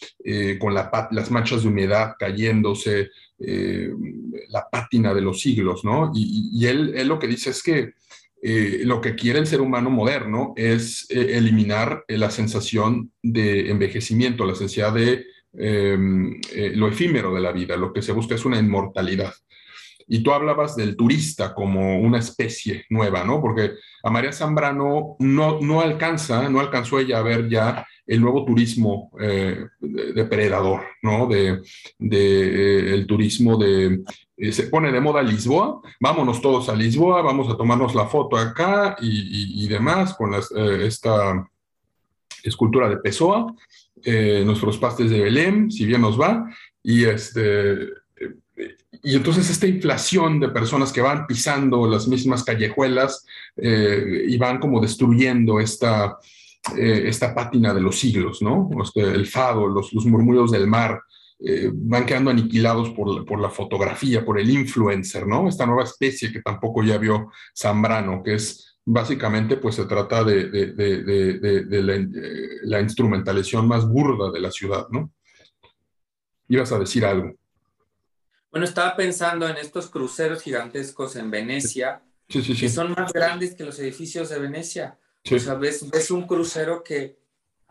con 0.59 0.73
las 0.73 1.31
manchas 1.31 1.61
de 1.61 1.67
humedad 1.67 2.15
cayéndose, 2.17 3.09
la 3.37 4.67
pátina 4.71 5.13
de 5.13 5.21
los 5.21 5.39
siglos, 5.41 5.83
¿no? 5.83 6.11
Y, 6.15 6.65
él, 6.65 6.93
él, 6.95 7.07
lo 7.07 7.19
que 7.19 7.27
dice 7.27 7.51
es 7.51 7.61
que 7.61 7.93
lo 8.83 8.99
que 9.01 9.13
quiere 9.13 9.37
el 9.37 9.45
ser 9.45 9.61
humano 9.61 9.91
moderno 9.91 10.53
es 10.55 11.05
eliminar 11.11 12.03
la 12.07 12.31
sensación 12.31 13.11
de 13.21 13.69
envejecimiento, 13.69 14.45
la 14.45 14.55
sensación 14.55 14.95
de 14.95 15.25
Em, 15.53 16.39
eh, 16.53 16.71
lo 16.75 16.87
efímero 16.87 17.33
de 17.33 17.41
la 17.41 17.51
vida, 17.51 17.75
lo 17.75 17.91
que 17.91 18.01
se 18.01 18.13
busca 18.13 18.35
es 18.35 18.45
una 18.45 18.59
inmortalidad. 18.59 19.33
Y 20.13 20.21
tú 20.21 20.33
hablabas 20.33 20.75
del 20.75 20.97
turista 20.97 21.53
como 21.53 21.97
una 22.01 22.19
especie 22.19 22.85
nueva, 22.89 23.23
¿no? 23.23 23.39
Porque 23.39 23.75
a 24.03 24.09
María 24.09 24.33
Zambrano 24.33 25.15
no, 25.19 25.61
no 25.61 25.79
alcanza, 25.79 26.49
no 26.49 26.59
alcanzó 26.59 26.99
ella 26.99 27.19
a 27.19 27.21
ver 27.21 27.47
ya 27.47 27.87
el 28.05 28.19
nuevo 28.19 28.43
turismo 28.43 29.09
eh, 29.21 29.67
depredador, 29.79 30.81
¿no? 31.01 31.27
De, 31.27 31.61
eh, 32.01 32.93
el 32.93 33.07
turismo 33.07 33.55
de, 33.55 34.01
se 34.51 34.63
pone 34.63 34.91
de 34.91 34.99
moda 34.99 35.23
Lisboa, 35.23 35.79
vámonos 36.01 36.41
todos 36.41 36.67
a 36.67 36.75
Lisboa, 36.75 37.21
vamos 37.21 37.49
a 37.49 37.55
tomarnos 37.55 37.95
la 37.95 38.07
foto 38.07 38.35
acá 38.35 38.97
y, 38.99 39.65
demás 39.69 40.13
con 40.13 40.33
esta 40.33 41.49
escultura 42.43 42.89
de 42.89 42.97
Pessoa, 42.97 43.55
eh, 44.03 44.43
nuestros 44.45 44.77
pastes 44.77 45.09
de 45.09 45.21
Belém, 45.21 45.71
si 45.71 45.85
bien 45.85 46.01
nos 46.01 46.19
va, 46.19 46.49
y, 46.83 47.05
este, 47.05 48.00
y 49.03 49.15
entonces 49.15 49.49
esta 49.49 49.67
inflación 49.67 50.39
de 50.39 50.49
personas 50.49 50.91
que 50.91 51.01
van 51.01 51.27
pisando 51.27 51.87
las 51.87 52.07
mismas 52.07 52.43
callejuelas 52.43 53.25
eh, 53.57 54.25
y 54.27 54.37
van 54.37 54.59
como 54.59 54.79
destruyendo 54.79 55.59
esta, 55.59 56.17
eh, 56.77 57.03
esta 57.05 57.33
pátina 57.33 57.73
de 57.73 57.81
los 57.81 57.99
siglos, 57.99 58.41
¿no? 58.41 58.69
Este, 58.83 59.01
el 59.01 59.27
fado, 59.27 59.67
los, 59.67 59.93
los 59.93 60.05
murmullos 60.05 60.51
del 60.51 60.67
mar, 60.67 61.01
van 61.73 62.05
quedando 62.05 62.29
aniquilados 62.29 62.91
por 62.91 63.09
la, 63.09 63.25
por 63.25 63.39
la, 63.39 63.49
fotografía, 63.49 64.23
por 64.23 64.39
el 64.39 64.47
influencer, 64.47 65.25
¿no? 65.25 65.47
Esta 65.47 65.65
nueva 65.65 65.85
especie 65.85 66.31
que 66.31 66.39
tampoco 66.39 66.83
ya 66.83 66.99
vio 66.99 67.31
Zambrano, 67.55 68.21
que 68.21 68.35
es 68.35 68.71
básicamente 68.85 69.57
pues 69.57 69.75
se 69.75 69.85
trata 69.85 70.23
de, 70.23 70.49
eh, 70.53 72.59
la, 72.63 72.81
instrumentalización 72.81 73.67
más 73.67 73.87
burda 73.87 74.31
de 74.31 74.39
la 74.39 74.51
ciudad, 74.51 74.87
¿no? 74.89 75.11
Ibas 76.47 76.71
a 76.71 76.79
decir 76.79 77.05
algo. 77.05 77.35
Bueno, 78.51 78.65
estaba 78.65 78.95
pensando 78.95 79.47
en 79.47 79.57
estos 79.57 79.89
cruceros 79.89 80.41
gigantescos 80.41 81.15
en 81.15 81.31
Venecia, 81.31 82.01
que 82.27 82.69
son 82.69 82.91
más 82.91 83.13
grandes 83.13 83.55
que 83.55 83.63
los 83.63 83.79
edificios 83.79 84.29
de 84.29 84.39
Venecia. 84.39 84.99
O 85.31 85.39
sea, 85.39 85.53
ves, 85.53 86.11
un 86.11 86.27
crucero 86.27 86.83
que, 86.83 87.17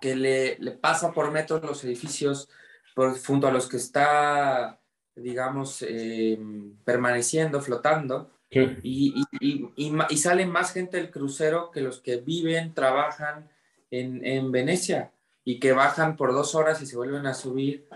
que 0.00 0.16
le, 0.16 0.56
le, 0.58 0.72
pasa 0.72 1.12
por 1.12 1.30
metros 1.30 1.62
los 1.62 1.84
edificios 1.84 2.48
por, 2.94 3.18
junto 3.18 3.46
a 3.46 3.50
los 3.50 3.68
que 3.68 3.76
está, 3.76 4.80
digamos, 5.14 5.84
eh, 5.86 6.38
permaneciendo, 6.84 7.60
flotando. 7.60 8.30
Y, 8.50 9.14
y, 9.40 9.70
y, 9.76 10.16
sale 10.16 10.44
más 10.44 10.72
gente 10.72 10.96
del 10.96 11.12
crucero 11.12 11.70
que 11.70 11.82
los 11.82 12.00
que 12.00 12.16
viven, 12.16 12.74
trabajan 12.74 13.48
en, 13.92 14.24
en, 14.26 14.50
Venecia 14.50 15.12
y 15.44 15.60
que 15.60 15.72
bajan 15.72 16.16
por 16.16 16.32
dos 16.32 16.56
horas 16.56 16.82
y 16.82 16.86
se 16.86 16.96
vuelven 16.96 17.26
a 17.26 17.34
subir. 17.34 17.86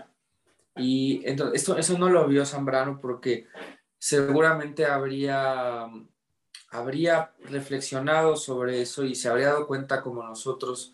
Y 0.75 1.21
entonces, 1.25 1.61
esto, 1.61 1.77
eso 1.77 1.97
no 1.97 2.09
lo 2.09 2.27
vio 2.27 2.45
Zambrano 2.45 2.99
porque 2.99 3.47
seguramente 3.97 4.85
habría, 4.85 5.87
habría 6.69 7.33
reflexionado 7.45 8.35
sobre 8.35 8.81
eso 8.81 9.03
y 9.03 9.15
se 9.15 9.29
habría 9.29 9.47
dado 9.47 9.67
cuenta 9.67 10.01
como 10.01 10.23
nosotros 10.23 10.93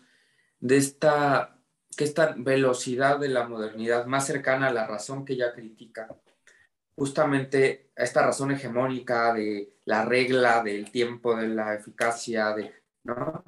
de 0.60 0.76
esta, 0.76 1.58
que 1.96 2.04
esta 2.04 2.34
velocidad 2.36 3.18
de 3.18 3.28
la 3.28 3.48
modernidad 3.48 4.06
más 4.06 4.26
cercana 4.26 4.68
a 4.68 4.72
la 4.72 4.86
razón 4.86 5.24
que 5.24 5.34
ella 5.34 5.52
critica 5.52 6.08
justamente 6.96 7.90
esta 7.96 8.22
razón 8.22 8.50
hegemónica 8.50 9.32
de 9.32 9.74
la 9.84 10.04
regla, 10.04 10.62
del 10.62 10.90
tiempo, 10.90 11.34
de 11.36 11.48
la 11.48 11.74
eficacia, 11.74 12.54
de, 12.54 12.72
¿no? 13.04 13.44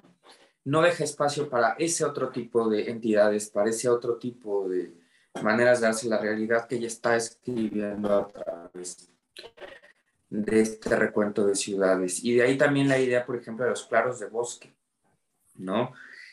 no 0.64 0.82
deja 0.82 1.05
espacio 1.05 1.49
para 1.49 1.74
ese 1.78 2.05
otro 2.05 2.30
tipo 2.30 2.68
de 2.68 2.91
entidades, 2.91 3.51
para 3.51 3.70
ese 3.70 3.89
otro 3.89 4.16
tipo 4.16 4.68
de 4.68 4.95
maneras 5.43 5.80
de 5.80 5.87
darse 5.87 6.09
la 6.09 6.18
realidad 6.18 6.66
que 6.66 6.76
ella 6.76 6.87
está 6.87 7.16
escribiendo 7.16 8.12
a 8.14 8.28
través 8.28 9.11
de 10.30 10.61
este 10.61 10.97
recuento 10.97 11.47
de 11.47 11.55
ciudades. 11.55 12.22
Y 12.22 12.35
de 12.35 12.43
ahí 12.43 12.59
también 12.59 12.89
la 12.89 12.99
idea, 12.99 13.24
por 13.24 13.37
ejemplo, 13.37 13.64
de 13.64 13.70
los 13.70 13.87
claros 13.87 14.20
de 14.20 14.28
bosque, 14.28 14.76
¿no? 15.55 15.93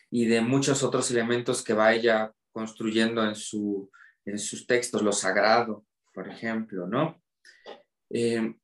Y 0.09 0.25
de 0.25 0.41
muchos 0.41 0.83
otros 0.83 1.09
elementos 1.11 1.63
que 1.63 1.73
va 1.73 1.93
ella 1.93 2.33
construyendo 2.51 3.23
en, 3.23 3.35
su, 3.35 3.89
en 4.25 4.37
sus 4.37 4.67
textos, 4.67 5.01
lo 5.01 5.11
sagrado, 5.11 5.85
por 6.13 6.27
ejemplo, 6.27 6.87
¿no? 6.87 7.21
Eh, 8.09 8.55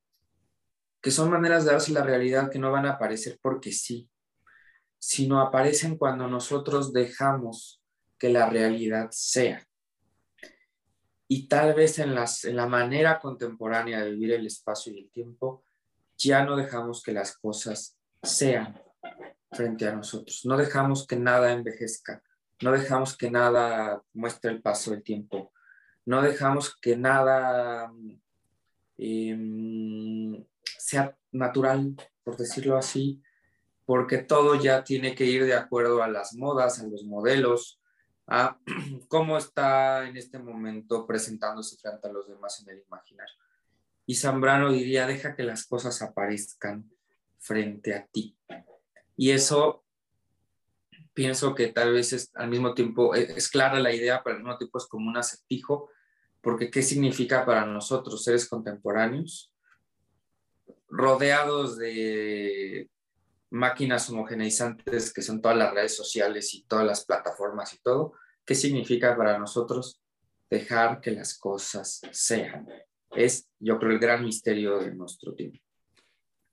que 1.02 1.12
son 1.12 1.30
maneras 1.30 1.66
de 1.66 1.72
darse 1.72 1.92
la 1.94 2.04
realidad 2.04 2.50
que 2.52 2.60
no 2.60 2.72
van 2.72 2.86
a 2.86 2.94
aparecer 2.94 3.40
porque 3.42 3.72
sí, 3.72 4.10
sino 5.00 5.40
aparecen 5.40 5.98
cuando 5.98 6.28
nosotros 6.28 6.92
dejamos 6.92 7.82
que 8.18 8.30
la 8.30 8.50
realidad 8.50 9.10
sea. 9.12 9.67
Y 11.28 11.48
tal 11.48 11.74
vez 11.74 12.00
en, 12.00 12.16
la 12.16 12.68
manera 12.68 13.20
contemporánea 13.20 14.04
de 14.04 14.12
vivir 14.12 14.34
el 14.34 14.48
espacio 14.48 14.94
y 14.94 15.00
el 15.00 15.10
tiempo, 15.10 15.66
ya 16.18 16.44
no 16.46 16.56
dejamos 16.56 17.04
que 17.04 17.12
las 17.12 17.38
cosas 17.38 17.98
sean 18.24 18.82
frente 19.52 19.88
a 19.88 19.96
nosotros. 19.96 20.42
No 20.46 20.58
dejamos 20.58 21.06
que 21.06 21.18
nada 21.18 21.52
envejezca, 21.52 22.24
no 22.62 22.72
dejamos 22.72 23.18
que 23.18 23.30
nada 23.30 24.02
muestre 24.14 24.52
el 24.52 24.62
paso 24.62 24.92
del 24.92 25.04
tiempo, 25.04 25.52
no 26.06 26.22
dejamos 26.22 26.76
que 26.78 26.96
nada 26.96 27.92
em, 28.98 30.46
sea 30.78 31.18
natural, 31.32 31.96
por 32.24 32.38
decirlo 32.38 32.78
así, 32.78 33.22
porque 33.86 34.20
todo 34.20 34.56
ya 34.56 34.84
tiene 34.84 35.16
que 35.16 35.26
ir 35.26 35.46
de 35.46 35.54
acuerdo 35.54 36.02
a 36.02 36.08
las 36.08 36.34
modas, 36.34 36.80
a 36.80 36.88
los 36.88 37.04
modelos, 37.04 37.77
a 38.28 38.58
cómo 39.08 39.38
está 39.38 40.08
en 40.08 40.18
este 40.18 40.40
momento 40.40 41.06
presentándose 41.08 41.78
frente 41.78 42.08
a 42.08 42.12
los 42.12 42.28
demás 42.28 42.62
en 42.62 42.70
el 42.76 42.84
imaginario. 42.86 43.36
Y 44.06 44.16
Zambrano 44.16 44.72
diría, 44.72 45.08
deja 45.08 45.36
que 45.36 45.44
las 45.44 45.66
cosas 45.66 46.02
aparezcan 46.02 46.90
frente 47.40 47.94
a 47.94 48.06
ti. 48.06 48.38
Y 49.16 49.32
eso 49.32 49.84
pienso 51.14 51.56
que 51.56 51.68
tal 51.68 51.94
vez 51.94 52.14
es, 52.14 52.32
al 52.36 52.50
mismo 52.50 52.74
tiempo 52.74 53.16
es, 53.16 53.30
es 53.32 53.50
clara 53.50 53.80
la 53.80 53.94
idea, 53.94 54.22
pero 54.24 54.36
al 54.36 54.44
mismo 54.44 54.58
tiempo 54.58 54.78
es 54.78 54.86
como 54.86 55.10
un 55.10 55.18
acertijo 55.18 55.90
porque 56.48 56.72
¿qué 56.72 56.82
significa 56.82 57.46
para 57.46 57.66
nosotros, 57.66 58.24
seres 58.24 58.48
contemporáneos, 58.48 59.54
rodeados 60.88 61.78
de 61.78 62.90
máquinas 63.50 64.10
homogeneizantes 64.10 65.14
que 65.14 65.22
son 65.22 65.42
todas 65.42 65.58
las 65.58 65.74
redes 65.74 65.96
sociales 65.96 66.54
y 66.54 66.64
todas 66.66 66.86
las 66.86 67.06
plataformas 67.06 67.74
y 67.74 67.80
todo? 67.82 68.14
¿Qué 68.46 68.56
significa 68.56 69.16
para 69.16 69.38
nosotros 69.38 70.02
dejar 70.50 71.02
que 71.02 71.12
las 71.12 71.38
cosas 71.38 72.02
sean? 72.12 72.68
Es, 73.12 73.50
yo 73.60 73.78
creo, 73.78 73.92
el 73.92 74.00
gran 74.00 74.24
misterio 74.24 74.80
de 74.80 74.94
nuestro 74.94 75.34
tiempo. 75.34 75.60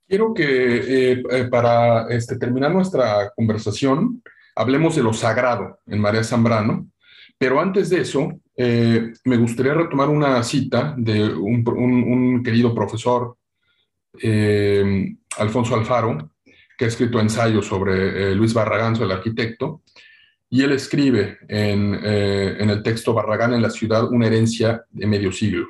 Quiero 0.07 0.33
que 0.33 1.13
eh, 1.13 1.23
eh, 1.31 1.45
para 1.45 2.07
este, 2.09 2.37
terminar 2.37 2.71
nuestra 2.71 3.31
conversación 3.35 4.21
hablemos 4.55 4.95
de 4.95 5.03
lo 5.03 5.13
sagrado 5.13 5.79
en 5.87 5.99
María 5.99 6.23
Zambrano, 6.23 6.89
pero 7.37 7.59
antes 7.59 7.89
de 7.89 8.01
eso, 8.01 8.39
eh, 8.55 9.11
me 9.25 9.37
gustaría 9.37 9.73
retomar 9.73 10.09
una 10.09 10.41
cita 10.43 10.95
de 10.97 11.33
un, 11.33 12.41
querido 12.43 12.73
profesor, 12.73 13.37
Alfonso 15.37 15.75
Alfaro, 15.75 16.31
que 16.77 16.85
ha 16.85 16.87
escrito 16.87 17.19
ensayos 17.19 17.65
sobre 17.65 18.31
eh, 18.31 18.35
Luis 18.35 18.53
Barragán, 18.53 18.95
el 19.01 19.11
arquitecto, 19.11 19.81
y 20.49 20.63
él 20.63 20.71
escribe 20.71 21.39
en, 21.47 21.95
en, 21.95 22.69
el 22.69 22.83
texto 22.83 23.13
Barragán 23.13 23.53
en 23.53 23.61
la 23.61 23.69
ciudad 23.69 24.09
una 24.11 24.27
herencia 24.27 24.85
de 24.91 25.07
medio 25.07 25.31
siglo. 25.31 25.67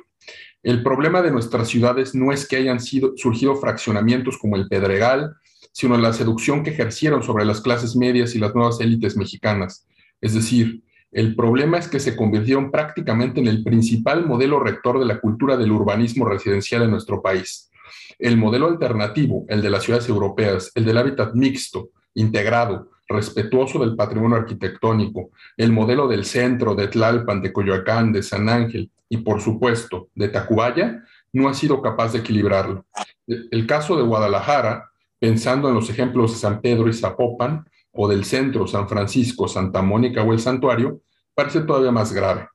El 0.62 0.82
problema 0.82 1.22
de 1.22 1.30
nuestras 1.30 1.68
ciudades 1.68 2.14
no 2.14 2.32
es 2.32 2.46
que 2.46 2.56
hayan 2.56 2.78
sido, 2.78 3.14
surgido 3.16 3.56
fraccionamientos 3.56 4.36
como 4.38 4.56
el 4.56 4.68
Pedregal, 4.68 5.34
sino 5.72 5.96
la 5.96 6.12
seducción 6.12 6.62
que 6.62 6.70
ejercieron 6.70 7.22
sobre 7.22 7.44
las 7.44 7.60
clases 7.60 7.96
medias 7.96 8.34
y 8.34 8.38
las 8.38 8.54
nuevas 8.54 8.80
élites 8.80 9.16
mexicanas. 9.16 9.86
Es 10.20 10.34
decir, 10.34 10.82
el 11.12 11.36
problema 11.36 11.78
es 11.78 11.88
que 11.88 12.00
se 12.00 12.16
convirtieron 12.16 12.70
prácticamente 12.70 13.40
en 13.40 13.46
el 13.46 13.62
principal 13.62 14.26
modelo 14.26 14.58
rector 14.58 14.98
de 14.98 15.06
la 15.06 15.20
cultura 15.20 15.56
del 15.56 15.72
urbanismo 15.72 16.26
residencial 16.26 16.82
en 16.82 16.90
nuestro 16.90 17.22
país. 17.22 17.70
El 18.18 18.36
modelo 18.36 18.68
alternativo, 18.68 19.44
el 19.48 19.62
de 19.62 19.70
las 19.70 19.84
ciudades 19.84 20.08
europeas, 20.08 20.72
el 20.74 20.84
del 20.84 20.98
hábitat 20.98 21.34
mixto, 21.34 21.90
integrado, 22.14 22.90
respetuoso 23.08 23.78
del 23.78 23.94
patrimonio 23.94 24.36
arquitectónico, 24.36 25.30
el 25.56 25.72
modelo 25.72 26.08
del 26.08 26.24
centro, 26.24 26.74
de 26.74 26.88
Tlalpan, 26.88 27.42
de 27.42 27.52
Coyoacán, 27.52 28.12
de 28.12 28.22
San 28.22 28.48
Ángel 28.48 28.90
y, 29.08 29.18
por 29.18 29.40
supuesto, 29.40 30.08
de 30.14 30.28
Tacubaya, 30.28 31.04
no 31.32 31.48
ha 31.48 31.54
sido 31.54 31.82
capaz 31.82 32.12
de 32.12 32.18
equilibrarlo. 32.20 32.86
El 33.26 33.66
caso 33.66 33.96
de 33.96 34.02
Guadalajara 34.02 34.90
pensando 35.18 35.68
en 35.68 35.74
los 35.74 35.90
ejemplos 35.90 36.32
de 36.32 36.38
San 36.38 36.60
Pedro 36.60 36.88
y 36.88 36.92
Zapopan, 36.92 37.64
o 37.98 38.08
del 38.08 38.24
centro, 38.24 38.66
San 38.66 38.88
Francisco, 38.88 39.48
Santa 39.48 39.80
Mónica 39.80 40.22
o 40.22 40.32
el 40.32 40.38
Santuario, 40.38 41.00
parece 41.34 41.62
todavía 41.62 41.90
más 41.90 42.12
grave. 42.12 42.48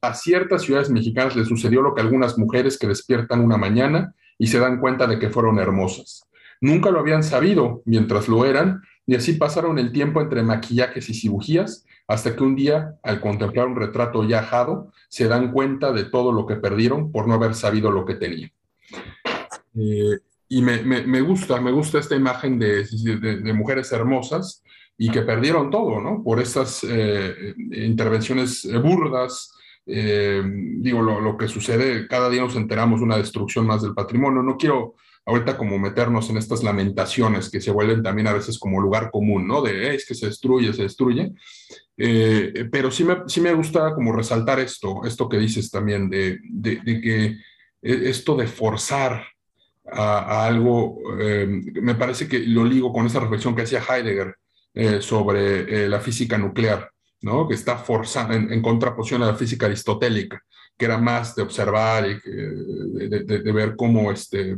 A 0.00 0.14
ciertas 0.14 0.62
ciudades 0.62 0.90
mexicanas 0.90 1.34
le 1.34 1.44
sucedió 1.44 1.82
lo 1.82 1.94
que 1.94 2.02
algunas 2.02 2.38
mujeres 2.38 2.78
que 2.78 2.86
despiertan 2.86 3.40
una 3.40 3.56
mañana 3.56 4.14
y 4.38 4.46
se 4.46 4.58
dan 4.58 4.80
cuenta 4.80 5.06
de 5.06 5.18
que 5.18 5.30
fueron 5.30 5.58
hermosas. 5.58 6.26
Nunca 6.60 6.90
lo 6.90 7.00
habían 7.00 7.22
sabido 7.22 7.82
mientras 7.84 8.28
lo 8.28 8.44
eran, 8.44 8.82
y 9.06 9.14
así 9.14 9.34
pasaron 9.34 9.78
el 9.78 9.92
tiempo 9.92 10.20
entre 10.20 10.42
maquillajes 10.42 11.08
y 11.08 11.14
cirugías, 11.14 11.84
hasta 12.08 12.34
que 12.36 12.42
un 12.42 12.54
día, 12.54 12.94
al 13.02 13.20
contemplar 13.20 13.66
un 13.66 13.76
retrato 13.76 14.24
ya 14.24 14.40
ajado, 14.40 14.92
se 15.08 15.28
dan 15.28 15.52
cuenta 15.52 15.92
de 15.92 16.04
todo 16.04 16.32
lo 16.32 16.46
que 16.46 16.56
perdieron 16.56 17.10
por 17.10 17.26
no 17.26 17.34
haber 17.34 17.54
sabido 17.54 17.90
lo 17.90 18.04
que 18.04 18.14
tenían. 18.14 18.50
Eh, 19.74 20.18
y 20.48 20.62
me, 20.62 21.20
gusta, 21.20 21.60
me 21.60 21.72
gusta 21.72 21.98
esta 21.98 22.14
imagen 22.14 22.58
de, 22.58 22.86
mujeres 23.54 23.90
hermosas 23.90 24.62
y 24.96 25.10
que 25.10 25.22
perdieron 25.22 25.70
todo, 25.70 26.00
¿no? 26.00 26.22
Por 26.22 26.40
estas 26.40 26.86
eh, 26.88 27.54
intervenciones 27.72 28.68
burdas, 28.80 29.55
eh, 29.86 30.42
digo, 30.44 31.00
lo, 31.00 31.36
que 31.36 31.48
sucede, 31.48 32.08
cada 32.08 32.28
día 32.28 32.42
nos 32.42 32.56
enteramos 32.56 33.00
una 33.00 33.16
destrucción 33.16 33.66
más 33.66 33.82
del 33.82 33.94
patrimonio. 33.94 34.42
No 34.42 34.56
quiero 34.56 34.94
ahorita 35.24 35.56
como 35.56 35.78
meternos 35.78 36.28
en 36.30 36.36
estas 36.36 36.62
lamentaciones 36.62 37.50
que 37.50 37.60
se 37.60 37.70
vuelven 37.70 38.02
también 38.02 38.28
a 38.28 38.32
veces 38.32 38.58
como 38.58 38.80
lugar 38.80 39.10
común, 39.10 39.46
¿no? 39.46 39.62
De 39.62 39.94
es 39.94 40.06
que 40.06 40.14
se 40.14 40.26
destruye, 40.26 40.72
se 40.72 40.82
destruye. 40.82 41.32
Eh, 41.96 42.68
pero 42.70 42.90
sí 42.90 43.04
me, 43.04 43.16
sí 43.26 43.40
me 43.40 43.54
gusta 43.54 43.94
como 43.94 44.12
resaltar 44.12 44.60
esto, 44.60 45.02
esto 45.04 45.28
que 45.28 45.38
dices 45.38 45.70
también, 45.70 46.10
de, 46.10 46.38
de, 46.42 46.80
que 47.00 47.24
e, 47.82 48.10
esto 48.10 48.36
de 48.36 48.46
forzar 48.46 49.24
a, 49.90 50.46
algo, 50.46 50.98
eh, 51.18 51.46
me 51.46 51.94
parece 51.94 52.28
que 52.28 52.40
lo 52.40 52.64
ligo 52.64 52.92
con 52.92 53.06
esa 53.06 53.20
reflexión 53.20 53.54
que 53.54 53.62
hacía 53.62 53.82
Heidegger 53.82 54.36
eh, 54.74 55.00
sobre 55.00 55.88
la 55.88 56.00
física 56.00 56.36
nuclear, 56.36 56.90
¿no? 57.26 57.48
Que 57.48 57.54
está 57.54 57.76
forzando 57.76 58.34
en, 58.34 58.62
contraposición 58.62 59.20
a 59.24 59.26
la 59.26 59.34
física 59.34 59.66
aristotélica, 59.66 60.40
que 60.78 60.84
era 60.84 60.96
más 60.96 61.34
de 61.34 61.42
observar 61.42 62.06
y 62.08 62.20
de, 63.08 63.52
ver 63.52 63.74
cómo 63.74 64.12
este, 64.12 64.56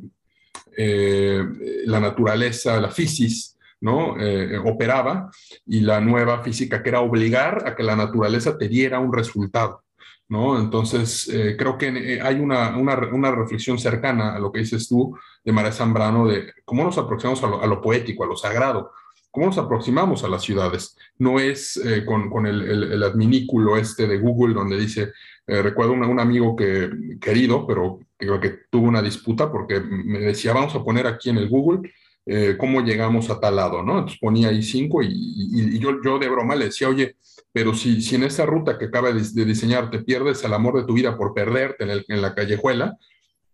eh, 0.76 1.42
la 1.86 1.98
naturaleza, 1.98 2.78
la 2.78 2.90
fisis, 2.90 3.56
¿no? 3.80 4.20
Eh, 4.20 4.58
operaba 4.58 5.30
y 5.64 5.80
la 5.80 5.98
nueva 6.02 6.42
física 6.42 6.82
que 6.82 6.90
era 6.90 7.00
obligar 7.00 7.66
a 7.66 7.74
que 7.74 7.82
la 7.82 7.96
naturaleza 7.96 8.58
te 8.58 8.68
diera 8.68 8.98
un 8.98 9.14
resultado. 9.14 9.82
¿No? 10.30 10.60
Entonces, 10.60 11.26
eh, 11.32 11.56
creo 11.58 11.78
que 11.78 12.20
hay 12.22 12.38
una, 12.38 12.76
una, 12.76 13.30
reflexión 13.30 13.78
cercana 13.78 14.34
a 14.34 14.38
lo 14.38 14.52
que 14.52 14.60
dices 14.60 14.86
tú 14.86 15.16
de 15.42 15.52
María 15.52 15.72
Zambrano, 15.72 16.26
de 16.28 16.52
cómo 16.66 16.84
nos 16.84 16.98
aproximamos 16.98 17.42
a 17.42 17.66
lo, 17.66 17.80
poético, 17.80 18.24
a 18.24 18.26
lo 18.26 18.36
sagrado, 18.36 18.92
cómo 19.30 19.46
nos 19.46 19.58
aproximamos 19.58 20.24
a 20.24 20.28
las 20.28 20.42
ciudades. 20.42 20.96
No 21.18 21.38
es 21.38 21.80
con, 22.06 22.30
con 22.30 22.46
el, 22.46 22.62
el, 22.62 23.02
adminículo 23.02 23.76
este 23.76 24.06
de 24.06 24.18
Google 24.18 24.54
donde 24.54 24.78
dice, 24.78 25.12
recuerdo 25.46 25.92
un, 25.92 26.04
un, 26.04 26.20
amigo 26.20 26.56
que, 26.56 26.90
querido, 27.20 27.66
pero 27.66 28.00
creo 28.16 28.40
que 28.40 28.58
tuvo 28.70 28.88
una 28.88 29.02
disputa 29.02 29.50
porque 29.50 29.80
me 29.80 30.18
decía, 30.20 30.52
vamos 30.52 30.74
a 30.74 30.82
poner 30.82 31.06
aquí 31.06 31.30
en 31.30 31.38
el 31.38 31.48
Google 31.48 31.90
eh, 32.30 32.56
cómo 32.58 32.82
llegamos 32.82 33.30
a 33.30 33.40
tal 33.40 33.56
lado, 33.56 33.82
¿no? 33.82 34.00
Entonces 34.00 34.18
ponía 34.20 34.48
ahí 34.48 34.62
cinco 34.62 35.02
y, 35.02 35.78
yo, 35.78 36.02
yo 36.04 36.18
de 36.18 36.28
broma 36.28 36.54
le 36.56 36.66
decía, 36.66 36.90
oye, 36.90 37.16
pero 37.52 37.72
si, 37.72 38.02
si 38.02 38.16
en 38.16 38.24
esa 38.24 38.44
ruta 38.44 38.76
que 38.76 38.84
acaba 38.84 39.10
de, 39.12 39.44
diseñar 39.46 39.90
te 39.90 40.00
pierdes 40.00 40.44
el 40.44 40.52
amor 40.52 40.76
de 40.76 40.84
tu 40.84 40.92
vida 40.92 41.16
por 41.16 41.32
perderte 41.32 41.84
en, 41.84 42.04
en 42.06 42.20
la 42.20 42.34
callejuela, 42.34 42.98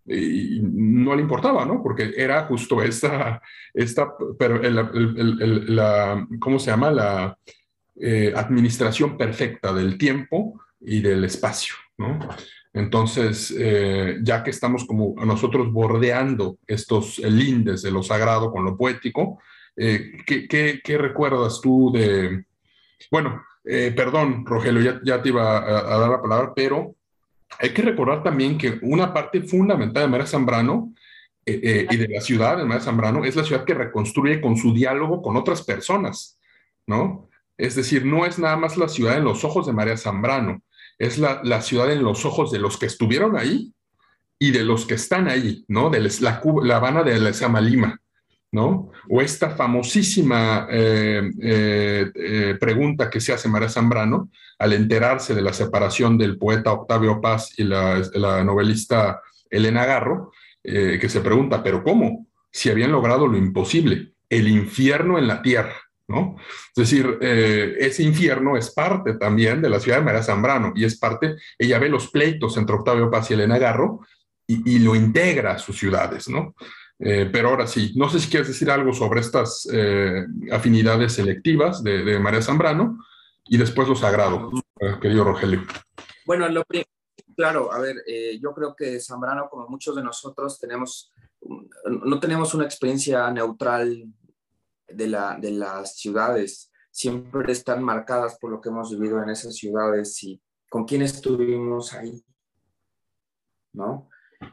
y 0.06 0.60
no 0.62 1.14
le 1.14 1.22
importaba, 1.22 1.64
¿no? 1.64 1.82
Porque 1.82 2.12
era 2.16 2.44
justo 2.44 2.82
esta, 2.82 3.40
esta 3.72 4.14
la, 4.38 6.26
¿cómo 6.38 6.58
se 6.58 6.70
llama? 6.70 6.90
La 6.90 7.38
eh, 7.96 8.32
administración 8.34 9.16
perfecta 9.16 9.72
del 9.72 9.96
tiempo 9.96 10.60
y 10.80 11.00
del 11.00 11.24
espacio, 11.24 11.74
¿no? 11.96 12.18
Entonces, 12.72 13.54
eh, 13.56 14.18
ya 14.22 14.42
que 14.42 14.50
estamos 14.50 14.84
como 14.84 15.14
nosotros 15.24 15.72
bordeando 15.72 16.58
estos 16.66 17.18
lindes 17.20 17.82
de 17.82 17.92
lo 17.92 18.02
sagrado 18.02 18.50
con 18.50 18.64
lo 18.64 18.76
poético, 18.76 19.38
eh, 19.76 20.18
¿qué, 20.26 20.98
recuerdas 20.98 21.60
tú 21.62 21.92
de... 21.92 22.44
Bueno, 23.10 23.42
perdón, 23.62 24.44
Rogelio, 24.44 25.00
ya, 25.04 25.22
te 25.22 25.28
iba 25.28 25.58
a, 25.58 25.98
dar 25.98 26.10
la 26.10 26.22
palabra, 26.22 26.52
pero 26.54 26.96
hay 27.58 27.72
que 27.72 27.82
recordar 27.82 28.22
también 28.22 28.58
que 28.58 28.78
una 28.82 29.12
parte 29.12 29.42
fundamental 29.42 30.02
de 30.02 30.08
María 30.08 30.26
Zambrano 30.26 30.92
y 31.46 31.96
de 31.96 32.08
la 32.08 32.20
ciudad 32.20 32.56
de 32.56 32.64
María 32.64 32.82
Zambrano 32.82 33.24
es 33.24 33.36
la 33.36 33.44
ciudad 33.44 33.64
que 33.64 33.74
reconstruye 33.74 34.40
con 34.40 34.56
su 34.56 34.72
diálogo 34.72 35.20
con 35.20 35.36
otras 35.36 35.62
personas, 35.62 36.38
¿no? 36.86 37.28
Es 37.56 37.74
decir, 37.74 38.04
no 38.04 38.26
es 38.26 38.38
nada 38.38 38.56
más 38.56 38.76
la 38.76 38.88
ciudad 38.88 39.16
en 39.16 39.24
los 39.24 39.44
ojos 39.44 39.66
de 39.66 39.72
María 39.72 39.96
Zambrano, 39.96 40.62
es 40.98 41.18
la, 41.18 41.60
ciudad 41.60 41.92
en 41.92 42.02
los 42.02 42.24
ojos 42.24 42.50
de 42.50 42.58
los 42.58 42.78
que 42.78 42.86
estuvieron 42.86 43.36
ahí 43.36 43.72
y 44.38 44.50
de 44.50 44.64
los 44.64 44.86
que 44.86 44.94
están 44.94 45.28
ahí, 45.28 45.64
¿no? 45.68 45.90
De 45.90 46.00
la, 46.00 46.42
la 46.62 46.76
Habana 46.76 47.02
de 47.02 47.18
la 47.18 47.30
llama 47.30 47.60
Lima, 47.60 48.00
¿no? 48.54 48.92
O 49.10 49.20
esta 49.20 49.50
famosísima 49.50 50.68
eh, 50.70 51.28
eh, 51.42 52.12
eh, 52.14 52.56
pregunta 52.60 53.10
que 53.10 53.20
se 53.20 53.32
hace 53.32 53.48
María 53.48 53.68
Zambrano 53.68 54.30
al 54.60 54.74
enterarse 54.74 55.34
de 55.34 55.42
la 55.42 55.52
separación 55.52 56.16
del 56.16 56.38
poeta 56.38 56.70
Octavio 56.72 57.20
Paz 57.20 57.52
y 57.58 57.64
la, 57.64 58.44
novelista 58.44 59.20
Elena 59.50 59.84
Garro, 59.84 60.30
que 60.62 61.08
se 61.08 61.20
pregunta, 61.20 61.62
¿pero 61.62 61.82
cómo? 61.82 62.28
Si 62.50 62.70
habían 62.70 62.92
logrado 62.92 63.26
lo 63.26 63.36
imposible, 63.36 64.12
el 64.30 64.46
infierno 64.48 65.18
en 65.18 65.26
la 65.26 65.42
tierra. 65.42 65.74
¿no? 66.06 66.36
Es 66.76 66.90
decir, 66.90 67.18
ese 67.20 68.02
infierno 68.04 68.56
es 68.56 68.70
parte 68.70 69.14
también 69.14 69.62
de 69.62 69.68
la 69.68 69.80
ciudad 69.80 69.98
de 69.98 70.04
María 70.04 70.22
Zambrano 70.22 70.72
y 70.76 70.84
es 70.84 70.96
parte, 70.98 71.34
ella 71.58 71.78
ve 71.78 71.88
los 71.88 72.08
pleitos 72.10 72.56
entre 72.56 72.76
Octavio 72.76 73.10
Paz 73.10 73.30
y 73.30 73.34
Elena 73.34 73.58
Garro 73.58 74.00
y, 74.46 74.78
lo 74.78 74.94
integra 74.94 75.52
a 75.52 75.58
sus 75.58 75.78
ciudades, 75.78 76.28
¿no? 76.28 76.54
Eh, 76.98 77.28
pero 77.32 77.48
ahora 77.48 77.66
sí, 77.66 77.92
no 77.96 78.08
sé 78.08 78.20
si 78.20 78.30
quieres 78.30 78.48
decir 78.48 78.70
algo 78.70 78.92
sobre 78.92 79.20
estas 79.20 79.68
eh, 79.72 80.26
afinidades 80.52 81.14
selectivas 81.14 81.82
de, 81.82 82.18
María 82.18 82.40
Zambrano 82.40 82.98
y 83.44 83.56
después 83.56 83.88
lo 83.88 83.96
sagrado, 83.96 84.50
querido 85.00 85.24
Rogelio. 85.24 85.62
Bueno, 86.24 86.48
lo 86.48 86.64
claro, 87.36 87.72
a 87.72 87.78
ver, 87.80 87.96
yo 88.40 88.54
creo 88.54 88.74
que 88.76 89.00
Zambrano, 89.00 89.48
como 89.50 89.68
muchos 89.68 89.96
de 89.96 90.02
nosotros, 90.02 90.58
tenemos, 90.58 91.12
no 91.84 92.20
tenemos 92.20 92.54
una 92.54 92.64
experiencia 92.64 93.30
neutral 93.30 94.04
de, 94.88 95.06
la, 95.08 95.36
de 95.38 95.50
las 95.50 95.96
ciudades 95.98 96.70
siempre 96.94 97.52
están 97.52 97.82
marcadas 97.82 98.38
por 98.38 98.52
lo 98.52 98.60
que 98.60 98.68
hemos 98.68 98.92
vivido 98.92 99.20
en 99.20 99.28
esas 99.28 99.56
ciudades 99.56 100.22
y 100.22 100.40
con 100.70 100.84
quién 100.84 101.02
estuvimos 101.02 101.92
ahí, 101.92 102.24
¿no? 103.72 104.08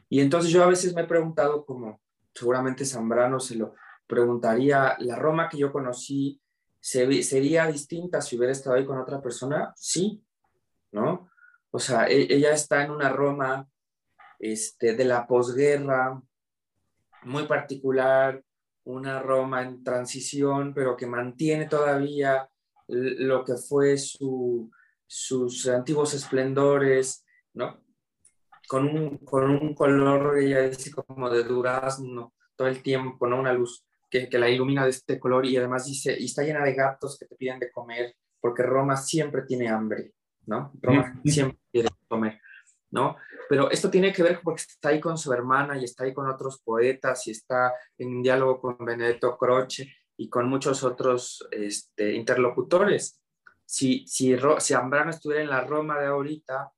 Y 0.09 0.21
entonces 0.21 0.49
yo 0.49 0.63
a 0.63 0.67
veces 0.67 0.95
me 0.95 1.01
he 1.01 1.07
preguntado, 1.07 1.63
como 1.63 2.01
seguramente 2.33 2.85
Zambrano 2.85 3.39
se 3.39 3.55
lo 3.55 3.75
preguntaría, 4.07 4.95
¿la 4.99 5.15
Roma 5.15 5.49
que 5.49 5.57
yo 5.57 5.71
conocí 5.71 6.41
sería 6.79 7.67
distinta 7.67 8.21
si 8.21 8.37
hubiera 8.37 8.51
estado 8.51 8.75
ahí 8.75 8.85
con 8.85 8.99
otra 8.99 9.21
persona? 9.21 9.71
Sí, 9.75 10.23
¿no? 10.91 11.29
O 11.71 11.79
sea, 11.79 12.07
e, 12.07 12.33
ella 12.33 12.51
está 12.51 12.83
en 12.83 12.91
una 12.91 13.09
Roma 13.09 13.67
este, 14.39 14.95
de 14.95 15.05
la 15.05 15.27
posguerra, 15.27 16.21
muy 17.23 17.45
particular, 17.45 18.43
una 18.83 19.21
Roma 19.21 19.61
en 19.61 19.83
transición, 19.83 20.73
pero 20.73 20.97
que 20.97 21.05
mantiene 21.05 21.67
todavía 21.67 22.49
lo 22.87 23.45
que 23.45 23.55
fue 23.55 23.95
sus 23.97 25.67
antiguos 25.67 26.13
esplendores, 26.13 27.25
¿no? 27.53 27.80
Con 28.67 28.87
un, 28.87 29.17
con 29.19 29.49
un 29.49 29.73
color, 29.73 30.37
ella 30.37 30.61
dice, 30.61 30.91
como 30.91 31.29
de 31.29 31.43
durazno 31.43 32.33
todo 32.55 32.67
el 32.67 32.81
tiempo, 32.81 33.27
¿no? 33.27 33.39
Una 33.39 33.53
luz 33.53 33.85
que, 34.09 34.29
que, 34.29 34.37
la 34.37 34.49
ilumina 34.49 34.83
de 34.83 34.91
este 34.91 35.19
color 35.19 35.45
y 35.45 35.57
además 35.57 35.85
dice, 35.85 36.15
y 36.17 36.25
está 36.25 36.43
llena 36.43 36.63
de 36.63 36.73
gatos 36.73 37.17
que 37.17 37.25
te 37.25 37.35
piden 37.35 37.59
de 37.59 37.71
comer, 37.71 38.15
porque 38.39 38.63
Roma 38.63 38.95
siempre 38.97 39.43
tiene 39.43 39.69
hambre, 39.69 40.13
¿no? 40.45 40.71
Roma 40.81 41.19
siempre 41.25 41.59
quiere 41.71 41.89
comer. 42.07 42.39
¿no? 42.91 43.17
Pero 43.49 43.71
esto 43.71 43.89
tiene 43.89 44.13
que 44.13 44.23
ver 44.23 44.41
porque 44.43 44.61
está 44.61 44.89
ahí 44.89 44.99
con 44.99 45.17
su 45.17 45.33
hermana 45.33 45.77
y 45.77 45.85
está 45.85 46.03
ahí 46.03 46.13
con 46.13 46.29
otros 46.29 46.61
poetas 46.61 47.25
y 47.27 47.31
está 47.31 47.73
en 47.97 48.21
diálogo 48.21 48.61
con 48.61 48.77
Benedetto 48.85 49.37
Croce 49.37 49.93
y 50.17 50.29
con 50.29 50.47
muchos 50.47 50.83
otros 50.83 51.47
este, 51.51 52.13
interlocutores. 52.13 53.19
Si, 53.65 54.05
si, 54.07 54.35
si 54.59 54.73
Ambrano 54.73 55.09
estuviera 55.09 55.41
en 55.41 55.49
la 55.49 55.61
Roma 55.61 55.99
de 55.99 56.07
ahorita, 56.07 56.71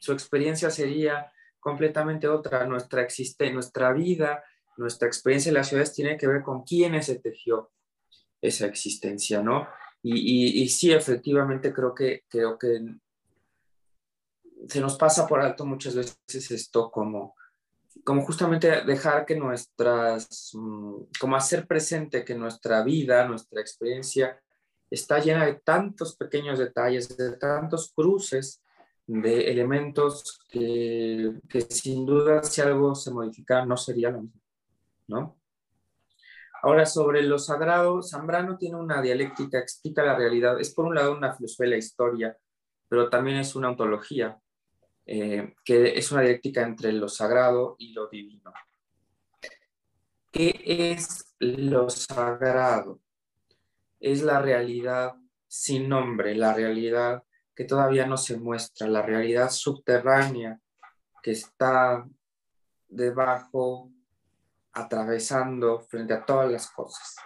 su 0.00 0.12
experiencia 0.12 0.70
sería 0.70 1.32
completamente 1.60 2.28
otra. 2.28 2.66
Nuestra, 2.66 3.02
existe, 3.02 3.52
nuestra 3.52 3.92
vida, 3.92 4.42
nuestra 4.76 5.08
experiencia 5.08 5.50
en 5.50 5.54
las 5.54 5.68
ciudades 5.68 5.92
tiene 5.92 6.16
que 6.16 6.26
ver 6.26 6.42
con 6.42 6.62
quiénes 6.62 7.06
se 7.06 7.18
tejió 7.18 7.70
esa 8.40 8.66
existencia, 8.66 9.42
¿no? 9.42 9.68
Y, 10.02 10.60
y, 10.60 10.62
y 10.62 10.68
sí, 10.68 10.92
efectivamente 10.92 11.72
creo 11.72 11.94
que, 11.94 12.24
creo 12.28 12.58
que 12.58 12.80
se 14.68 14.80
nos 14.80 14.96
pasa 14.96 15.26
por 15.26 15.40
alto 15.40 15.64
muchas 15.66 15.94
veces 15.94 16.50
esto 16.50 16.90
como, 16.90 17.34
como 18.04 18.24
justamente 18.24 18.82
dejar 18.82 19.26
que 19.26 19.36
nuestras, 19.36 20.50
mm, 20.54 20.94
como 21.20 21.36
hacer 21.36 21.66
presente 21.66 22.24
que 22.24 22.34
nuestra 22.34 22.82
vida, 22.82 23.26
nuestra 23.26 23.60
experiencia 23.60 24.40
está 24.90 25.18
llena 25.18 25.46
de 25.46 25.54
tantos 25.54 26.16
pequeños 26.16 26.58
detalles, 26.58 27.16
de 27.16 27.36
tantos 27.36 27.92
cruces 27.94 28.62
de 29.08 29.50
elementos 29.50 30.38
que, 30.50 31.40
que 31.48 31.62
sin 31.62 32.04
duda 32.04 32.42
si 32.42 32.60
algo 32.60 32.94
se 32.94 33.10
modificara 33.10 33.64
no 33.64 33.76
sería 33.76 34.10
lo 34.10 34.20
mismo, 34.20 34.40
¿no? 35.08 35.38
Ahora, 36.62 36.84
sobre 36.84 37.22
lo 37.22 37.38
sagrado, 37.38 38.02
Zambrano 38.02 38.58
tiene 38.58 38.76
una 38.76 39.00
dialéctica, 39.00 39.58
explica 39.58 40.02
la 40.02 40.16
realidad. 40.16 40.60
Es 40.60 40.74
por 40.74 40.86
un 40.86 40.94
lado 40.94 41.16
una 41.16 41.32
filosofía 41.32 41.66
de 41.66 41.70
la 41.70 41.76
historia, 41.78 42.36
pero 42.88 43.08
también 43.08 43.38
es 43.38 43.54
una 43.54 43.70
ontología, 43.70 44.38
eh, 45.06 45.54
que 45.64 45.96
es 45.96 46.10
una 46.10 46.22
dialéctica 46.22 46.62
entre 46.62 46.92
lo 46.92 47.08
sagrado 47.08 47.76
y 47.78 47.92
lo 47.92 48.08
divino. 48.08 48.52
¿Qué 50.32 50.60
es 50.92 51.34
lo 51.38 51.88
sagrado? 51.88 53.00
Es 54.00 54.22
la 54.22 54.42
realidad 54.42 55.14
sin 55.46 55.88
nombre, 55.88 56.34
la 56.34 56.52
realidad 56.52 57.22
que 57.58 57.64
todavía 57.64 58.06
no 58.06 58.16
se 58.16 58.36
muestra, 58.36 58.86
la 58.86 59.02
realidad 59.02 59.50
subterránea 59.50 60.60
que 61.20 61.32
está 61.32 62.08
debajo 62.86 63.90
atravesando 64.70 65.80
frente 65.80 66.14
a 66.14 66.24
todas 66.24 66.52
las 66.52 66.70
cosas. 66.70 67.16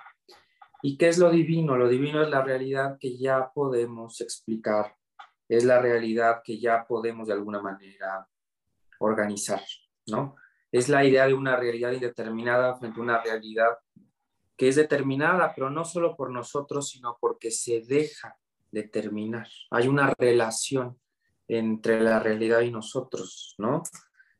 ¿Y 0.80 0.96
qué 0.96 1.08
es 1.08 1.18
lo 1.18 1.28
divino? 1.28 1.76
Lo 1.76 1.86
divino 1.86 2.22
es 2.22 2.30
la 2.30 2.40
realidad 2.40 2.96
que 2.98 3.18
ya 3.18 3.52
podemos 3.52 4.22
explicar, 4.22 4.96
es 5.50 5.64
la 5.64 5.82
realidad 5.82 6.40
que 6.42 6.58
ya 6.58 6.86
podemos 6.86 7.28
de 7.28 7.34
alguna 7.34 7.60
manera 7.60 8.26
organizar, 9.00 9.60
¿no? 10.06 10.36
Es 10.70 10.88
la 10.88 11.04
idea 11.04 11.26
de 11.26 11.34
una 11.34 11.56
realidad 11.56 11.92
indeterminada 11.92 12.74
frente 12.78 12.98
a 12.98 13.02
una 13.02 13.22
realidad 13.22 13.76
que 14.56 14.68
es 14.68 14.76
determinada, 14.76 15.52
pero 15.54 15.68
no 15.68 15.84
solo 15.84 16.16
por 16.16 16.30
nosotros, 16.30 16.88
sino 16.88 17.18
porque 17.20 17.50
se 17.50 17.82
deja 17.82 18.38
determinar. 18.72 19.46
Hay 19.70 19.86
una 19.86 20.12
relación 20.18 20.98
entre 21.46 22.00
la 22.00 22.18
realidad 22.18 22.60
y 22.60 22.70
nosotros, 22.70 23.54
¿no? 23.58 23.82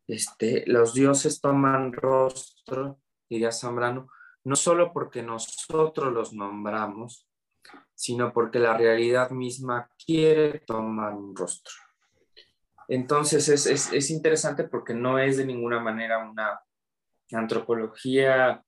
Este, 0.09 0.65
los 0.67 0.95
dioses 0.95 1.41
toman 1.41 1.93
rostro, 1.93 2.99
diría 3.29 3.53
Zambrano, 3.53 4.09
no 4.45 4.57
solo 4.57 4.93
porque 4.93 5.23
nosotros 5.23 6.13
los 6.13 6.33
nombramos, 6.33 7.29
sino 7.95 8.33
porque 8.33 8.59
la 8.59 8.77
realidad 8.77 9.31
misma 9.31 9.89
quiere 10.05 10.61
tomar 10.61 11.15
un 11.15 11.37
rostro. 11.37 11.75
Entonces 12.89 13.49
es, 13.49 13.67
es, 13.67 13.93
es 13.93 14.11
interesante 14.11 14.65
porque 14.65 14.95
no 14.95 15.19
es 15.19 15.37
de 15.37 15.47
ninguna 15.47 15.79
manera 15.79 16.19
una 16.19 16.61
antropología 17.33 18.63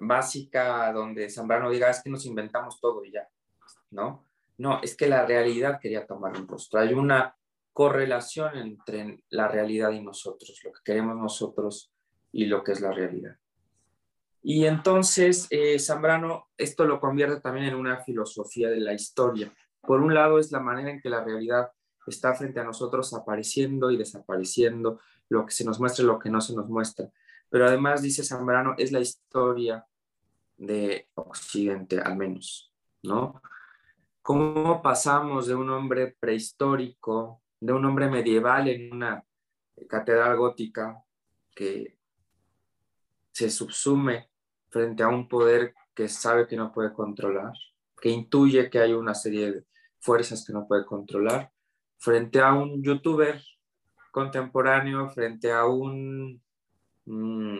básica 0.00 0.92
donde 0.92 1.30
Zambrano 1.30 1.70
diga 1.70 1.90
es 1.90 2.02
que 2.02 2.10
nos 2.10 2.26
inventamos 2.26 2.80
todo 2.80 3.04
y 3.04 3.12
ya, 3.12 3.28
¿no? 3.90 4.26
No, 4.58 4.80
es 4.82 4.96
que 4.96 5.08
la 5.08 5.26
realidad 5.26 5.78
quería 5.80 6.06
tomar 6.06 6.36
un 6.36 6.46
rostro. 6.46 6.80
Hay 6.80 6.94
una 6.94 7.36
correlación 7.72 8.56
entre 8.56 9.24
la 9.30 9.48
realidad 9.48 9.90
y 9.90 10.00
nosotros, 10.00 10.60
lo 10.64 10.72
que 10.72 10.80
queremos 10.84 11.16
nosotros 11.16 11.92
y 12.30 12.46
lo 12.46 12.62
que 12.62 12.72
es 12.72 12.80
la 12.80 12.92
realidad. 12.92 13.36
Y 14.42 14.66
entonces 14.66 15.46
eh, 15.50 15.78
Zambrano 15.78 16.48
esto 16.56 16.84
lo 16.84 17.00
convierte 17.00 17.40
también 17.40 17.66
en 17.66 17.74
una 17.74 18.00
filosofía 18.04 18.68
de 18.68 18.80
la 18.80 18.92
historia. 18.92 19.52
Por 19.80 20.00
un 20.00 20.14
lado 20.14 20.38
es 20.38 20.52
la 20.52 20.60
manera 20.60 20.90
en 20.90 21.00
que 21.00 21.08
la 21.08 21.24
realidad 21.24 21.70
está 22.06 22.34
frente 22.34 22.60
a 22.60 22.64
nosotros 22.64 23.12
apareciendo 23.14 23.90
y 23.90 23.96
desapareciendo, 23.96 25.00
lo 25.28 25.46
que 25.46 25.52
se 25.52 25.64
nos 25.64 25.80
muestra 25.80 26.04
y 26.04 26.06
lo 26.06 26.18
que 26.18 26.30
no 26.30 26.40
se 26.40 26.54
nos 26.54 26.68
muestra. 26.68 27.10
Pero 27.48 27.66
además, 27.66 28.02
dice 28.02 28.22
Zambrano, 28.22 28.74
es 28.78 28.92
la 28.92 29.00
historia 29.00 29.86
de 30.56 31.08
Occidente, 31.14 31.98
al 32.00 32.16
menos, 32.16 32.72
¿no? 33.02 33.40
¿Cómo 34.24 34.80
pasamos 34.80 35.48
de 35.48 35.54
un 35.54 35.68
hombre 35.68 36.16
prehistórico 36.18 37.42
de 37.60 37.74
un 37.74 37.84
hombre 37.84 38.08
medieval 38.08 38.68
en 38.68 38.94
una 38.94 39.22
catedral 39.86 40.34
gótica 40.38 41.04
que 41.54 41.98
se 43.32 43.50
subsume 43.50 44.30
frente 44.70 45.02
a 45.02 45.08
un 45.08 45.28
poder 45.28 45.74
que 45.94 46.08
sabe 46.08 46.46
que 46.46 46.56
no 46.56 46.72
puede 46.72 46.94
controlar, 46.94 47.52
que 48.00 48.08
intuye 48.08 48.70
que 48.70 48.78
hay 48.78 48.94
una 48.94 49.12
serie 49.14 49.52
de 49.52 49.64
fuerzas 50.00 50.42
que 50.46 50.54
no 50.54 50.66
puede 50.66 50.86
controlar, 50.86 51.52
frente 51.98 52.40
a 52.40 52.54
un 52.54 52.82
youtuber 52.82 53.42
contemporáneo, 54.10 55.10
frente 55.10 55.52
a 55.52 55.66
un 55.66 56.42
mm, 57.04 57.58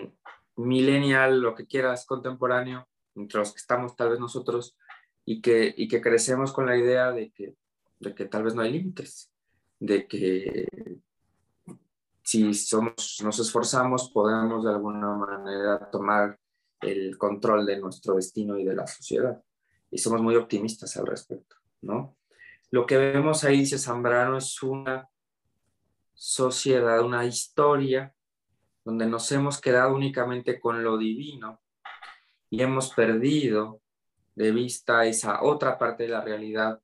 millennial, 0.57 1.43
lo 1.43 1.55
que 1.55 1.67
quieras, 1.67 2.07
contemporáneo, 2.07 2.89
entre 3.17 3.41
los 3.41 3.53
que 3.53 3.59
estamos 3.59 3.95
tal 3.95 4.09
vez 4.09 4.19
nosotros, 4.19 4.79
y 5.25 5.41
que, 5.41 5.75
y 5.77 5.89
que 5.89 6.01
crecemos 6.01 6.53
con 6.53 6.66
la 6.66 6.77
idea 6.77 7.12
de 7.12 7.31
que, 7.31 7.55
de 8.01 8.14
que 8.14 8.27
tal 8.27 8.45
vez 8.45 8.55
no 8.55 8.62
hay 8.62 8.72
límites, 8.72 9.31
de 9.79 10.07
que 10.07 10.68
si 12.22 12.55
somos, 12.55 13.20
nos 13.22 13.39
esforzamos 13.39 14.11
podemos 14.11 14.64
de 14.64 14.70
alguna 14.70 15.14
manera 15.14 15.91
tomar 15.91 16.39
el 16.81 17.16
control 17.18 17.66
de 17.66 17.79
nuestro 17.79 18.16
destino 18.16 18.59
y 18.59 18.64
de 18.64 18.75
la 18.75 18.87
sociedad. 18.87 19.43
Y 19.91 19.99
somos 19.99 20.22
muy 20.22 20.35
optimistas 20.37 20.97
al 20.97 21.07
respecto, 21.07 21.57
¿no? 21.83 22.16
Lo 22.70 22.87
que 22.87 22.97
vemos 22.97 23.45
ahí, 23.45 23.59
dice 23.61 23.79
Zambrano, 23.79 24.39
es 24.39 24.62
una 24.62 25.09
sociedad, 26.14 27.05
una 27.05 27.25
historia 27.25 28.12
donde 28.85 29.07
nos 29.07 29.31
hemos 29.33 29.61
quedado 29.61 29.95
únicamente 29.95 30.59
con 30.59 30.83
lo 30.83 30.99
divino 30.99 31.61
y 32.51 32.62
hemos 32.62 32.93
perdido 32.93 33.81
de 34.35 34.51
vista 34.51 35.05
esa 35.05 35.43
otra 35.43 35.78
parte 35.78 36.05
de 36.05 36.11
la 36.11 36.20
realidad 36.20 36.80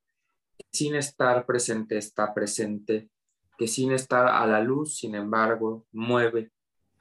sin 0.70 0.94
estar 0.94 1.46
presente 1.46 1.96
está 1.98 2.32
presente, 2.34 3.10
que 3.58 3.66
sin 3.66 3.92
estar 3.92 4.26
a 4.28 4.46
la 4.46 4.60
luz, 4.60 4.96
sin 4.98 5.14
embargo, 5.14 5.86
mueve, 5.92 6.52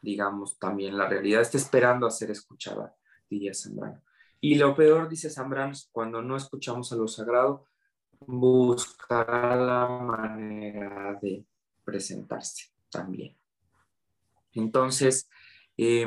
digamos, 0.01 0.57
también 0.57 0.97
la 0.97 1.07
realidad, 1.07 1.41
está 1.41 1.57
esperando 1.57 2.07
a 2.07 2.11
ser 2.11 2.31
escuchada, 2.31 2.95
diría 3.29 3.53
Zambrano. 3.53 4.01
Y 4.41 4.55
lo 4.55 4.75
peor, 4.75 5.09
dice 5.09 5.29
Zambrano, 5.29 5.73
cuando 5.91 6.21
no 6.21 6.37
escuchamos 6.37 6.91
a 6.91 6.95
lo 6.95 7.07
sagrado, 7.07 7.65
buscará 8.21 9.55
la 9.55 9.87
manera 9.87 11.17
de 11.21 11.45
presentarse 11.83 12.71
también. 12.89 13.35
Entonces, 14.53 15.29
eh, 15.77 16.05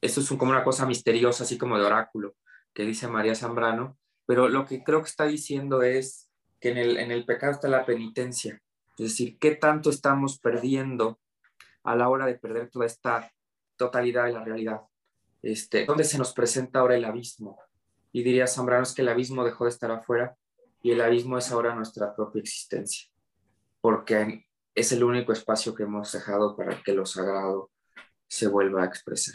esto 0.00 0.20
es 0.20 0.28
como 0.28 0.50
una 0.50 0.64
cosa 0.64 0.86
misteriosa, 0.86 1.44
así 1.44 1.58
como 1.58 1.78
de 1.78 1.84
oráculo, 1.84 2.34
que 2.74 2.84
dice 2.84 3.08
María 3.08 3.34
Zambrano, 3.34 3.96
pero 4.26 4.48
lo 4.48 4.66
que 4.66 4.82
creo 4.82 5.00
que 5.00 5.08
está 5.08 5.24
diciendo 5.24 5.82
es 5.82 6.30
que 6.60 6.70
en 6.70 6.78
el, 6.78 6.98
en 6.98 7.10
el 7.10 7.24
pecado 7.24 7.52
está 7.52 7.68
la 7.68 7.86
penitencia. 7.86 8.60
Es 8.98 9.10
decir, 9.10 9.38
¿qué 9.38 9.54
tanto 9.54 9.90
estamos 9.90 10.38
perdiendo 10.38 11.20
a 11.82 11.94
la 11.94 12.08
hora 12.08 12.26
de 12.26 12.38
perder 12.38 12.70
toda 12.70 12.86
esta 12.86 13.32
totalidad 13.76 14.26
de 14.26 14.32
la 14.32 14.44
realidad? 14.44 14.80
Este, 15.42 15.84
¿Dónde 15.84 16.04
se 16.04 16.18
nos 16.18 16.32
presenta 16.32 16.80
ahora 16.80 16.96
el 16.96 17.04
abismo? 17.04 17.58
Y 18.12 18.22
diría 18.22 18.46
Zambrano 18.46 18.84
es 18.84 18.94
que 18.94 19.02
el 19.02 19.08
abismo 19.08 19.44
dejó 19.44 19.64
de 19.64 19.70
estar 19.70 19.90
afuera 19.90 20.36
y 20.82 20.92
el 20.92 21.00
abismo 21.00 21.38
es 21.38 21.50
ahora 21.50 21.74
nuestra 21.74 22.14
propia 22.14 22.40
existencia, 22.40 23.10
porque 23.80 24.46
es 24.74 24.92
el 24.92 25.04
único 25.04 25.32
espacio 25.32 25.74
que 25.74 25.84
hemos 25.84 26.12
dejado 26.12 26.56
para 26.56 26.82
que 26.82 26.92
lo 26.92 27.06
sagrado 27.06 27.70
se 28.28 28.48
vuelva 28.48 28.82
a 28.82 28.86
expresar. 28.86 29.34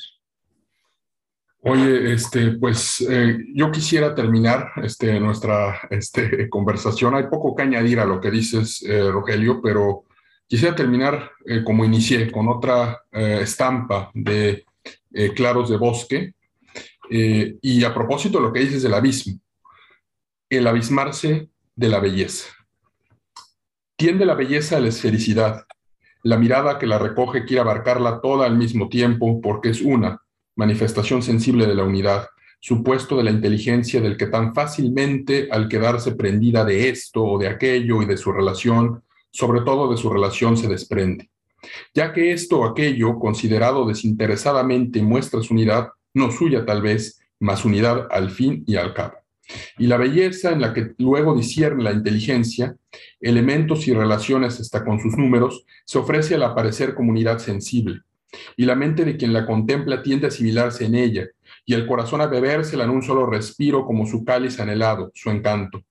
Oye, 1.62 2.14
este, 2.14 2.52
pues 2.54 3.02
eh, 3.02 3.38
yo 3.54 3.70
quisiera 3.70 4.16
terminar 4.16 4.72
este, 4.78 5.20
nuestra 5.20 5.82
este, 5.90 6.50
conversación. 6.50 7.16
Hay 7.16 7.24
poco 7.24 7.54
que 7.54 7.64
añadir 7.64 8.00
a 8.00 8.06
lo 8.06 8.22
que 8.22 8.32
dices, 8.32 8.82
eh, 8.84 9.12
Rogelio, 9.12 9.62
pero 9.62 10.06
quisiera 10.48 10.74
terminar 10.74 11.32
eh, 11.46 11.62
como 11.64 11.84
inicié, 11.84 12.32
con 12.32 12.48
otra 12.48 13.02
estampa 13.12 14.10
de 14.14 14.66
Claros 15.36 15.70
de 15.70 15.78
Bosque. 15.78 16.34
y 17.10 17.84
a 17.84 17.94
propósito 17.94 18.38
de 18.38 18.44
lo 18.46 18.54
que 18.54 18.62
dices 18.62 18.84
del 18.84 18.94
abismo, 18.94 19.40
el 20.50 20.66
abismarse 20.66 21.50
de 21.76 21.90
la 21.90 22.00
belleza. 22.00 22.48
Tiende 23.98 24.26
la 24.26 24.36
belleza 24.36 24.78
a 24.78 24.80
la 24.80 24.88
esfericidad. 24.88 25.66
La 26.24 26.38
mirada 26.38 26.80
que 26.80 26.88
la 26.88 27.00
recoge 27.00 27.44
quiere 27.44 27.62
abarcarla 27.62 28.22
toda 28.22 28.46
al 28.46 28.58
mismo 28.58 28.88
tiempo 28.88 29.42
porque 29.42 29.70
es 29.70 29.82
una 29.82 30.22
manifestación 30.60 31.22
sensible 31.24 31.66
de 31.66 31.74
la 31.74 31.86
unidad, 31.86 32.28
supuesto 32.60 33.16
de 33.16 33.24
la 33.24 33.32
inteligencia 33.32 34.02
del 34.02 34.18
que 34.18 34.26
tan 34.26 34.54
fácilmente 34.54 35.48
al 35.52 35.70
quedarse 35.70 36.16
prendida 36.16 36.66
de 36.66 36.90
esto 36.90 37.24
o 37.24 37.40
de 37.40 37.48
aquello 37.48 38.02
y 38.02 38.06
de 38.06 38.18
su 38.18 38.34
relación, 38.34 39.02
sobre 39.32 39.62
todo 39.62 39.90
de 39.90 39.96
su 39.96 40.10
relación, 40.10 40.58
se 40.58 40.68
desprende. 40.68 41.30
Ya 41.94 42.12
que 42.12 42.34
esto 42.34 42.60
o 42.60 42.66
aquello, 42.66 43.18
considerado 43.20 43.88
desinteresadamente, 43.88 45.02
muestra 45.02 45.42
su 45.42 45.54
unidad, 45.54 45.92
no 46.14 46.30
suya 46.30 46.66
tal 46.66 46.82
vez, 46.82 47.22
más 47.40 47.64
unidad 47.64 48.10
al 48.12 48.30
fin 48.30 48.66
y 48.68 48.76
al 48.76 48.94
cabo. 48.94 49.14
Y 49.78 49.88
la 49.88 49.96
belleza 49.96 50.52
en 50.52 50.60
la 50.60 50.74
que 50.74 50.92
luego 50.98 51.36
discierne 51.36 51.84
la 51.84 51.94
inteligencia, 51.94 52.76
elementos 53.22 53.88
y 53.88 53.94
relaciones 53.94 54.60
hasta 54.60 54.84
con 54.84 55.00
sus 55.00 55.18
números, 55.18 55.64
se 55.86 56.00
ofrece 56.00 56.36
al 56.36 56.44
aparecer 56.44 56.96
como 56.96 57.12
unidad 57.12 57.40
sensible, 57.40 58.02
y 58.56 58.66
la 58.66 58.76
mente 58.76 59.06
de 59.06 59.18
quien 59.18 59.34
la 59.34 59.46
contempla 59.46 60.02
tiende 60.02 60.26
a 60.26 60.30
asimilarse 60.30 60.86
en 60.86 60.96
ella, 60.96 61.28
y 61.66 61.74
el 61.74 61.88
corazón 61.88 62.22
a 62.22 62.28
bebérsela 62.28 62.84
en 62.84 62.90
un 62.90 63.02
solo 63.02 63.26
respiro 63.26 63.86
como 63.86 64.06
su 64.06 64.24
cáliz 64.24 64.60
anhelado, 64.60 65.12
su 65.14 65.30
encanto. 65.30 65.84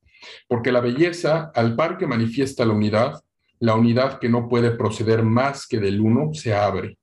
Porque 0.48 0.72
la 0.72 0.80
belleza, 0.80 1.52
al 1.54 1.76
par 1.76 1.98
que 1.98 2.06
manifiesta 2.06 2.64
la 2.64 2.72
unidad, 2.72 3.22
la 3.60 3.74
unidad 3.74 4.18
que 4.18 4.28
no 4.28 4.48
puede 4.48 4.70
proceder 4.70 5.22
más 5.22 5.66
que 5.66 5.78
del 5.78 6.00
uno, 6.00 6.32
se 6.32 6.54
abre. 6.54 6.98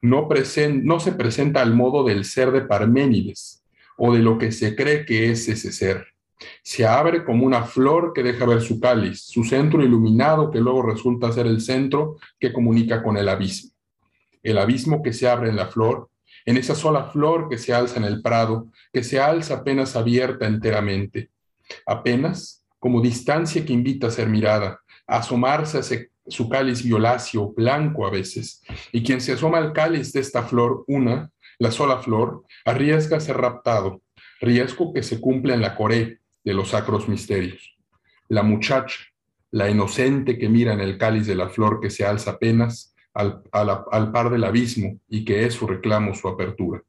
No, 0.00 0.28
no 0.82 1.00
se 1.00 1.12
presenta 1.12 1.60
al 1.60 1.74
modo 1.74 2.04
del 2.04 2.24
ser 2.24 2.52
de 2.52 2.62
Parménides, 2.62 3.62
o 3.96 4.14
de 4.14 4.20
lo 4.20 4.38
que 4.38 4.52
se 4.52 4.74
cree 4.74 5.04
que 5.04 5.30
es 5.30 5.48
ese 5.48 5.72
ser. 5.72 6.06
Se 6.62 6.86
abre 6.86 7.24
como 7.24 7.44
una 7.44 7.64
flor 7.64 8.12
que 8.14 8.22
deja 8.22 8.46
ver 8.46 8.60
su 8.60 8.78
cáliz, 8.78 9.22
su 9.22 9.42
centro 9.42 9.82
iluminado 9.82 10.50
que 10.50 10.60
luego 10.60 10.82
resulta 10.82 11.32
ser 11.32 11.46
el 11.46 11.60
centro 11.60 12.16
que 12.38 12.52
comunica 12.52 13.02
con 13.02 13.16
el 13.16 13.28
abismo. 13.28 13.72
El 14.42 14.58
abismo 14.58 15.02
que 15.02 15.12
se 15.12 15.28
abre 15.28 15.48
en 15.50 15.56
la 15.56 15.66
flor, 15.66 16.08
en 16.44 16.56
esa 16.56 16.74
sola 16.74 17.04
flor 17.04 17.48
que 17.48 17.58
se 17.58 17.74
alza 17.74 17.98
en 17.98 18.04
el 18.04 18.22
prado, 18.22 18.68
que 18.92 19.02
se 19.02 19.20
alza 19.20 19.54
apenas 19.54 19.96
abierta 19.96 20.46
enteramente, 20.46 21.30
apenas 21.86 22.64
como 22.78 23.00
distancia 23.00 23.64
que 23.64 23.72
invita 23.72 24.06
a 24.06 24.10
ser 24.10 24.28
mirada, 24.28 24.80
a 25.06 25.18
asomarse 25.18 25.78
a 25.78 25.82
su 26.30 26.48
cáliz 26.48 26.82
violáceo, 26.82 27.52
blanco 27.52 28.06
a 28.06 28.10
veces, 28.10 28.62
y 28.92 29.02
quien 29.02 29.20
se 29.20 29.32
asoma 29.32 29.58
al 29.58 29.72
cáliz 29.72 30.12
de 30.12 30.20
esta 30.20 30.42
flor, 30.42 30.84
una, 30.86 31.30
la 31.58 31.70
sola 31.70 31.98
flor, 31.98 32.44
arriesga 32.64 33.20
ser 33.20 33.36
raptado, 33.36 34.02
riesgo 34.40 34.92
que 34.92 35.02
se 35.02 35.20
cumple 35.20 35.54
en 35.54 35.60
la 35.60 35.74
coré 35.74 36.20
de 36.44 36.54
los 36.54 36.70
sacros 36.70 37.08
misterios. 37.08 37.76
La 38.28 38.42
muchacha, 38.42 38.98
la 39.50 39.68
inocente 39.68 40.38
que 40.38 40.48
mira 40.48 40.72
en 40.72 40.80
el 40.80 40.98
cáliz 40.98 41.26
de 41.26 41.34
la 41.34 41.48
flor 41.48 41.80
que 41.80 41.90
se 41.90 42.06
alza 42.06 42.32
apenas 42.32 42.94
al, 43.14 43.42
al 43.52 44.12
par 44.12 44.30
del 44.30 44.44
abismo 44.44 44.98
y 45.08 45.24
que 45.24 45.44
es 45.44 45.54
su 45.54 45.66
reclamo, 45.66 46.14
su 46.14 46.28
apertura. 46.28 46.82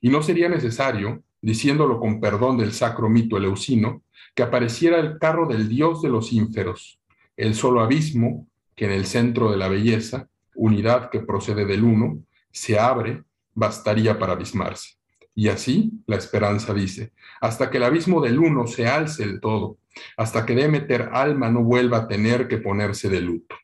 Y 0.00 0.10
no 0.10 0.22
sería 0.22 0.48
necesario, 0.48 1.22
diciéndolo 1.40 1.98
con 1.98 2.20
perdón 2.20 2.58
del 2.58 2.72
sacro 2.72 3.08
mito 3.08 3.36
eleusino, 3.36 4.02
que 4.34 4.42
apareciera 4.42 4.98
el 4.98 5.18
carro 5.18 5.46
del 5.46 5.68
dios 5.68 6.02
de 6.02 6.08
los 6.08 6.32
ínferos, 6.32 6.98
el 7.36 7.54
solo 7.54 7.80
abismo 7.80 8.46
que 8.74 8.86
en 8.86 8.92
el 8.92 9.06
centro 9.06 9.50
de 9.50 9.56
la 9.56 9.68
belleza, 9.68 10.28
unidad 10.54 11.10
que 11.10 11.20
procede 11.20 11.64
del 11.64 11.84
uno, 11.84 12.18
se 12.50 12.78
abre 12.78 13.22
bastaría 13.54 14.18
para 14.18 14.32
abismarse. 14.32 14.96
Y 15.34 15.48
así 15.48 15.92
la 16.06 16.16
esperanza 16.16 16.74
dice, 16.74 17.12
hasta 17.40 17.70
que 17.70 17.78
el 17.78 17.84
abismo 17.84 18.20
del 18.20 18.38
uno 18.38 18.66
se 18.66 18.86
alce 18.86 19.24
el 19.24 19.40
todo, 19.40 19.78
hasta 20.16 20.44
que 20.44 20.54
Demeter 20.54 21.10
alma 21.12 21.50
no 21.50 21.62
vuelva 21.62 21.98
a 21.98 22.08
tener 22.08 22.48
que 22.48 22.58
ponerse 22.58 23.08
de 23.08 23.20
luto. 23.20 23.56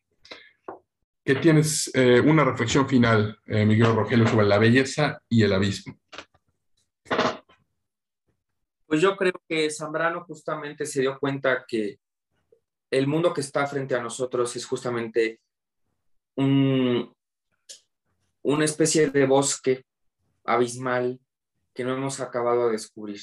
¿Qué 1.29 1.35
tienes 1.35 1.91
eh, 1.93 2.21
una 2.21 2.43
reflexión 2.43 2.89
final, 2.89 3.39
eh, 3.45 3.67
Miguel 3.67 3.95
Rogelio, 3.95 4.27
sobre 4.27 4.47
la 4.47 4.57
belleza 4.57 5.21
y 5.29 5.43
el 5.43 5.53
abismo? 5.53 6.01
Pues 8.87 9.03
yo 9.03 9.15
creo 9.15 9.35
que 9.47 9.69
Zambrano 9.71 10.25
justamente 10.25 10.87
se 10.87 11.03
dio 11.03 11.19
cuenta 11.19 11.67
que 11.69 11.99
el 12.91 13.07
mundo 13.07 13.35
que 13.35 13.43
está 13.43 13.67
frente 13.67 13.95
a 13.95 14.03
nosotros 14.03 14.57
es 14.57 14.65
justamente 14.65 15.43
un, 16.35 17.15
una 18.41 18.65
especie 18.65 19.11
de 19.11 19.27
bosque 19.27 19.85
abismal 20.47 21.21
que 21.75 21.85
no 21.85 21.93
hemos 21.93 22.21
acabado 22.21 22.69
de 22.69 22.73
descubrir. 22.73 23.21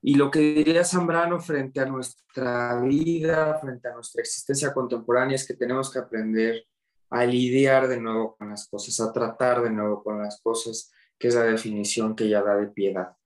Y 0.00 0.14
lo 0.14 0.30
que 0.30 0.38
diría 0.38 0.84
Zambrano 0.84 1.38
frente 1.38 1.80
a 1.80 1.84
nuestra 1.84 2.80
vida, 2.80 3.58
frente 3.60 3.88
a 3.88 3.92
nuestra 3.92 4.22
existencia 4.22 4.72
contemporánea, 4.72 5.34
es 5.34 5.46
que 5.46 5.52
tenemos 5.52 5.92
que 5.92 5.98
aprender 5.98 6.64
a 7.10 7.24
lidiar 7.24 7.88
de 7.88 8.00
nuevo 8.00 8.36
con 8.36 8.50
las 8.50 8.68
cosas, 8.68 9.00
a 9.00 9.12
tratar 9.12 9.62
de 9.62 9.70
nuevo 9.70 10.02
con 10.02 10.22
las 10.22 10.40
cosas, 10.40 10.92
que 11.18 11.28
es 11.28 11.34
la 11.34 11.42
definición 11.42 12.16
que 12.16 12.24
ella 12.24 12.42
da 12.42 12.56
de 12.56 12.68
piedad. 12.68 13.16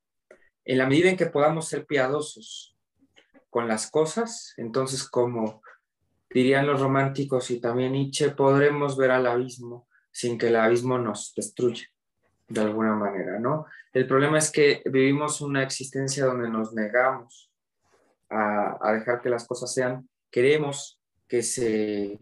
En 0.64 0.78
la 0.78 0.86
medida 0.86 1.08
en 1.08 1.16
que 1.16 1.26
podamos 1.26 1.68
ser 1.68 1.86
piadosos 1.86 2.76
con 3.50 3.68
las 3.68 3.90
cosas, 3.90 4.52
entonces 4.56 5.08
como 5.08 5.62
dirían 6.30 6.66
los 6.66 6.80
románticos 6.80 7.50
y 7.50 7.60
también 7.60 7.92
Nietzsche, 7.92 8.30
podremos 8.30 8.96
ver 8.96 9.10
al 9.10 9.26
abismo 9.26 9.88
sin 10.12 10.36
que 10.36 10.48
el 10.48 10.56
abismo 10.56 10.98
nos 10.98 11.32
destruya 11.34 11.86
de 12.48 12.60
alguna 12.60 12.94
manera, 12.94 13.38
¿no? 13.38 13.66
El 13.92 14.06
problema 14.06 14.38
es 14.38 14.50
que 14.50 14.82
vivimos 14.86 15.40
una 15.40 15.62
existencia 15.62 16.24
donde 16.24 16.48
nos 16.48 16.74
negamos 16.74 17.50
a, 18.30 18.92
dejar 18.92 19.20
que 19.20 19.30
las 19.30 19.46
cosas 19.46 19.72
sean, 19.72 20.08
queremos 20.30 21.00
que 21.26 21.42
se 21.42 22.20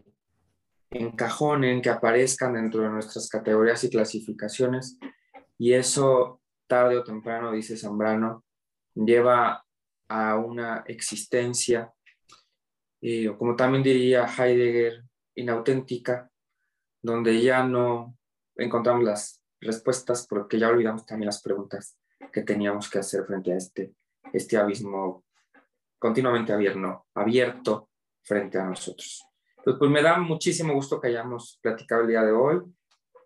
encajonen, 0.89 1.81
que 1.81 1.89
aparezcan 1.89 2.53
dentro 2.53 2.81
de 2.81 2.89
nuestras 2.89 3.29
categorías 3.29 3.83
y 3.83 3.89
clasificaciones, 3.89 4.97
y 5.57 5.73
eso 5.73 6.41
tarde 6.67 6.97
o 6.97 7.03
temprano, 7.03 7.51
dice 7.51 7.77
Zambrano, 7.77 8.43
lleva 8.93 9.65
a 10.09 10.35
una 10.37 10.83
existencia, 10.87 11.93
eh, 13.01 13.33
como 13.37 13.55
también 13.55 13.83
diría 13.83 14.25
Heidegger, 14.25 15.03
inauténtica, 15.35 16.29
donde 17.01 17.41
ya 17.41 17.63
no 17.63 18.17
encontramos 18.55 19.03
las 19.03 19.41
respuestas 19.61 20.25
porque 20.27 20.59
ya 20.59 20.69
olvidamos 20.69 21.05
también 21.05 21.27
las 21.27 21.41
preguntas 21.41 21.97
que 22.31 22.41
teníamos 22.41 22.89
que 22.89 22.99
hacer 22.99 23.25
frente 23.25 23.53
a 23.53 23.57
este, 23.57 23.93
este 24.33 24.57
abismo 24.57 25.23
continuamente 25.99 26.53
abierto, 26.53 27.07
abierto 27.13 27.89
frente 28.23 28.57
a 28.57 28.65
nosotros. 28.65 29.26
Pues, 29.67 29.75
pues 29.79 29.91
me 29.91 30.01
da 30.01 30.17
muchísimo 30.17 30.73
gusto 30.73 31.01
que 31.01 31.09
hayamos 31.09 31.59
platicado 31.61 32.03
el 32.03 32.07
día 32.07 32.21
de 32.21 32.31
hoy 32.31 32.61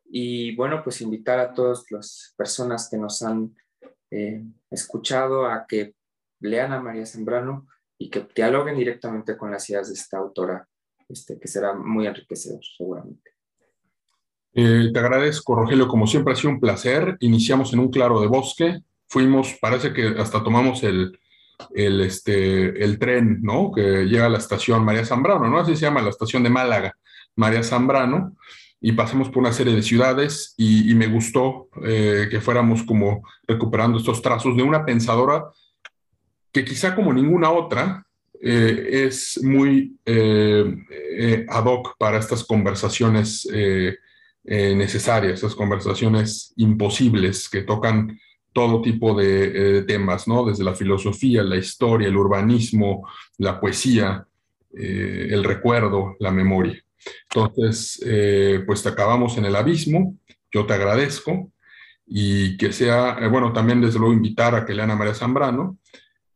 y 0.09 0.55
bueno, 0.55 0.81
pues 0.83 0.99
invitar 1.01 1.37
a 1.37 1.53
todas 1.53 1.85
las 1.91 2.33
personas 2.35 2.89
que 2.89 2.97
nos 2.97 3.21
han 3.21 3.55
eh, 4.09 4.43
escuchado 4.71 5.45
a 5.45 5.67
que 5.67 5.93
lean 6.39 6.73
a 6.73 6.81
María 6.81 7.05
Sembrano 7.05 7.67
y 7.95 8.09
que 8.09 8.27
dialoguen 8.35 8.75
directamente 8.75 9.37
con 9.37 9.51
las 9.51 9.69
ideas 9.69 9.89
de 9.89 9.93
esta 9.93 10.17
autora, 10.17 10.67
este, 11.07 11.39
que 11.39 11.47
será 11.47 11.75
muy 11.75 12.07
enriquecedor 12.07 12.61
seguramente. 12.75 13.35
Eh, 14.55 14.89
te 14.91 14.99
agradezco, 14.99 15.53
Rogelio, 15.53 15.87
como 15.87 16.07
siempre 16.07 16.33
ha 16.33 16.35
sido 16.35 16.53
un 16.53 16.59
placer. 16.59 17.17
Iniciamos 17.19 17.71
en 17.71 17.81
un 17.81 17.91
claro 17.91 18.19
de 18.19 18.25
bosque, 18.25 18.81
fuimos, 19.07 19.59
parece 19.61 19.93
que 19.93 20.15
hasta 20.17 20.43
tomamos 20.43 20.81
el, 20.81 21.19
el, 21.73 22.01
este, 22.01 22.83
el 22.83 22.99
tren, 22.99 23.39
¿no? 23.41 23.71
Que 23.71 24.05
llega 24.05 24.25
a 24.25 24.29
la 24.29 24.37
estación 24.37 24.83
María 24.83 25.05
Zambrano, 25.05 25.49
¿no? 25.49 25.59
Así 25.59 25.75
se 25.75 25.81
llama 25.81 26.01
la 26.01 26.09
estación 26.09 26.43
de 26.43 26.49
Málaga, 26.49 26.95
María 27.35 27.63
Zambrano, 27.63 28.35
y 28.79 28.93
pasamos 28.93 29.29
por 29.29 29.39
una 29.39 29.53
serie 29.53 29.75
de 29.75 29.83
ciudades 29.83 30.53
y, 30.57 30.93
me 30.95 31.07
gustó 31.07 31.69
eh, 31.83 32.27
que 32.29 32.41
fuéramos 32.41 32.83
como 32.83 33.23
recuperando 33.47 33.99
estos 33.99 34.21
trazos 34.21 34.57
de 34.57 34.63
una 34.63 34.83
pensadora 34.85 35.45
que 36.51 36.65
quizá 36.65 36.95
como 36.95 37.13
ninguna 37.13 37.51
otra 37.51 38.05
eh, 38.41 39.05
es 39.05 39.39
muy 39.43 39.95
ad 40.05 41.65
hoc 41.65 41.95
para 41.99 42.17
estas 42.17 42.43
conversaciones 42.43 43.47
eh, 44.43 44.73
necesarias, 44.73 45.33
esas 45.33 45.53
conversaciones 45.53 46.51
imposibles 46.57 47.47
que 47.47 47.61
tocan 47.61 48.19
todo 48.53 48.81
tipo 48.81 49.13
de 49.13 49.79
eh, 49.79 49.81
temas, 49.83 50.27
¿no? 50.27 50.45
Desde 50.45 50.63
la 50.63 50.75
filosofía, 50.75 51.43
la 51.43 51.57
historia, 51.57 52.07
el 52.07 52.17
urbanismo, 52.17 53.07
la 53.37 53.59
poesía, 53.59 54.25
eh, 54.77 55.29
el 55.31 55.43
recuerdo, 55.43 56.15
la 56.19 56.31
memoria. 56.31 56.81
Entonces, 57.33 57.99
pues 58.67 58.83
te 58.83 58.89
acabamos 58.89 59.35
en 59.37 59.45
el 59.45 59.55
abismo, 59.55 60.17
yo 60.51 60.67
te 60.67 60.73
agradezco 60.73 61.51
y 62.05 62.57
que 62.57 62.71
sea, 62.71 63.27
bueno, 63.27 63.53
también 63.53 63.81
desde 63.81 63.97
luego 63.97 64.13
invitar 64.13 64.53
a 64.53 64.63
que 64.63 64.75
lean 64.75 64.91
a 64.91 64.95
María 64.95 65.15
Zambrano 65.15 65.79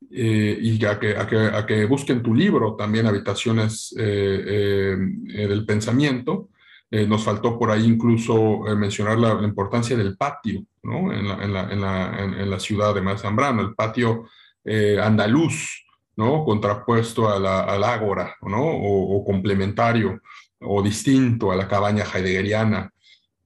y 0.10 0.80
que, 0.80 0.88
a 0.88 1.66
que, 1.68 1.86
busquen 1.86 2.24
tu 2.24 2.34
libro 2.34 2.76
también, 2.76 3.06
Habitaciones 3.06 3.94
del 3.96 5.66
Pensamiento, 5.68 6.50
eh, 6.96 7.06
nos 7.06 7.26
faltó 7.26 7.60
por 7.60 7.72
ahí 7.72 7.84
incluso 7.84 8.66
eh, 8.70 8.74
mencionar 8.74 9.18
la, 9.18 9.44
importancia 9.44 9.98
del 9.98 10.16
patio 10.16 10.64
en, 10.82 12.50
la, 12.50 12.58
ciudad 12.58 12.96
de 12.96 13.02
Mazambrano, 13.02 13.62
el 13.64 13.76
patio 13.76 14.30
eh, 14.64 14.98
andaluz, 15.04 15.84
¿no? 16.16 16.46
contrapuesto 16.46 17.30
a 17.30 17.38
la, 17.38 17.64
al 17.64 17.84
ágora 17.84 18.38
¿no? 18.44 18.64
O, 18.64 19.26
complementario 19.26 20.22
o 20.62 20.82
distinto 20.82 21.52
a 21.52 21.58
la 21.58 21.68
cabaña 21.68 22.06
heideggeriana. 22.06 22.90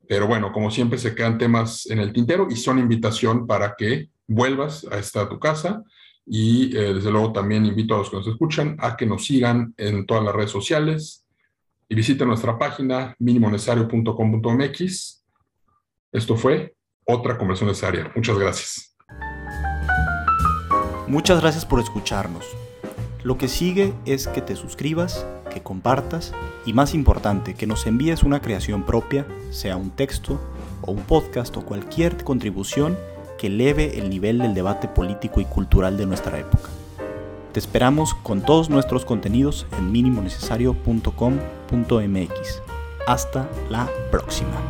Pero 0.07 0.27
bueno, 0.27 0.51
como 0.51 0.69
siempre 0.69 0.99
se 0.99 1.15
quedan 1.15 1.39
temas 1.39 1.89
en 1.89 1.97
el 1.97 2.13
tintero 2.13 2.49
y 2.51 2.55
son 2.55 2.77
invitación 2.77 3.47
para 3.47 3.73
que 3.75 4.09
vuelvas 4.27 4.85
a 4.91 4.99
esta 4.99 5.27
tu 5.27 5.39
casa 5.39 5.83
y 6.23 6.69
desde 6.69 7.09
luego 7.09 7.33
también 7.33 7.65
invito 7.65 7.95
a 7.95 7.97
los 7.97 8.11
que 8.11 8.17
nos 8.17 8.27
escuchan 8.27 8.77
a 8.77 8.95
que 8.95 9.07
nos 9.07 9.25
sigan 9.25 9.73
en 9.77 10.05
todas 10.05 10.23
las 10.23 10.35
redes 10.35 10.51
sociales, 10.51 11.25
y 11.89 11.95
visite 11.95 12.25
nuestra 12.25 12.57
página 12.57 13.13
minimonesario.com.mx. 13.19 15.25
Esto 16.11 16.35
fue 16.37 16.75
otra 17.03 17.37
conversión 17.37 17.67
necesaria. 17.67 18.09
Muchas 18.15 18.37
gracias. 18.37 18.95
Muchas 21.07 21.41
gracias 21.41 21.65
por 21.65 21.79
escucharnos. 21.79 22.45
Lo 23.23 23.39
que 23.39 23.47
sigue 23.47 23.93
es 24.05 24.27
que 24.27 24.41
te 24.41 24.55
suscribas, 24.55 25.25
que 25.51 25.63
compartas 25.63 26.33
y 26.65 26.73
más 26.73 26.93
importante, 26.93 27.55
que 27.55 27.67
nos 27.67 27.87
envíes 27.87 28.23
una 28.23 28.41
creación 28.41 28.85
propia, 28.85 29.25
sea 29.49 29.75
un 29.75 29.89
texto, 29.89 30.39
o 30.81 30.91
un 30.91 31.01
podcast 31.01 31.57
o 31.57 31.65
cualquier 31.65 32.23
contribución 32.23 32.97
que 33.37 33.47
eleve 33.47 33.97
el 33.97 34.09
nivel 34.09 34.37
del 34.37 34.53
debate 34.53 34.87
político 34.87 35.41
y 35.41 35.45
cultural 35.45 35.97
de 35.97 36.05
nuestra 36.05 36.39
época. 36.39 36.69
Te 37.51 37.59
esperamos 37.59 38.13
con 38.13 38.41
todos 38.41 38.69
nuestros 38.69 39.05
contenidos 39.05 39.65
en 39.77 39.91
minimonecesario.com.mx. 39.91 42.61
Hasta 43.07 43.49
la 43.69 43.89
próxima. 44.11 44.61